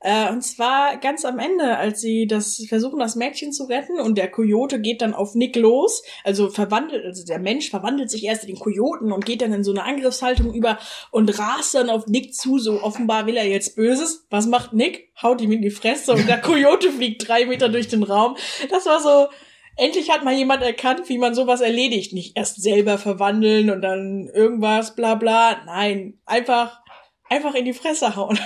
Äh, 0.04 0.30
und 0.30 0.42
zwar 0.42 0.98
ganz 0.98 1.24
am 1.24 1.40
Ende, 1.40 1.78
als 1.78 2.02
sie 2.02 2.28
das 2.28 2.62
versuchen, 2.68 3.00
das 3.00 3.16
Mädchen 3.16 3.54
zu 3.54 3.64
retten 3.64 4.02
und 4.02 4.18
der 4.18 4.30
Kojote 4.30 4.82
geht 4.82 5.02
dann 5.02 5.14
auf 5.14 5.34
Nick 5.34 5.56
los, 5.56 6.04
also 6.26 6.50
verwandelt, 6.50 7.06
also 7.06 7.26
der 7.26 7.40
Mensch 7.40 7.70
verwandelt 7.70 8.12
sich 8.12 8.26
erst 8.26 8.44
in 8.44 8.50
den 8.50 8.60
Kojoten 8.60 9.14
und 9.14 9.26
geht 9.26 9.42
dann 9.42 9.54
in 9.54 9.64
so 9.64 9.72
eine 9.72 9.86
Angriffshaltung 9.86 10.54
über 10.54 10.78
und 11.12 11.40
rast 11.40 11.74
dann 11.74 11.90
auf 11.90 12.06
Nick 12.08 12.36
zu, 12.36 12.60
so 12.60 12.82
offenbar 12.82 13.28
will 13.28 13.38
er 13.38 13.48
jetzt 13.48 13.78
Böses. 13.78 14.26
Was 14.30 14.46
macht 14.46 14.74
Nick? 14.74 15.10
Haut 15.22 15.40
ihm 15.40 15.54
in 15.54 15.62
die 15.62 15.72
Fresse 15.72 16.12
und 16.12 16.28
der 16.28 16.42
Kojote 16.42 16.92
fliegt 16.92 17.26
drei 17.26 17.46
Meter 17.46 17.70
durch 17.70 17.88
den 17.88 18.04
Raum. 18.04 18.36
Das 18.70 18.86
war 18.86 19.00
so, 19.00 19.30
endlich 19.78 20.12
hat 20.12 20.26
mal 20.26 20.34
jemand 20.34 20.64
erkannt, 20.64 21.08
wie 21.08 21.18
man 21.18 21.34
sowas 21.34 21.62
erledigt. 21.62 22.12
Nicht 22.12 22.36
erst 22.38 22.62
selber 22.62 22.98
verwandeln 22.98 23.70
und 23.70 23.82
dann 23.82 24.30
irgendwas, 24.34 24.96
bla 24.96 25.16
bla. 25.16 25.62
Nein, 25.66 26.20
einfach 26.26 26.82
einfach 27.30 27.56
in 27.56 27.66
die 27.66 27.74
Fresse 27.74 28.18
hauen. 28.18 28.38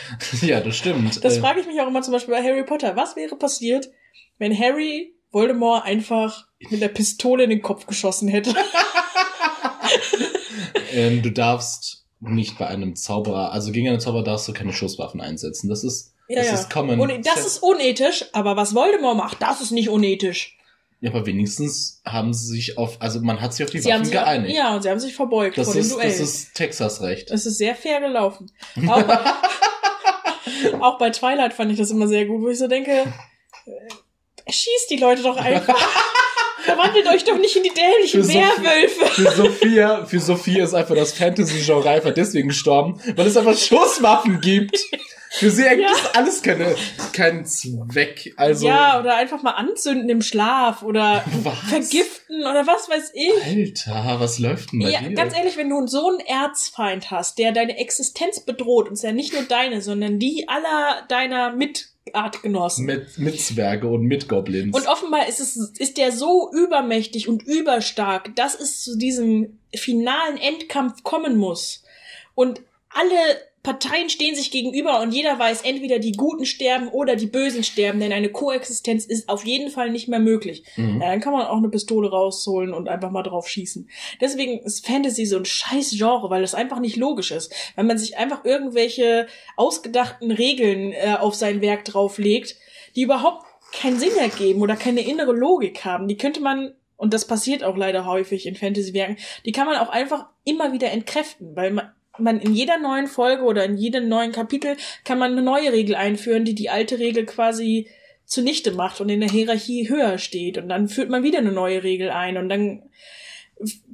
Ja, 0.42 0.60
das 0.60 0.76
stimmt. 0.76 1.24
Das 1.24 1.36
äh, 1.36 1.40
frage 1.40 1.60
ich 1.60 1.66
mich 1.66 1.80
auch 1.80 1.88
immer 1.88 2.02
zum 2.02 2.12
Beispiel 2.12 2.34
bei 2.34 2.42
Harry 2.42 2.64
Potter. 2.64 2.96
Was 2.96 3.16
wäre 3.16 3.36
passiert, 3.36 3.90
wenn 4.38 4.58
Harry 4.58 5.14
Voldemort 5.30 5.84
einfach 5.84 6.46
mit 6.70 6.80
der 6.80 6.88
Pistole 6.88 7.44
in 7.44 7.50
den 7.50 7.62
Kopf 7.62 7.86
geschossen 7.86 8.28
hätte? 8.28 8.54
ähm, 10.92 11.22
du 11.22 11.30
darfst 11.30 12.04
nicht 12.20 12.58
bei 12.58 12.66
einem 12.66 12.94
Zauberer, 12.94 13.52
also 13.52 13.72
gegen 13.72 13.88
einen 13.88 14.00
Zauberer 14.00 14.24
darfst 14.24 14.48
du 14.48 14.52
keine 14.52 14.72
Schusswaffen 14.72 15.20
einsetzen. 15.20 15.68
Das 15.68 15.84
ist, 15.84 16.14
ja, 16.28 16.36
das 16.36 16.46
ja. 16.46 16.54
ist 16.54 16.70
common. 16.70 17.00
Und 17.00 17.26
das 17.26 17.44
ist 17.44 17.58
unethisch, 17.58 18.26
aber 18.32 18.56
was 18.56 18.74
Voldemort 18.74 19.16
macht, 19.16 19.42
das 19.42 19.60
ist 19.60 19.72
nicht 19.72 19.88
unethisch. 19.88 20.56
Ja, 21.00 21.10
aber 21.10 21.26
wenigstens 21.26 22.00
haben 22.04 22.32
sie 22.32 22.46
sich 22.46 22.78
auf, 22.78 23.02
also 23.02 23.20
man 23.20 23.40
hat 23.40 23.52
sich 23.52 23.64
auf 23.64 23.72
die 23.72 23.80
sie 23.80 23.90
Waffen 23.90 24.08
geeinigt. 24.08 24.56
Ja, 24.56 24.76
und 24.76 24.82
sie 24.82 24.88
haben 24.88 25.00
sich 25.00 25.16
verbeugt 25.16 25.58
das 25.58 25.66
vor 25.66 25.74
ist, 25.74 25.90
dem 25.90 25.96
Duell. 25.96 26.10
Das 26.10 26.20
ist 26.20 26.54
Texas-Recht. 26.54 27.32
Das 27.32 27.44
ist 27.44 27.58
sehr 27.58 27.74
fair 27.74 28.00
gelaufen. 28.00 28.52
Bei, 28.76 29.04
auch 30.80 30.98
bei 30.98 31.10
Twilight 31.10 31.52
fand 31.52 31.72
ich 31.72 31.78
das 31.78 31.90
immer 31.90 32.08
sehr 32.08 32.26
gut, 32.26 32.42
wo 32.42 32.48
ich 32.48 32.58
so 32.58 32.68
denke, 32.68 32.90
äh, 32.92 34.50
schießt 34.50 34.90
die 34.90 34.96
Leute 34.96 35.22
doch 35.22 35.36
einfach. 35.36 35.78
Verwandelt 36.62 37.08
euch 37.08 37.24
doch 37.24 37.38
nicht 37.38 37.56
in 37.56 37.64
die 37.64 37.72
dämlichen 37.74 38.28
Werwölfe. 38.28 39.06
Für 39.06 39.30
Sophia, 39.32 40.04
für 40.06 40.20
Sophia 40.20 40.62
ist 40.62 40.74
einfach 40.74 40.94
das 40.94 41.12
Fantasy-Genre 41.12 41.90
einfach 41.90 42.14
deswegen 42.14 42.48
gestorben, 42.48 43.00
weil 43.16 43.26
es 43.26 43.36
einfach 43.36 43.58
Schusswaffen 43.58 44.40
gibt. 44.40 44.78
Für 45.34 45.50
sie 45.50 45.64
ergibt 45.64 45.88
ja. 45.88 46.10
alles 46.12 46.42
keine, 46.42 46.76
keinen 47.14 47.46
Zweck. 47.46 48.34
Also. 48.36 48.68
Ja, 48.68 49.00
oder 49.00 49.16
einfach 49.16 49.42
mal 49.42 49.52
anzünden 49.52 50.08
im 50.10 50.20
Schlaf 50.20 50.82
oder 50.82 51.24
was? 51.42 51.58
vergiften 51.68 52.21
oder 52.40 52.66
was 52.66 52.88
weiß 52.88 53.12
ich. 53.14 53.44
Alter, 53.44 54.20
was 54.20 54.38
läuft 54.38 54.72
denn 54.72 54.80
bei 54.80 54.90
ja, 54.90 55.00
dir? 55.00 55.14
Ganz 55.14 55.36
ehrlich, 55.36 55.56
wenn 55.56 55.68
du 55.68 55.86
so 55.86 56.08
einen 56.08 56.20
Erzfeind 56.20 57.10
hast, 57.10 57.38
der 57.38 57.52
deine 57.52 57.78
Existenz 57.78 58.40
bedroht, 58.40 58.88
und 58.88 58.94
es 58.94 59.02
ja 59.02 59.12
nicht 59.12 59.32
nur 59.32 59.42
deine, 59.42 59.82
sondern 59.82 60.18
die 60.18 60.48
aller 60.48 61.04
deiner 61.08 61.54
Mitartgenossen. 61.54 62.86
Mit, 62.86 63.18
mit 63.18 63.40
Zwerge 63.40 63.88
und 63.88 64.02
mit 64.02 64.28
Goblins. 64.28 64.76
Und 64.76 64.88
offenbar 64.88 65.28
ist 65.28 65.40
es, 65.40 65.56
ist 65.78 65.98
der 65.98 66.12
so 66.12 66.50
übermächtig 66.52 67.28
und 67.28 67.42
überstark, 67.42 68.34
dass 68.36 68.58
es 68.58 68.82
zu 68.82 68.96
diesem 68.96 69.58
finalen 69.74 70.38
Endkampf 70.38 71.02
kommen 71.02 71.36
muss. 71.36 71.84
Und 72.34 72.62
alle 72.88 73.14
Parteien 73.62 74.10
stehen 74.10 74.34
sich 74.34 74.50
gegenüber 74.50 75.00
und 75.00 75.12
jeder 75.12 75.38
weiß, 75.38 75.62
entweder 75.62 76.00
die 76.00 76.12
Guten 76.12 76.46
sterben 76.46 76.88
oder 76.88 77.14
die 77.14 77.26
Bösen 77.26 77.62
sterben, 77.62 78.00
denn 78.00 78.12
eine 78.12 78.28
Koexistenz 78.28 79.04
ist 79.04 79.28
auf 79.28 79.44
jeden 79.44 79.70
Fall 79.70 79.90
nicht 79.90 80.08
mehr 80.08 80.18
möglich. 80.18 80.64
Mhm. 80.76 81.00
Ja, 81.00 81.10
dann 81.10 81.20
kann 81.20 81.32
man 81.32 81.46
auch 81.46 81.58
eine 81.58 81.68
Pistole 81.68 82.10
rausholen 82.10 82.74
und 82.74 82.88
einfach 82.88 83.12
mal 83.12 83.22
drauf 83.22 83.48
schießen. 83.48 83.88
Deswegen 84.20 84.58
ist 84.64 84.84
Fantasy 84.84 85.26
so 85.26 85.36
ein 85.36 85.44
scheiß 85.44 85.90
Genre, 85.96 86.28
weil 86.28 86.42
das 86.42 86.54
einfach 86.54 86.80
nicht 86.80 86.96
logisch 86.96 87.30
ist. 87.30 87.54
Wenn 87.76 87.86
man 87.86 87.98
sich 87.98 88.16
einfach 88.16 88.44
irgendwelche 88.44 89.28
ausgedachten 89.56 90.32
Regeln 90.32 90.92
äh, 90.92 91.14
auf 91.20 91.36
sein 91.36 91.60
Werk 91.60 91.84
drauflegt, 91.84 92.56
die 92.96 93.02
überhaupt 93.02 93.46
keinen 93.72 93.98
Sinn 93.98 94.16
ergeben 94.18 94.60
oder 94.60 94.74
keine 94.74 95.02
innere 95.02 95.32
Logik 95.32 95.84
haben, 95.84 96.08
die 96.08 96.16
könnte 96.16 96.40
man 96.40 96.74
und 96.96 97.14
das 97.14 97.26
passiert 97.26 97.64
auch 97.64 97.76
leider 97.76 98.06
häufig 98.06 98.46
in 98.46 98.54
Fantasy-Werken, 98.54 99.16
die 99.44 99.50
kann 99.50 99.66
man 99.66 99.76
auch 99.76 99.88
einfach 99.88 100.26
immer 100.44 100.72
wieder 100.72 100.92
entkräften, 100.92 101.56
weil 101.56 101.72
man 101.72 101.90
man 102.22 102.40
in 102.40 102.54
jeder 102.54 102.78
neuen 102.78 103.06
Folge 103.06 103.42
oder 103.42 103.64
in 103.64 103.76
jedem 103.76 104.08
neuen 104.08 104.32
Kapitel 104.32 104.76
kann 105.04 105.18
man 105.18 105.32
eine 105.32 105.42
neue 105.42 105.72
Regel 105.72 105.94
einführen, 105.94 106.44
die 106.44 106.54
die 106.54 106.70
alte 106.70 106.98
Regel 106.98 107.26
quasi 107.26 107.88
zunichte 108.24 108.72
macht 108.72 109.00
und 109.00 109.08
in 109.08 109.20
der 109.20 109.28
Hierarchie 109.28 109.88
höher 109.88 110.18
steht. 110.18 110.58
Und 110.58 110.68
dann 110.68 110.88
führt 110.88 111.10
man 111.10 111.22
wieder 111.22 111.38
eine 111.38 111.52
neue 111.52 111.82
Regel 111.82 112.10
ein 112.10 112.36
und 112.36 112.48
dann 112.48 112.82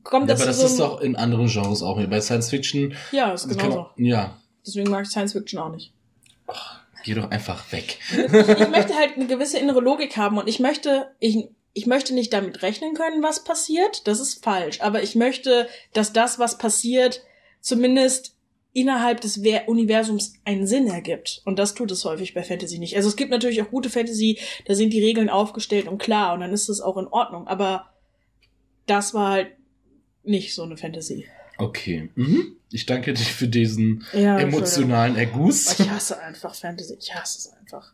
kommt 0.05 0.29
ja, 0.29 0.35
das. 0.35 0.43
Aber 0.43 0.51
das 0.51 0.61
so 0.61 0.67
ist 0.67 0.81
doch 0.81 1.01
in 1.01 1.17
anderen 1.17 1.49
Genres 1.49 1.83
auch. 1.83 2.01
Bei 2.07 2.21
Science 2.21 2.51
Fiction. 2.51 2.95
Ja, 3.13 3.33
ist 3.33 3.49
genauso. 3.49 3.89
Man, 3.97 4.05
ja. 4.05 4.37
Deswegen 4.67 4.91
mag 4.91 5.05
ich 5.05 5.11
Science 5.11 5.33
Fiction 5.33 5.59
auch 5.59 5.71
nicht. 5.71 5.93
Oh, 6.47 6.55
geh 7.05 7.15
doch 7.15 7.31
einfach 7.31 7.73
weg. 7.73 7.99
Ich, 8.13 8.19
ich 8.19 8.69
möchte 8.69 8.95
halt 8.95 9.17
eine 9.17 9.27
gewisse 9.27 9.59
innere 9.59 9.81
Logik 9.81 10.17
haben 10.17 10.39
und 10.39 10.49
ich 10.49 10.61
möchte, 10.61 11.09
ich, 11.21 11.49
ich 11.73 11.87
möchte 11.87 12.15
nicht 12.15 12.33
damit 12.33 12.63
rechnen 12.63 12.95
können, 12.95 13.23
was 13.23 13.45
passiert. 13.45 14.07
Das 14.07 14.21
ist 14.21 14.45
falsch. 14.45 14.81
Aber 14.81 15.03
ich 15.03 15.15
möchte, 15.15 15.69
dass 15.93 16.13
das, 16.13 16.39
was 16.39 16.59
passiert, 16.59 17.23
zumindest 17.69 18.35
innerhalb 18.73 19.21
des 19.21 19.41
Universums 19.67 20.35
einen 20.45 20.67
Sinn 20.67 20.87
ergibt. 20.87 21.43
Und 21.45 21.59
das 21.59 21.75
tut 21.75 21.91
es 21.91 22.05
häufig 22.05 22.35
bei 22.35 22.43
Fantasy 22.43 22.79
nicht. 22.79 22.97
Also 22.97 23.09
es 23.09 23.17
gibt 23.17 23.31
natürlich 23.31 23.63
auch 23.63 23.71
gute 23.71 23.91
Fantasy, 23.91 24.39
da 24.67 24.75
sind 24.75 24.93
die 24.93 25.03
Regeln 25.03 25.29
aufgestellt 25.29 25.89
und 25.89 25.99
klar 25.99 26.35
und 26.35 26.41
dann 26.41 26.53
ist 26.53 26.69
es 26.69 26.81
auch 26.81 26.97
in 26.97 27.07
Ordnung. 27.07 27.47
Aber 27.47 27.91
das 28.87 29.15
war 29.15 29.31
halt 29.31 29.53
nicht 30.23 30.55
so 30.55 30.63
eine 30.63 30.77
Fantasy. 30.77 31.27
Okay. 31.59 32.11
Mhm. 32.15 32.58
Ich 32.71 32.87
danke 32.87 33.15
dir 33.15 33.25
für 33.25 33.49
diesen 33.49 34.05
ja, 34.13 34.39
emotionalen 34.39 35.17
Erguss. 35.17 35.79
Ich 35.79 35.91
hasse 35.91 36.21
einfach 36.21 36.55
Fantasy. 36.55 36.97
Ich 37.01 37.15
hasse 37.15 37.39
es 37.39 37.53
einfach. 37.53 37.93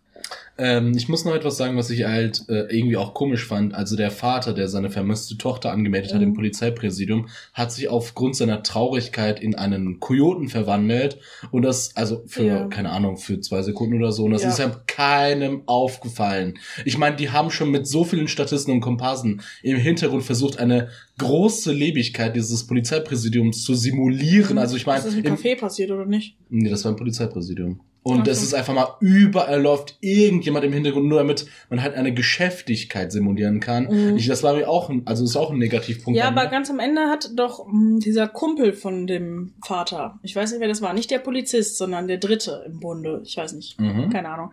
Ähm, 0.57 0.93
ich 0.97 1.09
muss 1.09 1.25
noch 1.25 1.35
etwas 1.35 1.57
sagen, 1.57 1.77
was 1.77 1.91
ich 1.91 2.05
halt 2.05 2.49
äh, 2.49 2.75
irgendwie 2.75 2.97
auch 2.97 3.13
komisch 3.15 3.45
fand. 3.45 3.75
Also 3.75 3.97
der 3.97 4.11
Vater, 4.11 4.55
der 4.55 4.69
seine 4.69 4.91
vermisste 4.91 5.37
Tochter 5.37 5.73
angemeldet 5.73 6.13
mhm. 6.13 6.15
hat 6.15 6.23
im 6.23 6.29
mhm. 6.31 6.35
Polizeipräsidium, 6.35 7.29
hat 7.53 7.73
sich 7.73 7.89
aufgrund 7.89 8.37
seiner 8.37 8.63
Traurigkeit 8.63 9.41
in 9.41 9.57
einen 9.57 9.99
Kojoten 9.99 10.49
verwandelt. 10.49 11.19
Und 11.51 11.63
das, 11.63 11.97
also 11.97 12.23
für, 12.27 12.45
ja. 12.45 12.69
keine 12.69 12.91
Ahnung, 12.91 13.17
für 13.17 13.41
zwei 13.41 13.63
Sekunden 13.63 13.97
oder 13.97 14.13
so. 14.13 14.25
Und 14.25 14.31
das 14.31 14.43
ja. 14.43 14.49
ist 14.51 14.59
ja 14.59 14.69
keinem 14.87 15.63
aufgefallen. 15.67 16.59
Ich 16.85 16.99
meine, 16.99 17.17
die 17.17 17.31
haben 17.31 17.51
schon 17.51 17.71
mit 17.71 17.89
so 17.89 18.05
vielen 18.05 18.29
Statisten 18.29 18.73
und 18.73 18.81
Komparsen 18.81 19.43
im 19.63 19.77
Hintergrund 19.77 20.23
versucht, 20.23 20.59
eine 20.59 20.89
große 21.19 21.73
Lebigkeit 21.73 22.37
dieses 22.37 22.67
Polizeipräsidiums 22.67 23.65
zu 23.65 23.75
simulieren. 23.75 24.53
Mhm. 24.53 24.59
Also 24.65 24.77
ich 24.77 24.87
meine. 24.87 24.99
Ist 24.99 25.07
das 25.07 25.15
im 25.15 25.23
Café 25.25 25.59
passiert 25.59 25.91
oder 25.91 26.07
nicht? 26.07 26.37
Nee, 26.49 26.71
das 26.71 26.85
war 26.85 26.93
ein 26.93 26.97
Polizeipräsidium. 26.97 27.81
Und 28.05 28.21
okay. 28.21 28.31
es 28.31 28.43
ist 28.43 28.53
einfach 28.53 28.75
mal 28.75 28.97
überall 29.01 29.63
läuft 29.63 29.97
irgendjemand 30.03 30.63
im 30.67 30.75
Hintergrund, 30.75 31.07
nur 31.07 31.21
damit 31.21 31.47
man 31.71 31.83
halt 31.83 31.95
eine 31.95 32.13
Geschäftigkeit 32.13 33.11
simulieren 33.11 33.61
kann. 33.61 33.85
Mhm. 33.87 34.19
Ich, 34.19 34.27
das 34.27 34.43
war 34.43 34.55
mir 34.55 34.69
auch, 34.69 34.91
ein, 34.91 35.07
also 35.07 35.25
ist 35.25 35.37
auch 35.37 35.51
ein 35.51 35.57
Negativpunkt. 35.57 36.19
Ja, 36.19 36.29
aber 36.29 36.47
ganz 36.49 36.69
am 36.69 36.81
Ende 36.81 37.09
hat 37.09 37.31
doch 37.35 37.67
mh, 37.67 37.73
hm, 37.73 38.01
dieser 38.01 38.29
Kumpel 38.29 38.75
von 38.75 39.07
dem 39.07 39.55
Vater, 39.65 40.19
ich 40.23 40.37
weiß 40.37 40.51
nicht, 40.51 40.61
wer 40.61 40.69
das 40.69 40.83
war, 40.83 40.93
nicht 40.93 41.11
der 41.11 41.19
Polizist, 41.19 41.79
sondern 41.79 42.07
der 42.07 42.19
Dritte 42.19 42.65
im 42.67 42.79
Bunde, 42.79 43.23
ich 43.25 43.39
weiß 43.39 43.55
nicht, 43.55 43.81
mhm. 43.81 44.11
keine 44.11 44.29
Ahnung. 44.29 44.51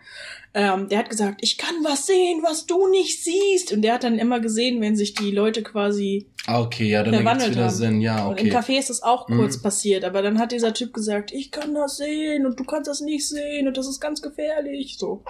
Ähm, 0.53 0.89
der 0.89 0.99
hat 0.99 1.09
gesagt, 1.09 1.39
ich 1.41 1.57
kann 1.57 1.75
was 1.83 2.07
sehen, 2.07 2.41
was 2.43 2.65
du 2.65 2.87
nicht 2.87 3.23
siehst. 3.23 3.71
Und 3.71 3.83
der 3.83 3.93
hat 3.93 4.03
dann 4.03 4.19
immer 4.19 4.41
gesehen, 4.41 4.81
wenn 4.81 4.97
sich 4.97 5.13
die 5.13 5.31
Leute 5.31 5.63
quasi 5.63 6.27
ah, 6.45 6.61
okay, 6.61 6.89
ja, 6.89 7.03
dann 7.03 7.13
verwandelt 7.13 7.51
wieder 7.51 7.65
haben. 7.65 7.73
Sinn. 7.73 8.01
Ja, 8.01 8.27
okay. 8.27 8.41
Und 8.41 8.47
im 8.47 8.53
Café 8.53 8.77
ist 8.77 8.89
das 8.89 9.01
auch 9.01 9.27
kurz 9.27 9.57
mhm. 9.57 9.61
passiert, 9.61 10.03
aber 10.03 10.21
dann 10.21 10.39
hat 10.39 10.51
dieser 10.51 10.73
Typ 10.73 10.93
gesagt, 10.93 11.31
ich 11.31 11.51
kann 11.51 11.73
das 11.73 11.97
sehen 11.97 12.45
und 12.45 12.59
du 12.59 12.65
kannst 12.65 12.89
das 12.89 12.99
nicht 12.99 13.27
sehen 13.27 13.67
und 13.67 13.77
das 13.77 13.87
ist 13.87 14.01
ganz 14.01 14.21
gefährlich. 14.21 14.97
So. 14.97 15.23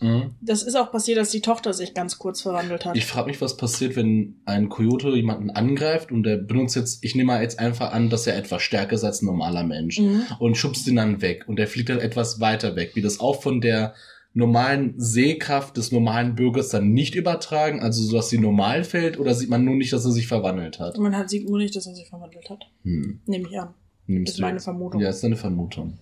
Mhm. 0.00 0.34
Das 0.40 0.62
ist 0.62 0.76
auch 0.76 0.90
passiert, 0.90 1.18
dass 1.18 1.30
die 1.30 1.40
Tochter 1.40 1.72
sich 1.72 1.92
ganz 1.92 2.18
kurz 2.18 2.40
verwandelt 2.40 2.84
hat. 2.84 2.96
Ich 2.96 3.06
frage 3.06 3.28
mich, 3.28 3.40
was 3.40 3.56
passiert, 3.56 3.96
wenn 3.96 4.40
ein 4.44 4.68
Coyote 4.68 5.10
jemanden 5.10 5.50
angreift 5.50 6.10
und 6.10 6.22
der 6.22 6.36
benutzt 6.36 6.76
jetzt, 6.76 7.04
ich 7.04 7.14
nehme 7.14 7.32
mal 7.32 7.42
jetzt 7.42 7.58
einfach 7.58 7.92
an, 7.92 8.08
dass 8.08 8.26
er 8.26 8.36
etwas 8.36 8.62
stärker 8.62 8.94
ist 8.94 9.04
als 9.04 9.22
ein 9.22 9.26
normaler 9.26 9.64
Mensch 9.64 9.98
mhm. 9.98 10.26
und 10.38 10.56
schubst 10.56 10.86
ihn 10.86 10.96
dann 10.96 11.20
weg 11.20 11.44
und 11.48 11.58
der 11.58 11.66
fliegt 11.66 11.90
dann 11.90 12.00
etwas 12.00 12.40
weiter 12.40 12.76
weg, 12.76 12.92
wie 12.94 13.02
das 13.02 13.20
auch 13.20 13.42
von 13.42 13.60
der 13.60 13.94
normalen 14.32 14.94
Sehkraft 14.96 15.76
des 15.76 15.90
normalen 15.92 16.34
Bürgers 16.36 16.68
dann 16.68 16.92
nicht 16.92 17.14
übertragen, 17.14 17.80
also 17.80 18.02
so, 18.02 18.16
dass 18.16 18.30
sie 18.30 18.38
normal 18.38 18.84
fällt, 18.84 19.18
oder 19.18 19.34
sieht 19.34 19.50
man 19.50 19.64
nur 19.64 19.74
nicht, 19.74 19.92
dass 19.92 20.04
er 20.04 20.12
sich 20.12 20.28
verwandelt 20.28 20.78
hat? 20.78 20.98
Man 20.98 21.16
hat, 21.16 21.30
sieht 21.30 21.48
nur 21.48 21.58
nicht, 21.58 21.74
dass 21.74 21.86
er 21.86 21.94
sich 21.94 22.08
verwandelt 22.08 22.48
hat. 22.48 22.64
Hm. 22.84 23.20
Nehme 23.26 23.48
ich 23.48 23.58
an. 23.58 23.74
Nimmst 24.06 24.34
ist 24.34 24.40
meine? 24.40 24.60
Vermutung. 24.60 25.00
Ja, 25.00 25.08
ist 25.08 25.22
deine 25.22 25.36
Vermutung. 25.36 25.98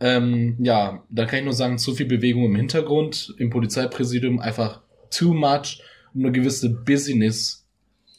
Ähm, 0.00 0.56
ja, 0.58 1.02
da 1.08 1.24
kann 1.24 1.38
ich 1.40 1.44
nur 1.44 1.54
sagen, 1.54 1.78
zu 1.78 1.94
viel 1.94 2.06
Bewegung 2.06 2.44
im 2.44 2.56
Hintergrund, 2.56 3.34
im 3.38 3.50
Polizeipräsidium 3.50 4.40
einfach 4.40 4.80
too 5.10 5.32
much, 5.32 5.82
um 6.14 6.22
eine 6.22 6.32
gewisse 6.32 6.68
Business 6.68 7.66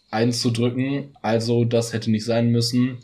einzudrücken. 0.10 1.16
Also 1.22 1.66
das 1.66 1.94
hätte 1.94 2.12
nicht 2.12 2.26
sein 2.26 2.50
müssen. 2.50 3.00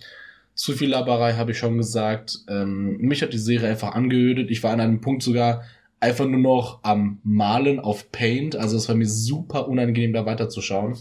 Zu 0.55 0.73
viel 0.73 0.89
Laberei 0.89 1.33
habe 1.33 1.51
ich 1.51 1.57
schon 1.57 1.77
gesagt. 1.77 2.39
Ähm, 2.47 2.97
mich 2.97 3.21
hat 3.21 3.33
die 3.33 3.37
Serie 3.37 3.69
einfach 3.69 3.93
angeödet. 3.93 4.49
Ich 4.49 4.63
war 4.63 4.71
an 4.71 4.81
einem 4.81 5.01
Punkt 5.01 5.23
sogar, 5.23 5.63
einfach 6.01 6.25
nur 6.25 6.39
noch 6.39 6.79
am 6.83 7.19
Malen 7.23 7.79
auf 7.79 8.11
Paint. 8.11 8.55
Also 8.55 8.75
es 8.75 8.89
war 8.89 8.95
mir 8.95 9.07
super 9.07 9.69
unangenehm, 9.69 10.13
da 10.13 10.25
weiterzuschauen. 10.25 10.97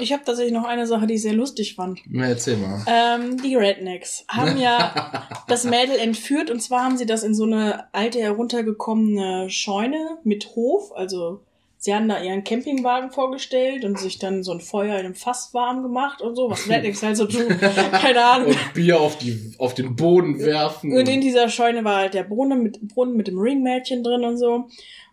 Ich 0.00 0.12
habe 0.12 0.22
tatsächlich 0.24 0.54
noch 0.54 0.64
eine 0.64 0.86
Sache, 0.86 1.08
die 1.08 1.14
ich 1.14 1.22
sehr 1.22 1.32
lustig 1.32 1.74
fand. 1.74 2.00
Na, 2.08 2.28
erzähl 2.28 2.56
mal. 2.56 2.84
Ähm, 2.86 3.42
die 3.42 3.56
Rednecks 3.56 4.24
haben 4.28 4.56
ja 4.56 5.28
das 5.48 5.64
Mädel 5.64 5.96
entführt 5.96 6.50
und 6.50 6.60
zwar 6.60 6.84
haben 6.84 6.96
sie 6.96 7.06
das 7.06 7.24
in 7.24 7.34
so 7.34 7.44
eine 7.44 7.92
alte 7.92 8.20
heruntergekommene 8.20 9.50
Scheune 9.50 10.18
mit 10.22 10.54
Hof, 10.54 10.92
also 10.94 11.40
Sie 11.80 11.94
haben 11.94 12.08
da 12.08 12.20
ihren 12.20 12.42
Campingwagen 12.42 13.12
vorgestellt 13.12 13.84
und 13.84 14.00
sich 14.00 14.18
dann 14.18 14.42
so 14.42 14.50
ein 14.50 14.60
Feuer 14.60 14.98
in 14.98 15.06
einem 15.06 15.14
Fass 15.14 15.54
warm 15.54 15.84
gemacht 15.84 16.20
und 16.20 16.34
so, 16.34 16.50
was 16.50 16.68
Rednecks 16.68 17.04
halt 17.04 17.16
so 17.16 17.26
tun. 17.26 17.48
Keine 17.58 18.24
Ahnung. 18.24 18.48
Und 18.48 18.74
Bier 18.74 19.00
auf, 19.00 19.16
die, 19.16 19.52
auf 19.58 19.74
den 19.74 19.94
Boden 19.94 20.40
werfen. 20.40 20.92
Und 20.92 21.08
in 21.08 21.20
dieser 21.20 21.48
Scheune 21.48 21.84
war 21.84 21.98
halt 21.98 22.14
der 22.14 22.24
Brunnen 22.24 22.64
mit, 22.64 22.80
Brunnen 22.88 23.16
mit 23.16 23.28
dem 23.28 23.38
Ringmädchen 23.38 24.02
drin 24.02 24.24
und 24.24 24.38
so. 24.38 24.66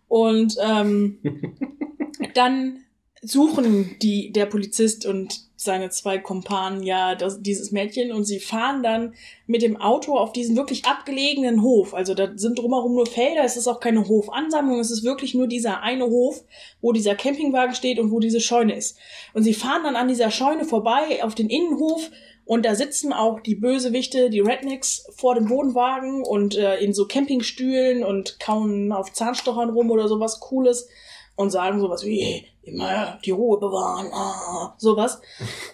Und 0.07 0.57
ähm, 0.59 1.19
dann 2.33 2.79
suchen 3.21 3.97
die, 4.01 4.31
der 4.31 4.47
Polizist 4.47 5.05
und 5.05 5.44
seine 5.57 5.89
zwei 5.89 6.17
Kumpanen 6.17 6.83
ja 6.83 7.15
das, 7.15 7.41
dieses 7.41 7.71
Mädchen 7.71 8.11
und 8.11 8.25
sie 8.25 8.39
fahren 8.39 8.83
dann 8.83 9.13
mit 9.47 9.61
dem 9.61 9.77
Auto 9.77 10.17
auf 10.17 10.33
diesen 10.33 10.55
wirklich 10.55 10.85
abgelegenen 10.85 11.61
Hof. 11.61 11.93
Also 11.93 12.13
da 12.13 12.31
sind 12.35 12.59
drumherum 12.59 12.93
nur 12.93 13.05
Felder, 13.05 13.43
es 13.43 13.57
ist 13.57 13.67
auch 13.67 13.79
keine 13.79 14.07
Hofansammlung, 14.07 14.79
es 14.79 14.91
ist 14.91 15.03
wirklich 15.03 15.33
nur 15.33 15.47
dieser 15.47 15.81
eine 15.81 16.05
Hof, 16.05 16.43
wo 16.81 16.91
dieser 16.91 17.15
Campingwagen 17.15 17.75
steht 17.75 17.99
und 17.99 18.11
wo 18.11 18.19
diese 18.19 18.41
Scheune 18.41 18.75
ist. 18.75 18.97
Und 19.33 19.43
sie 19.43 19.53
fahren 19.53 19.83
dann 19.83 19.95
an 19.95 20.07
dieser 20.07 20.31
Scheune 20.31 20.65
vorbei 20.65 21.23
auf 21.23 21.35
den 21.35 21.49
Innenhof 21.49 22.09
und 22.45 22.63
da 22.65 22.75
sitzen 22.75 23.11
auch 23.11 23.39
die 23.39 23.55
Bösewichte, 23.55 24.29
die 24.29 24.39
Rednecks 24.39 25.07
vor 25.15 25.33
dem 25.33 25.49
Wohnwagen 25.49 26.23
und 26.23 26.55
äh, 26.55 26.77
in 26.77 26.93
so 26.93 27.07
Campingstühlen 27.07 28.03
und 28.03 28.39
kauen 28.39 28.91
auf 28.91 29.11
Zahnstochern 29.11 29.71
rum 29.71 29.89
oder 29.89 30.07
sowas 30.07 30.39
Cooles 30.39 30.87
und 31.35 31.49
sagen 31.49 31.79
sowas 31.79 32.05
wie 32.05 32.45
immer 32.63 33.19
die 33.23 33.31
Ruhe 33.31 33.59
bewahren, 33.59 34.11
ah, 34.13 34.75
sowas. 34.77 35.21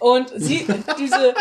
Und 0.00 0.32
sie, 0.36 0.66
diese, 0.98 1.34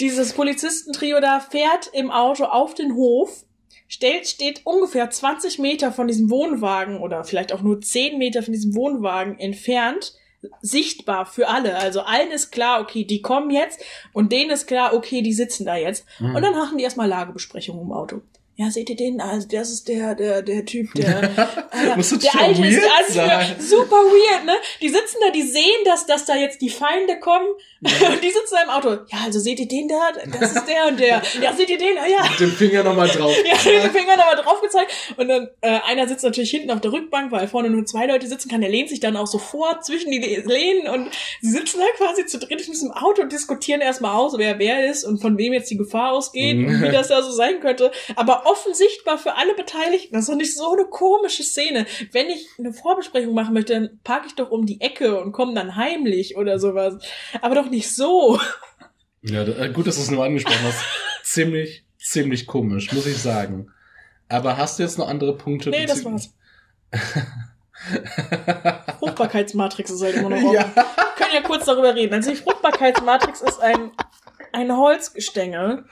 dieses 0.00 0.32
Polizistentrio 0.32 1.20
da 1.20 1.40
fährt 1.40 1.88
im 1.92 2.10
Auto 2.10 2.44
auf 2.44 2.74
den 2.74 2.94
Hof, 2.94 3.44
stellt, 3.88 4.28
steht 4.28 4.62
ungefähr 4.64 5.10
20 5.10 5.58
Meter 5.58 5.92
von 5.92 6.06
diesem 6.06 6.30
Wohnwagen 6.30 7.00
oder 7.00 7.24
vielleicht 7.24 7.52
auch 7.52 7.62
nur 7.62 7.80
10 7.80 8.18
Meter 8.18 8.42
von 8.42 8.52
diesem 8.52 8.74
Wohnwagen 8.74 9.38
entfernt 9.38 10.14
sichtbar 10.60 11.26
für 11.26 11.48
alle. 11.48 11.76
Also 11.76 12.02
allen 12.02 12.30
ist 12.30 12.52
klar, 12.52 12.80
okay, 12.80 13.04
die 13.04 13.22
kommen 13.22 13.50
jetzt 13.50 13.82
und 14.12 14.30
denen 14.30 14.50
ist 14.50 14.66
klar, 14.66 14.94
okay, 14.94 15.20
die 15.20 15.32
sitzen 15.32 15.66
da 15.66 15.76
jetzt. 15.76 16.06
Mhm. 16.20 16.36
Und 16.36 16.42
dann 16.42 16.54
machen 16.54 16.78
die 16.78 16.84
erstmal 16.84 17.08
Lagebesprechungen 17.08 17.82
im 17.82 17.92
Auto 17.92 18.20
ja, 18.60 18.72
seht 18.72 18.90
ihr 18.90 18.96
den? 18.96 19.20
Also 19.20 19.46
das 19.46 19.70
ist 19.70 19.86
der, 19.86 20.16
der, 20.16 20.42
der 20.42 20.64
Typ, 20.64 20.92
der, 20.94 21.30
Muss 21.96 22.10
der 22.10 22.40
alte 22.40 22.66
ist 22.66 23.14
der 23.14 23.46
super 23.60 23.94
weird, 23.94 24.46
ne? 24.46 24.54
Die 24.82 24.88
sitzen 24.88 25.18
da, 25.24 25.30
die 25.30 25.42
sehen, 25.42 25.84
dass, 25.84 26.06
dass 26.06 26.24
da 26.24 26.34
jetzt 26.34 26.60
die 26.60 26.68
Feinde 26.68 27.20
kommen 27.20 27.46
ja. 27.80 28.08
und 28.10 28.20
die 28.20 28.30
sitzen 28.30 28.56
da 28.56 28.62
im 28.64 28.70
Auto. 28.70 29.04
Ja, 29.12 29.18
also 29.24 29.38
seht 29.38 29.60
ihr 29.60 29.68
den 29.68 29.86
da? 29.86 30.10
Das 30.40 30.56
ist 30.56 30.66
der 30.66 30.88
und 30.88 30.98
der. 30.98 31.22
Ja, 31.40 31.52
seht 31.52 31.70
ihr 31.70 31.78
den? 31.78 31.94
Ja. 32.10 32.28
Mit 32.28 32.40
dem 32.40 32.50
Finger 32.50 32.82
nochmal 32.82 33.06
drauf. 33.06 33.32
ja, 33.44 33.72
mit 33.72 33.84
dem 33.84 33.90
Finger 33.92 34.16
nochmal 34.16 34.34
drauf 34.34 34.60
gezeigt. 34.60 34.92
Und 35.16 35.28
dann, 35.28 35.48
äh, 35.60 35.78
einer 35.86 36.08
sitzt 36.08 36.24
natürlich 36.24 36.50
hinten 36.50 36.72
auf 36.72 36.80
der 36.80 36.90
Rückbank, 36.90 37.30
weil 37.30 37.46
vorne 37.46 37.70
nur 37.70 37.84
zwei 37.86 38.06
Leute 38.06 38.26
sitzen 38.26 38.48
kann. 38.48 38.60
Der 38.60 38.70
lehnt 38.70 38.88
sich 38.88 38.98
dann 38.98 39.16
auch 39.16 39.28
so 39.28 39.38
vor 39.38 39.80
zwischen 39.82 40.10
die 40.10 40.18
Lehnen 40.18 40.88
und 40.88 41.10
sie 41.40 41.50
sitzen 41.50 41.78
da 41.78 41.86
quasi 41.96 42.26
zu 42.26 42.38
dritt 42.38 42.62
in 42.62 42.72
diesem 42.72 42.90
Auto 42.90 43.22
und 43.22 43.30
diskutieren 43.30 43.80
erstmal 43.80 44.16
aus, 44.16 44.36
wer 44.36 44.58
wer 44.58 44.90
ist 44.90 45.04
und 45.04 45.20
von 45.20 45.38
wem 45.38 45.52
jetzt 45.52 45.70
die 45.70 45.76
Gefahr 45.76 46.10
ausgeht 46.10 46.56
mhm. 46.56 46.66
und 46.66 46.82
wie 46.82 46.90
das 46.90 47.06
da 47.06 47.22
so 47.22 47.30
sein 47.30 47.60
könnte. 47.60 47.92
Aber 48.16 48.47
offensichtbar 48.50 49.18
für 49.18 49.36
alle 49.36 49.54
Beteiligten. 49.54 50.14
Das 50.14 50.22
ist 50.22 50.28
doch 50.28 50.36
nicht 50.36 50.54
so 50.54 50.72
eine 50.72 50.86
komische 50.86 51.42
Szene. 51.42 51.86
Wenn 52.12 52.28
ich 52.28 52.46
eine 52.58 52.72
Vorbesprechung 52.72 53.34
machen 53.34 53.54
möchte, 53.54 53.74
dann 53.74 54.00
parke 54.04 54.26
ich 54.26 54.34
doch 54.34 54.50
um 54.50 54.66
die 54.66 54.80
Ecke 54.80 55.20
und 55.20 55.32
komme 55.32 55.54
dann 55.54 55.76
heimlich 55.76 56.36
oder 56.36 56.58
sowas. 56.58 57.02
Aber 57.40 57.54
doch 57.54 57.70
nicht 57.70 57.94
so. 57.94 58.40
Ja, 59.22 59.42
äh, 59.42 59.70
gut, 59.72 59.86
dass 59.86 59.96
du 59.96 60.02
es 60.02 60.10
nur 60.10 60.24
angesprochen 60.24 60.62
hast. 60.62 60.84
ziemlich, 61.24 61.84
ziemlich 61.98 62.46
komisch, 62.46 62.92
muss 62.92 63.06
ich 63.06 63.18
sagen. 63.18 63.72
Aber 64.28 64.56
hast 64.56 64.78
du 64.78 64.82
jetzt 64.82 64.98
noch 64.98 65.08
andere 65.08 65.36
Punkte? 65.36 65.70
Nee, 65.70 65.86
das 65.86 66.04
war's. 66.04 66.34
Fruchtbarkeitsmatrix 68.98 69.90
ist 69.90 70.02
halt 70.02 70.16
immer 70.16 70.30
noch 70.30 70.38
Ja. 70.52 70.70
Wir 70.74 70.84
können 71.16 71.34
ja 71.34 71.42
kurz 71.42 71.64
darüber 71.64 71.94
reden. 71.94 72.14
Also 72.14 72.30
die 72.30 72.36
Fruchtbarkeitsmatrix 72.36 73.42
ist 73.42 73.60
ein, 73.60 73.92
ein 74.52 74.76
Holzgestänge, 74.76 75.84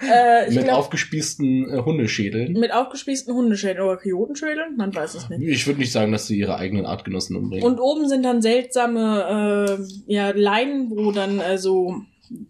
äh, 0.00 0.50
mit 0.50 0.64
glaub, 0.64 0.78
aufgespießten 0.78 1.70
äh, 1.70 1.82
Hundeschädeln. 1.82 2.52
Mit 2.54 2.72
aufgespießten 2.72 3.34
Hundeschädeln 3.34 3.86
oder 3.86 3.96
Kojotenschädeln? 3.96 4.76
Man 4.76 4.94
weiß 4.94 5.14
es 5.14 5.28
nicht. 5.28 5.42
Ich 5.42 5.66
würde 5.66 5.80
nicht 5.80 5.92
sagen, 5.92 6.12
dass 6.12 6.26
sie 6.26 6.38
ihre 6.38 6.56
eigenen 6.56 6.86
Artgenossen 6.86 7.36
umbringen. 7.36 7.64
Und 7.64 7.80
oben 7.80 8.08
sind 8.08 8.22
dann 8.22 8.42
seltsame 8.42 9.78
äh, 9.78 10.12
ja, 10.12 10.30
Leinen, 10.30 10.90
wo 10.90 11.12
dann 11.12 11.40
äh, 11.40 11.58
so 11.58 12.02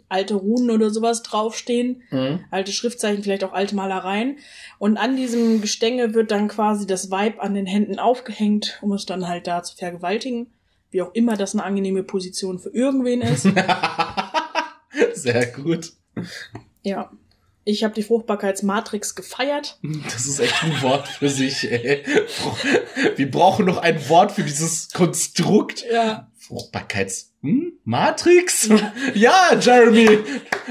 alte 0.09 0.35
Runen 0.35 0.71
oder 0.71 0.91
sowas 0.91 1.23
draufstehen. 1.23 2.03
Mhm. 2.11 2.41
Alte 2.51 2.73
Schriftzeichen, 2.73 3.23
vielleicht 3.23 3.45
auch 3.45 3.53
alte 3.53 3.75
Malereien. 3.75 4.39
Und 4.79 4.97
an 4.97 5.17
diesem 5.17 5.61
Gestänge 5.61 6.15
wird 6.15 6.31
dann 6.31 6.49
quasi 6.49 6.87
das 6.87 7.11
Weib 7.11 7.43
an 7.43 7.55
den 7.55 7.67
Händen 7.67 7.99
aufgehängt, 7.99 8.79
um 8.83 8.93
es 8.93 9.07
dann 9.07 9.29
halt 9.29 9.47
da 9.47 9.63
zu 9.63 9.77
vergewaltigen. 9.77 10.49
Wie 10.91 11.03
auch 11.03 11.15
immer 11.15 11.37
das 11.37 11.55
eine 11.55 11.65
angenehme 11.65 12.03
Position 12.03 12.59
für 12.59 12.71
irgendwen 12.71 13.23
ist. 13.23 13.43
Sehr 15.15 15.47
gut. 15.47 15.93
Ja. 16.83 17.11
Ich 17.65 17.83
habe 17.85 17.95
die 17.95 18.03
Fruchtbarkeitsmatrix 18.03 19.15
gefeiert. 19.15 19.79
Das 20.05 20.27
ist 20.27 20.41
echt 20.41 20.65
ein 20.65 20.83
Wort 20.83 21.07
für 21.09 21.29
sich, 21.29 21.71
ey. 21.71 22.03
Wir 23.17 23.31
brauchen 23.31 23.67
noch 23.67 23.77
ein 23.79 24.09
Wort 24.09 24.33
für 24.33 24.43
dieses 24.43 24.91
Konstrukt. 24.91 25.85
Ja. 25.91 26.29
Fruchtbarkeitsmatrix? 26.39 28.69
Hm? 28.69 28.79
Ja. 29.15 29.15
ja, 29.53 29.57
Jeremy! 29.61 30.19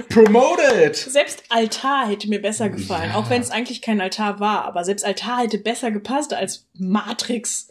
Promoted! 0.10 0.96
Selbst 0.96 1.44
Altar 1.50 2.10
hätte 2.10 2.28
mir 2.28 2.42
besser 2.42 2.70
gefallen. 2.70 3.12
Ja. 3.12 3.16
Auch 3.16 3.30
wenn 3.30 3.42
es 3.42 3.52
eigentlich 3.52 3.82
kein 3.82 4.02
Altar 4.02 4.40
war. 4.40 4.66
Aber 4.66 4.84
selbst 4.84 5.06
Altar 5.06 5.44
hätte 5.44 5.60
besser 5.60 5.92
gepasst 5.92 6.34
als 6.34 6.68
Matrix. 6.74 7.70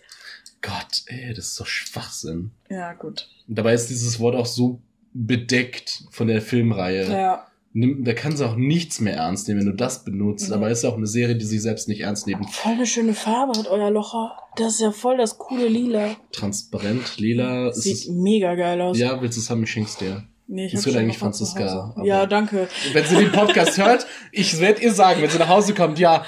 Gott, 0.62 1.02
ey, 1.06 1.34
das 1.34 1.48
ist 1.48 1.60
doch 1.60 1.66
Schwachsinn. 1.66 2.52
Ja, 2.70 2.94
gut. 2.94 3.28
Und 3.46 3.58
dabei 3.58 3.74
ist 3.74 3.90
dieses 3.90 4.18
Wort 4.20 4.36
auch 4.36 4.46
so 4.46 4.80
bedeckt 5.12 6.04
von 6.10 6.28
der 6.28 6.40
Filmreihe. 6.40 7.10
Ja 7.10 7.48
nimm, 7.78 8.04
da 8.04 8.12
kannst 8.12 8.40
du 8.40 8.44
auch 8.44 8.56
nichts 8.56 9.00
mehr 9.00 9.14
ernst 9.14 9.48
nehmen, 9.48 9.60
wenn 9.60 9.66
du 9.66 9.76
das 9.76 10.04
benutzt. 10.04 10.48
Mhm. 10.48 10.54
Aber 10.54 10.70
es 10.70 10.78
ist 10.78 10.84
ja 10.84 10.90
auch 10.90 10.96
eine 10.96 11.06
Serie, 11.06 11.36
die 11.36 11.44
sich 11.44 11.62
selbst 11.62 11.88
nicht 11.88 12.00
ernst 12.00 12.26
nimmt. 12.26 12.50
Voll 12.50 12.72
eine 12.72 12.86
schöne 12.86 13.14
Farbe 13.14 13.58
hat 13.58 13.68
euer 13.68 13.90
Locher. 13.90 14.36
Das 14.56 14.74
ist 14.74 14.80
ja 14.80 14.90
voll 14.90 15.16
das 15.16 15.38
coole 15.38 15.68
Lila. 15.68 16.16
Transparent, 16.32 17.18
lila. 17.18 17.72
Sieht 17.72 18.10
mega 18.10 18.54
geil 18.54 18.80
aus. 18.80 18.98
Ja, 18.98 19.22
willst 19.22 19.36
du 19.36 19.40
es 19.40 19.50
haben, 19.50 19.62
ich 19.62 19.70
schenk's 19.70 19.96
dir. 19.96 20.24
Nee, 20.48 20.66
ich 20.66 20.72
das 20.72 20.86
wird 20.86 20.96
eigentlich 20.96 21.18
Franziska. 21.18 21.94
Ja, 22.02 22.26
danke. 22.26 22.68
Wenn 22.92 23.04
sie 23.04 23.16
den 23.16 23.32
Podcast 23.32 23.76
hört, 23.78 24.06
ich 24.32 24.58
werde 24.60 24.82
ihr 24.82 24.92
sagen, 24.92 25.22
wenn 25.22 25.30
sie 25.30 25.38
nach 25.38 25.48
Hause 25.48 25.74
kommt, 25.74 25.98
ja, 25.98 26.24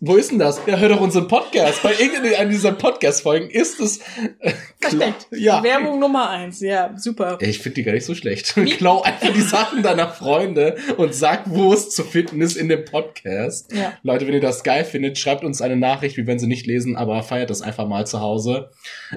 wo 0.00 0.16
ist 0.16 0.30
denn 0.30 0.38
das? 0.38 0.60
Ja, 0.66 0.76
hör 0.76 0.88
doch 0.88 1.00
unseren 1.00 1.28
Podcast. 1.28 1.82
Bei 1.82 1.92
irgendeiner 1.92 2.44
dieser 2.50 2.72
Podcast-Folgen 2.72 3.50
ist 3.50 3.80
es. 3.80 3.98
Äh, 4.40 4.52
Perfekt. 4.80 5.26
Ja. 5.32 5.62
Werbung 5.62 5.98
Nummer 5.98 6.30
eins. 6.30 6.60
Ja, 6.60 6.94
super. 6.96 7.38
Ich 7.40 7.58
finde 7.58 7.76
die 7.76 7.82
gar 7.82 7.92
nicht 7.92 8.04
so 8.04 8.14
schlecht. 8.14 8.56
Wie? 8.56 8.70
Klau 8.76 9.02
einfach 9.02 9.32
die 9.32 9.40
Sachen 9.40 9.82
deiner 9.82 10.08
Freunde 10.08 10.76
und 10.96 11.14
sag, 11.14 11.42
wo 11.46 11.72
es 11.72 11.90
zu 11.90 12.04
finden 12.04 12.40
ist 12.40 12.56
in 12.56 12.68
dem 12.68 12.84
Podcast. 12.84 13.72
Ja. 13.72 13.92
Leute, 14.02 14.26
wenn 14.26 14.34
ihr 14.34 14.40
das 14.40 14.62
geil 14.62 14.84
findet, 14.84 15.18
schreibt 15.18 15.42
uns 15.44 15.60
eine 15.60 15.76
Nachricht, 15.76 16.16
wie 16.16 16.26
wenn 16.26 16.38
sie 16.38 16.46
nicht 16.46 16.66
lesen, 16.66 16.96
aber 16.96 17.22
feiert 17.22 17.50
das 17.50 17.62
einfach 17.62 17.86
mal 17.86 18.06
zu 18.06 18.20
Hause. 18.20 18.70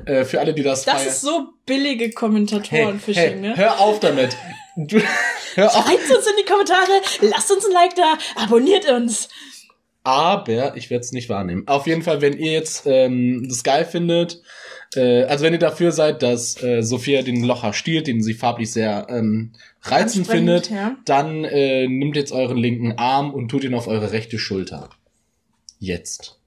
Äh, 0.05 0.25
für 0.25 0.39
alle, 0.39 0.53
die 0.53 0.63
das 0.63 0.85
Das 0.85 0.95
feiern. 0.95 1.07
ist 1.07 1.21
so 1.21 1.49
billige 1.65 2.11
Kommentatoren-Fishing, 2.11 3.21
hey, 3.21 3.31
hey, 3.33 3.39
ne? 3.39 3.57
Hör 3.57 3.79
auf 3.79 3.99
damit. 3.99 4.35
Du, 4.77 4.99
hör 5.55 5.67
auf. 5.67 5.85
Schreibt 5.85 6.09
uns 6.09 6.27
in 6.27 6.33
die 6.39 6.45
Kommentare, 6.45 7.01
lasst 7.21 7.51
uns 7.51 7.65
ein 7.65 7.71
Like 7.71 7.95
da, 7.95 8.17
abonniert 8.35 8.89
uns 8.89 9.29
aber 10.03 10.75
ich 10.75 10.89
werde 10.89 11.01
es 11.01 11.11
nicht 11.11 11.29
wahrnehmen. 11.29 11.67
Auf 11.67 11.87
jeden 11.87 12.01
Fall, 12.01 12.21
wenn 12.21 12.37
ihr 12.37 12.51
jetzt 12.51 12.83
ähm, 12.85 13.45
das 13.47 13.63
geil 13.63 13.85
findet, 13.85 14.41
äh, 14.95 15.23
also 15.23 15.45
wenn 15.45 15.53
ihr 15.53 15.59
dafür 15.59 15.91
seid, 15.91 16.23
dass 16.23 16.61
äh, 16.61 16.81
Sophia 16.81 17.21
den 17.21 17.43
Locher 17.43 17.73
stiehlt, 17.73 18.07
den 18.07 18.21
sie 18.21 18.33
farblich 18.33 18.71
sehr 18.71 19.07
ähm, 19.09 19.53
reizend 19.83 20.27
findet, 20.27 20.69
ja. 20.69 20.97
dann 21.05 21.43
äh, 21.43 21.87
nimmt 21.87 22.15
jetzt 22.15 22.31
euren 22.31 22.57
linken 22.57 22.93
Arm 22.97 23.33
und 23.33 23.49
tut 23.49 23.63
ihn 23.63 23.73
auf 23.73 23.87
eure 23.87 24.11
rechte 24.11 24.39
Schulter. 24.39 24.89
Jetzt. 25.79 26.39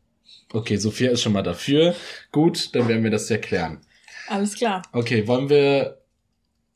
Okay, 0.52 0.76
Sophia 0.76 1.11
ist 1.11 1.22
schon 1.22 1.32
mal 1.32 1.42
dafür. 1.42 1.94
Gut, 2.30 2.74
dann 2.74 2.86
werden 2.86 3.02
wir 3.02 3.11
das 3.11 3.30
erklären. 3.30 3.80
Alles 4.28 4.55
klar. 4.55 4.82
Okay, 4.92 5.26
wollen 5.26 5.48
wir 5.48 6.03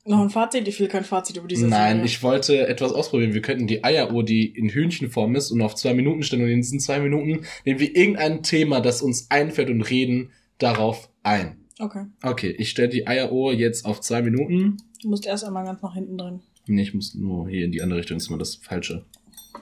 noch 0.09 0.21
ein 0.21 0.31
Fazit? 0.31 0.67
Ich 0.69 0.81
will 0.81 0.89
kein 0.89 1.05
Fazit 1.05 1.37
über 1.37 1.49
diese 1.49 1.67
Nein, 1.67 1.97
Serie. 1.97 2.05
ich 2.05 2.23
wollte 2.23 2.67
etwas 2.67 2.93
ausprobieren. 2.93 3.35
Wir 3.35 3.43
könnten 3.43 3.67
die 3.67 3.85
Eieruhr, 3.85 4.25
die 4.25 4.47
in 4.47 4.69
Hühnchenform 4.69 5.35
ist 5.37 5.51
und 5.51 5.61
auf 5.63 5.75
zwei 5.75 5.95
Minuten 5.95 6.23
stellen 6.23 6.43
und 6.43 6.49
in 6.49 6.61
diesen 6.61 6.81
zwei 6.81 7.01
Minuten 7.01 7.45
nehmen 7.65 7.81
wir 7.81 7.95
irgendein 7.95 8.43
Thema, 8.43 8.81
das 8.81 9.03
uns 9.03 9.31
einfällt 9.31 9.71
und 9.71 9.83
reden 9.83 10.33
darauf 10.59 11.11
ein. 11.23 11.65
Okay. 11.79 12.07
Okay, 12.23 12.51
ich 12.51 12.71
stelle 12.71 12.89
die 12.89 13.07
Eieruhr 13.07 13.53
jetzt 13.53 13.85
auf 13.85 14.01
zwei 14.01 14.23
Minuten. 14.23 14.79
Du 15.01 15.09
musst 15.09 15.27
erst 15.27 15.45
einmal 15.45 15.65
ganz 15.65 15.81
nach 15.83 15.95
hinten 15.95 16.19
drin. 16.19 16.41
Nee, 16.67 16.83
ich 16.83 16.95
muss 16.95 17.15
nur 17.15 17.49
hier 17.49 17.65
in 17.65 17.73
die 17.73 17.83
andere 17.83 18.01
Richtung, 18.01 18.17
das 18.17 18.25
ist 18.25 18.29
immer 18.29 18.39
das 18.39 18.57
Falsche. 18.57 19.07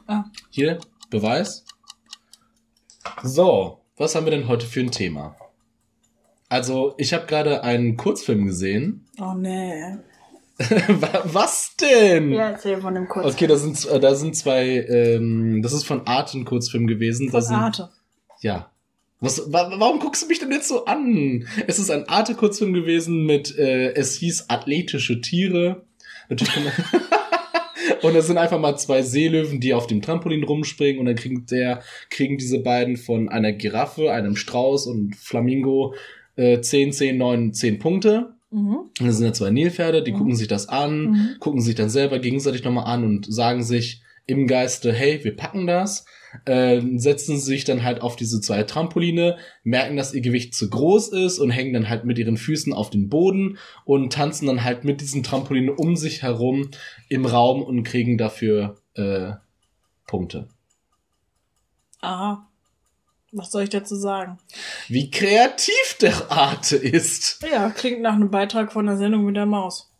Ah. 0.06 0.24
Hier, 0.50 0.78
Beweis. 1.10 1.64
So, 3.22 3.80
was 3.96 4.14
haben 4.14 4.26
wir 4.26 4.30
denn 4.30 4.48
heute 4.48 4.66
für 4.66 4.80
ein 4.80 4.90
Thema? 4.90 5.36
Also, 6.48 6.94
ich 6.98 7.12
habe 7.12 7.26
gerade 7.26 7.64
einen 7.64 7.96
Kurzfilm 7.96 8.46
gesehen. 8.46 9.04
Oh 9.20 9.34
nee. 9.34 9.96
Was 11.24 11.76
denn? 11.76 12.32
Ja, 12.32 12.50
erzähl 12.50 12.80
von 12.80 12.94
dem 12.94 13.08
Kurzfilm. 13.08 13.34
Okay, 13.34 13.46
da 13.46 13.56
sind, 13.56 13.86
äh, 13.88 14.00
da 14.00 14.14
sind 14.14 14.34
zwei, 14.34 14.86
ähm, 14.88 15.60
das 15.62 15.72
ist 15.72 15.84
von 15.84 16.06
Arte 16.06 16.38
ein 16.38 16.44
Kurzfilm 16.44 16.86
gewesen. 16.86 17.30
Von 17.30 17.42
sind, 17.42 17.56
Arte. 17.56 17.90
Ja. 18.40 18.70
Was, 19.20 19.50
warum 19.50 19.98
guckst 19.98 20.22
du 20.22 20.26
mich 20.26 20.38
denn 20.38 20.52
jetzt 20.52 20.68
so 20.68 20.84
an? 20.84 21.46
Es 21.66 21.78
ist 21.78 21.90
ein 21.90 22.06
Arte-Kurzfilm 22.06 22.74
gewesen 22.74 23.24
mit, 23.24 23.56
äh, 23.56 23.94
es 23.94 24.16
hieß 24.16 24.50
athletische 24.50 25.22
Tiere. 25.22 25.84
Natürlich 26.28 26.52
kann 26.52 26.64
man 26.64 26.72
Und 28.02 28.14
da 28.14 28.20
sind 28.20 28.38
einfach 28.38 28.58
mal 28.58 28.76
zwei 28.76 29.02
Seelöwen, 29.02 29.60
die 29.60 29.74
auf 29.74 29.86
dem 29.86 30.02
Trampolin 30.02 30.44
rumspringen 30.44 31.00
und 31.00 31.06
dann 31.06 31.16
kriegen 31.16 31.46
der, 31.46 31.82
kriegen 32.10 32.36
diese 32.36 32.60
beiden 32.60 32.96
von 32.96 33.28
einer 33.28 33.52
Giraffe, 33.52 34.12
einem 34.12 34.36
Strauß 34.36 34.86
und 34.86 35.16
Flamingo 35.16 35.94
äh, 36.36 36.60
10, 36.60 36.92
10, 36.92 37.16
9, 37.16 37.52
10 37.52 37.78
Punkte. 37.78 38.35
Mhm. 38.56 38.90
Das 38.98 39.16
sind 39.16 39.26
ja 39.26 39.32
zwei 39.32 39.50
Nilpferde, 39.50 40.02
die 40.02 40.12
mhm. 40.12 40.16
gucken 40.16 40.36
sich 40.36 40.48
das 40.48 40.68
an, 40.68 41.00
mhm. 41.02 41.36
gucken 41.38 41.60
sich 41.60 41.74
dann 41.74 41.90
selber 41.90 42.18
gegenseitig 42.18 42.64
nochmal 42.64 42.86
an 42.86 43.04
und 43.04 43.32
sagen 43.32 43.62
sich 43.62 44.02
im 44.26 44.46
Geiste, 44.46 44.92
hey, 44.92 45.22
wir 45.22 45.36
packen 45.36 45.66
das 45.66 46.04
äh, 46.44 46.82
setzen 46.96 47.38
sich 47.38 47.64
dann 47.64 47.82
halt 47.82 48.02
auf 48.02 48.16
diese 48.16 48.40
zwei 48.40 48.62
Trampoline, 48.62 49.38
merken, 49.64 49.96
dass 49.96 50.14
ihr 50.14 50.20
Gewicht 50.20 50.54
zu 50.54 50.68
groß 50.68 51.08
ist 51.08 51.38
und 51.38 51.50
hängen 51.50 51.72
dann 51.72 51.88
halt 51.88 52.04
mit 52.04 52.18
ihren 52.18 52.36
Füßen 52.36 52.72
auf 52.72 52.90
den 52.90 53.08
Boden 53.08 53.58
und 53.84 54.12
tanzen 54.12 54.46
dann 54.46 54.64
halt 54.64 54.84
mit 54.84 55.00
diesen 55.00 55.22
Trampoline 55.22 55.72
um 55.72 55.96
sich 55.96 56.22
herum 56.22 56.70
im 57.08 57.24
Raum 57.24 57.62
und 57.62 57.84
kriegen 57.84 58.18
dafür 58.18 58.76
äh, 58.94 59.32
Punkte. 60.06 60.48
Aha. 62.00 62.48
Was 63.36 63.50
soll 63.50 63.64
ich 63.64 63.68
dazu 63.68 63.96
sagen? 63.96 64.38
Wie 64.88 65.10
kreativ 65.10 65.98
der 66.00 66.32
Arte 66.32 66.76
ist. 66.76 67.42
Ja, 67.42 67.68
klingt 67.68 68.00
nach 68.00 68.14
einem 68.14 68.30
Beitrag 68.30 68.72
von 68.72 68.86
der 68.86 68.96
Sendung 68.96 69.26
mit 69.26 69.36
der 69.36 69.44
Maus. 69.44 69.90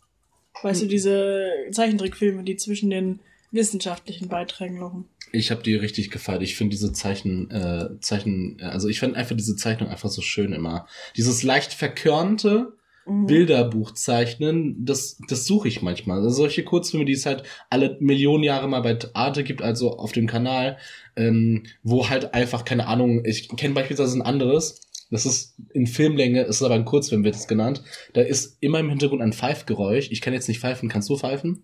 Weißt 0.63 0.81
hm. 0.81 0.87
du, 0.87 0.91
diese 0.91 1.47
Zeichentrickfilme, 1.71 2.43
die 2.43 2.55
zwischen 2.55 2.89
den 2.89 3.19
wissenschaftlichen 3.51 4.27
Beiträgen 4.27 4.77
laufen. 4.77 5.05
Ich 5.31 5.51
habe 5.51 5.61
die 5.61 5.75
richtig 5.75 6.09
gefeiert. 6.09 6.41
Ich 6.41 6.55
finde 6.55 6.71
diese 6.71 6.93
Zeichen, 6.93 7.51
äh, 7.51 7.99
Zeichen, 7.99 8.57
also 8.61 8.87
ich 8.87 8.99
finde 8.99 9.17
einfach 9.17 9.35
diese 9.35 9.55
Zeichnung 9.55 9.89
einfach 9.89 10.09
so 10.09 10.21
schön 10.21 10.53
immer. 10.53 10.87
Dieses 11.15 11.43
leicht 11.43 11.73
verkörnte 11.73 12.76
mhm. 13.07 13.25
Bilderbuch 13.27 13.91
zeichnen, 13.91 14.85
das, 14.85 15.17
das 15.27 15.45
suche 15.45 15.67
ich 15.67 15.81
manchmal. 15.81 16.17
Also 16.17 16.29
solche 16.29 16.63
Kurzfilme, 16.63 17.05
die 17.05 17.13
es 17.13 17.25
halt 17.25 17.43
alle 17.69 17.97
Millionen 17.99 18.43
Jahre 18.43 18.67
mal 18.67 18.81
bei 18.81 18.97
Arte 19.13 19.43
gibt, 19.43 19.61
also 19.61 19.97
auf 19.97 20.11
dem 20.11 20.27
Kanal, 20.27 20.77
ähm, 21.15 21.63
wo 21.83 22.09
halt 22.09 22.33
einfach, 22.33 22.65
keine 22.65 22.87
Ahnung, 22.87 23.23
ich 23.25 23.49
kenne 23.49 23.73
beispielsweise 23.73 24.17
ein 24.17 24.21
anderes, 24.21 24.81
das 25.09 25.25
ist 25.25 25.55
in 25.73 25.87
Filmlänge, 25.87 26.43
ist 26.43 26.61
aber 26.61 26.75
ein 26.75 26.85
Kurzfilm, 26.85 27.23
wird 27.23 27.35
es 27.35 27.47
genannt. 27.47 27.81
Da 28.13 28.21
ist 28.21 28.57
immer 28.59 28.79
im 28.79 28.89
Hintergrund 28.89 29.21
ein 29.21 29.33
Pfeifgeräusch. 29.33 30.11
Ich 30.11 30.21
kann 30.21 30.33
jetzt 30.33 30.49
nicht 30.49 30.59
pfeifen, 30.59 30.89
kannst 30.89 31.09
du 31.09 31.17
pfeifen? 31.17 31.63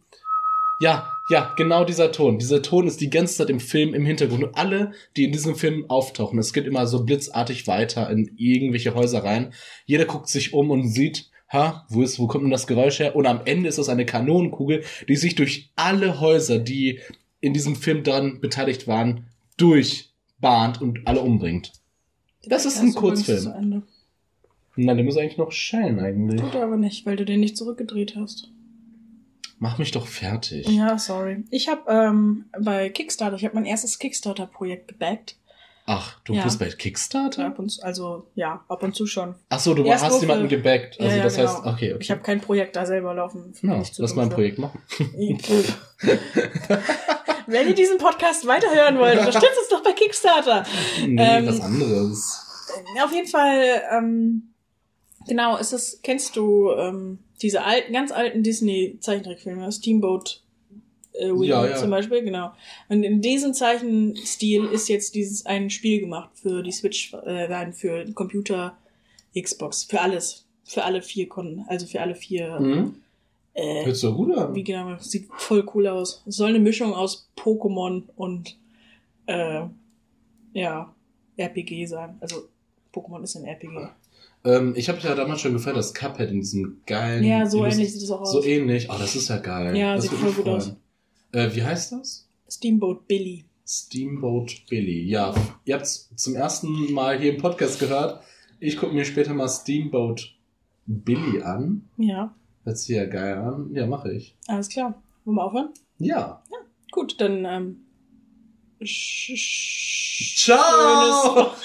Ja, 0.80 1.14
ja, 1.30 1.54
genau 1.56 1.86
dieser 1.86 2.12
Ton. 2.12 2.40
Dieser 2.40 2.62
Ton 2.62 2.88
ist 2.88 3.00
die 3.00 3.10
ganze 3.10 3.36
Zeit 3.36 3.50
im 3.50 3.60
Film 3.60 3.94
im 3.94 4.06
Hintergrund. 4.06 4.44
Und 4.44 4.58
alle, 4.58 4.92
die 5.16 5.26
in 5.26 5.32
diesem 5.32 5.56
Film 5.56 5.86
auftauchen, 5.90 6.40
es 6.40 6.54
geht 6.54 6.66
immer 6.66 6.88
so 6.88 7.06
blitzartig 7.06 7.68
weiter 7.68 8.10
in 8.10 8.34
irgendwelche 8.38 8.96
Häuser 8.96 9.24
rein. 9.24 9.54
Jeder 9.86 10.06
guckt 10.06 10.28
sich 10.28 10.54
um 10.54 10.72
und 10.72 10.90
sieht, 10.90 11.30
ha, 11.54 11.86
wo 11.90 12.02
ist, 12.02 12.20
wo 12.20 12.28
kommt 12.28 12.44
denn 12.44 12.52
das 12.52 12.68
Geräusch 12.68 13.00
her? 13.00 13.16
Und 13.16 13.26
am 13.26 13.42
Ende 13.46 13.70
ist 13.70 13.78
es 13.78 13.90
eine 13.90 14.06
Kanonenkugel, 14.06 14.84
die 15.08 15.16
sich 15.16 15.36
durch 15.36 15.72
alle 15.76 16.20
Häuser, 16.20 16.60
die 16.60 17.00
in 17.40 17.54
diesem 17.54 17.76
Film 17.76 18.04
daran 18.04 18.42
beteiligt 18.42 18.88
waren, 18.88 19.28
durchbahnt 19.58 20.82
und 20.82 21.08
alle 21.08 21.22
umbringt. 21.22 21.72
Das 22.46 22.66
ist 22.66 22.80
ein 22.80 22.94
Kurzfilm. 22.94 23.84
Nein, 24.76 24.98
der 24.98 25.06
muss 25.06 25.18
eigentlich 25.18 25.38
noch 25.38 25.52
scheinen 25.52 26.00
eigentlich. 26.00 26.42
Tut 26.42 26.56
er 26.56 26.64
aber 26.64 26.78
nicht, 26.78 27.06
weil 27.06 27.16
du 27.16 27.26
den 27.26 27.40
nicht 27.40 27.56
zurückgedreht 27.56 28.16
hast. 28.16 28.50
Mach 29.60 29.78
mich 29.78 29.92
doch 29.92 30.08
fertig. 30.08 30.68
Ja, 30.68 30.98
sorry. 30.98 31.44
Ich 31.52 31.70
habe 31.70 31.84
ähm, 31.88 32.46
bei 32.60 32.90
Kickstarter, 32.90 33.36
ich 33.36 33.46
habe 33.46 33.56
mein 33.56 33.66
erstes 33.66 34.00
Kickstarter-Projekt 34.00 34.90
gebackt. 34.90 35.38
Ach, 35.86 36.18
du 36.24 36.34
ja. 36.34 36.44
bist 36.46 36.60
bei 36.60 36.70
Kickstarter? 36.70 37.42
Ja, 37.42 37.48
ab 37.50 37.60
und 37.60 37.70
zu, 37.70 37.84
also 37.84 38.28
ja, 38.36 38.64
ab 38.70 38.84
und 38.84 38.96
zu 38.96 39.06
schon. 39.06 39.36
Ach 39.50 39.60
so, 39.60 39.74
du 39.74 39.84
Erst 39.84 40.06
hast 40.06 40.22
jemanden 40.22 40.48
gebackt. 40.48 40.98
Also 41.00 41.18
ja, 41.18 41.24
das 41.24 41.36
genau. 41.36 41.50
heißt, 41.50 41.66
okay, 41.66 41.94
okay. 41.94 42.02
Ich 42.02 42.10
habe 42.10 42.22
kein 42.22 42.40
Projekt 42.40 42.78
da 42.78 42.86
selber 42.86 43.14
laufen. 43.14 43.54
Ja, 43.62 43.84
lass 43.98 44.16
mal 44.16 44.24
ein 44.24 44.30
Projekt 44.30 44.60
machen. 44.60 44.82
Wenn 47.48 47.68
ihr 47.68 47.76
diesen 47.76 47.98
Podcast 47.98 48.48
weiterhören 48.48 48.98
wollt, 48.98 49.20
unterstützt 49.20 49.58
uns 49.60 49.68
doch 49.70 49.84
bei 49.84 49.92
Kickstarter. 49.92 50.64
Nee, 51.06 51.22
ähm, 51.22 51.48
was 51.48 51.60
anderes. 51.60 52.40
Auf 53.04 53.12
jeden 53.12 53.28
Fall, 53.28 53.82
ähm, 53.92 54.54
genau, 55.28 55.58
ist 55.58 55.74
es, 55.74 56.00
kennst 56.02 56.38
du 56.38 56.72
ähm, 56.72 57.20
diese 57.42 57.64
alten, 57.64 57.92
ganz 57.92 58.14
alten 58.14 58.42
Disney-Zeichentrickfilme, 58.42 59.70
Steamboat 59.70 60.43
äh, 61.14 61.30
Willie 61.30 61.50
ja, 61.50 61.66
ja. 61.66 61.76
zum 61.76 61.90
Beispiel, 61.90 62.24
genau. 62.24 62.52
Und 62.90 63.04
in 63.04 63.22
diesem 63.22 63.54
Zeichenstil 63.54 64.66
ist 64.66 64.90
jetzt 64.90 65.16
dieses 65.16 65.46
ein 65.46 65.70
Spiel 65.70 66.00
gemacht 66.00 66.32
für 66.34 66.64
die 66.64 66.72
Switch, 66.72 67.14
äh, 67.26 67.48
nein, 67.48 67.74
für 67.74 68.06
Computer, 68.14 68.78
Xbox, 69.40 69.84
für 69.84 70.02
alles, 70.02 70.46
für 70.64 70.84
alle 70.84 71.02
vier 71.02 71.30
Kunden, 71.30 71.66
also 71.68 71.86
für 71.86 72.02
alle 72.02 72.16
vier. 72.16 72.60
Mhm. 72.60 72.96
Äh, 73.54 73.86
Hört 73.86 73.96
so 73.96 74.14
gut 74.14 74.36
an. 74.36 74.56
Wie 74.56 74.64
genau, 74.64 74.98
sieht 75.00 75.28
voll 75.38 75.64
cool 75.74 75.88
aus. 75.88 76.24
Es 76.26 76.38
soll 76.38 76.50
eine 76.50 76.60
Mischung 76.60 76.94
aus 76.94 77.30
Pokémon 77.38 78.04
und 78.16 78.58
äh, 79.28 79.62
ja, 80.54 80.94
RPG 81.38 81.86
sein. 81.86 82.18
Also 82.20 82.48
Pokémon 82.94 83.22
ist 83.24 83.36
ein 83.36 83.46
RPG. 83.46 83.90
Ähm, 84.46 84.74
ich 84.76 84.90
habe 84.90 85.00
ja 85.00 85.16
damals 85.16 85.42
schon 85.42 85.54
gefällt, 85.54 85.78
das 85.78 85.94
Cuphead 85.94 86.30
in 86.30 86.42
diesem 86.42 86.82
geilen. 86.86 87.24
Ja, 87.24 87.46
so 87.46 87.64
ähnlich 87.64 87.94
sieht 87.94 88.04
es 88.04 88.12
auch 88.12 88.22
aus. 88.22 88.32
So 88.32 88.44
ähnlich. 88.44 88.90
Oh, 88.90 88.96
das 88.98 89.16
ist 89.16 89.30
ja 89.30 89.38
geil. 89.38 89.76
Ja, 89.78 89.96
das 89.96 90.06
sieht 90.06 90.14
voll 90.14 90.32
gut 90.32 90.48
aus. 90.48 90.76
Äh, 91.34 91.54
wie 91.56 91.64
heißt 91.64 91.92
das? 91.94 92.30
Steamboat 92.48 93.08
Billy. 93.08 93.44
Steamboat 93.68 94.62
Billy. 94.70 95.10
Ja, 95.10 95.34
ihr 95.66 95.76
habt 95.76 95.88
zum 95.88 96.36
ersten 96.36 96.94
Mal 96.94 97.20
hier 97.20 97.34
im 97.34 97.42
Podcast 97.42 97.80
gehört. 97.80 98.24
Ich 98.60 98.78
gucke 98.78 98.94
mir 98.94 99.04
später 99.04 99.34
mal 99.34 99.50
Steamboat 99.50 100.36
Billy 100.86 101.42
an. 101.42 101.90
Ja. 101.98 102.36
Hört 102.64 102.78
sich 102.78 102.96
ja 102.96 103.06
geil 103.06 103.36
an. 103.38 103.74
Ja, 103.74 103.88
mache 103.88 104.14
ich. 104.14 104.38
Alles 104.48 104.70
klar. 104.70 105.02
Wollen 105.26 105.38
wir 105.38 105.44
aufhören? 105.44 105.70
Ja. 105.98 106.44
Ja, 106.52 106.58
gut, 106.92 107.20
dann 107.20 107.46
ähm, 107.46 107.80
Ciao! 110.36 111.56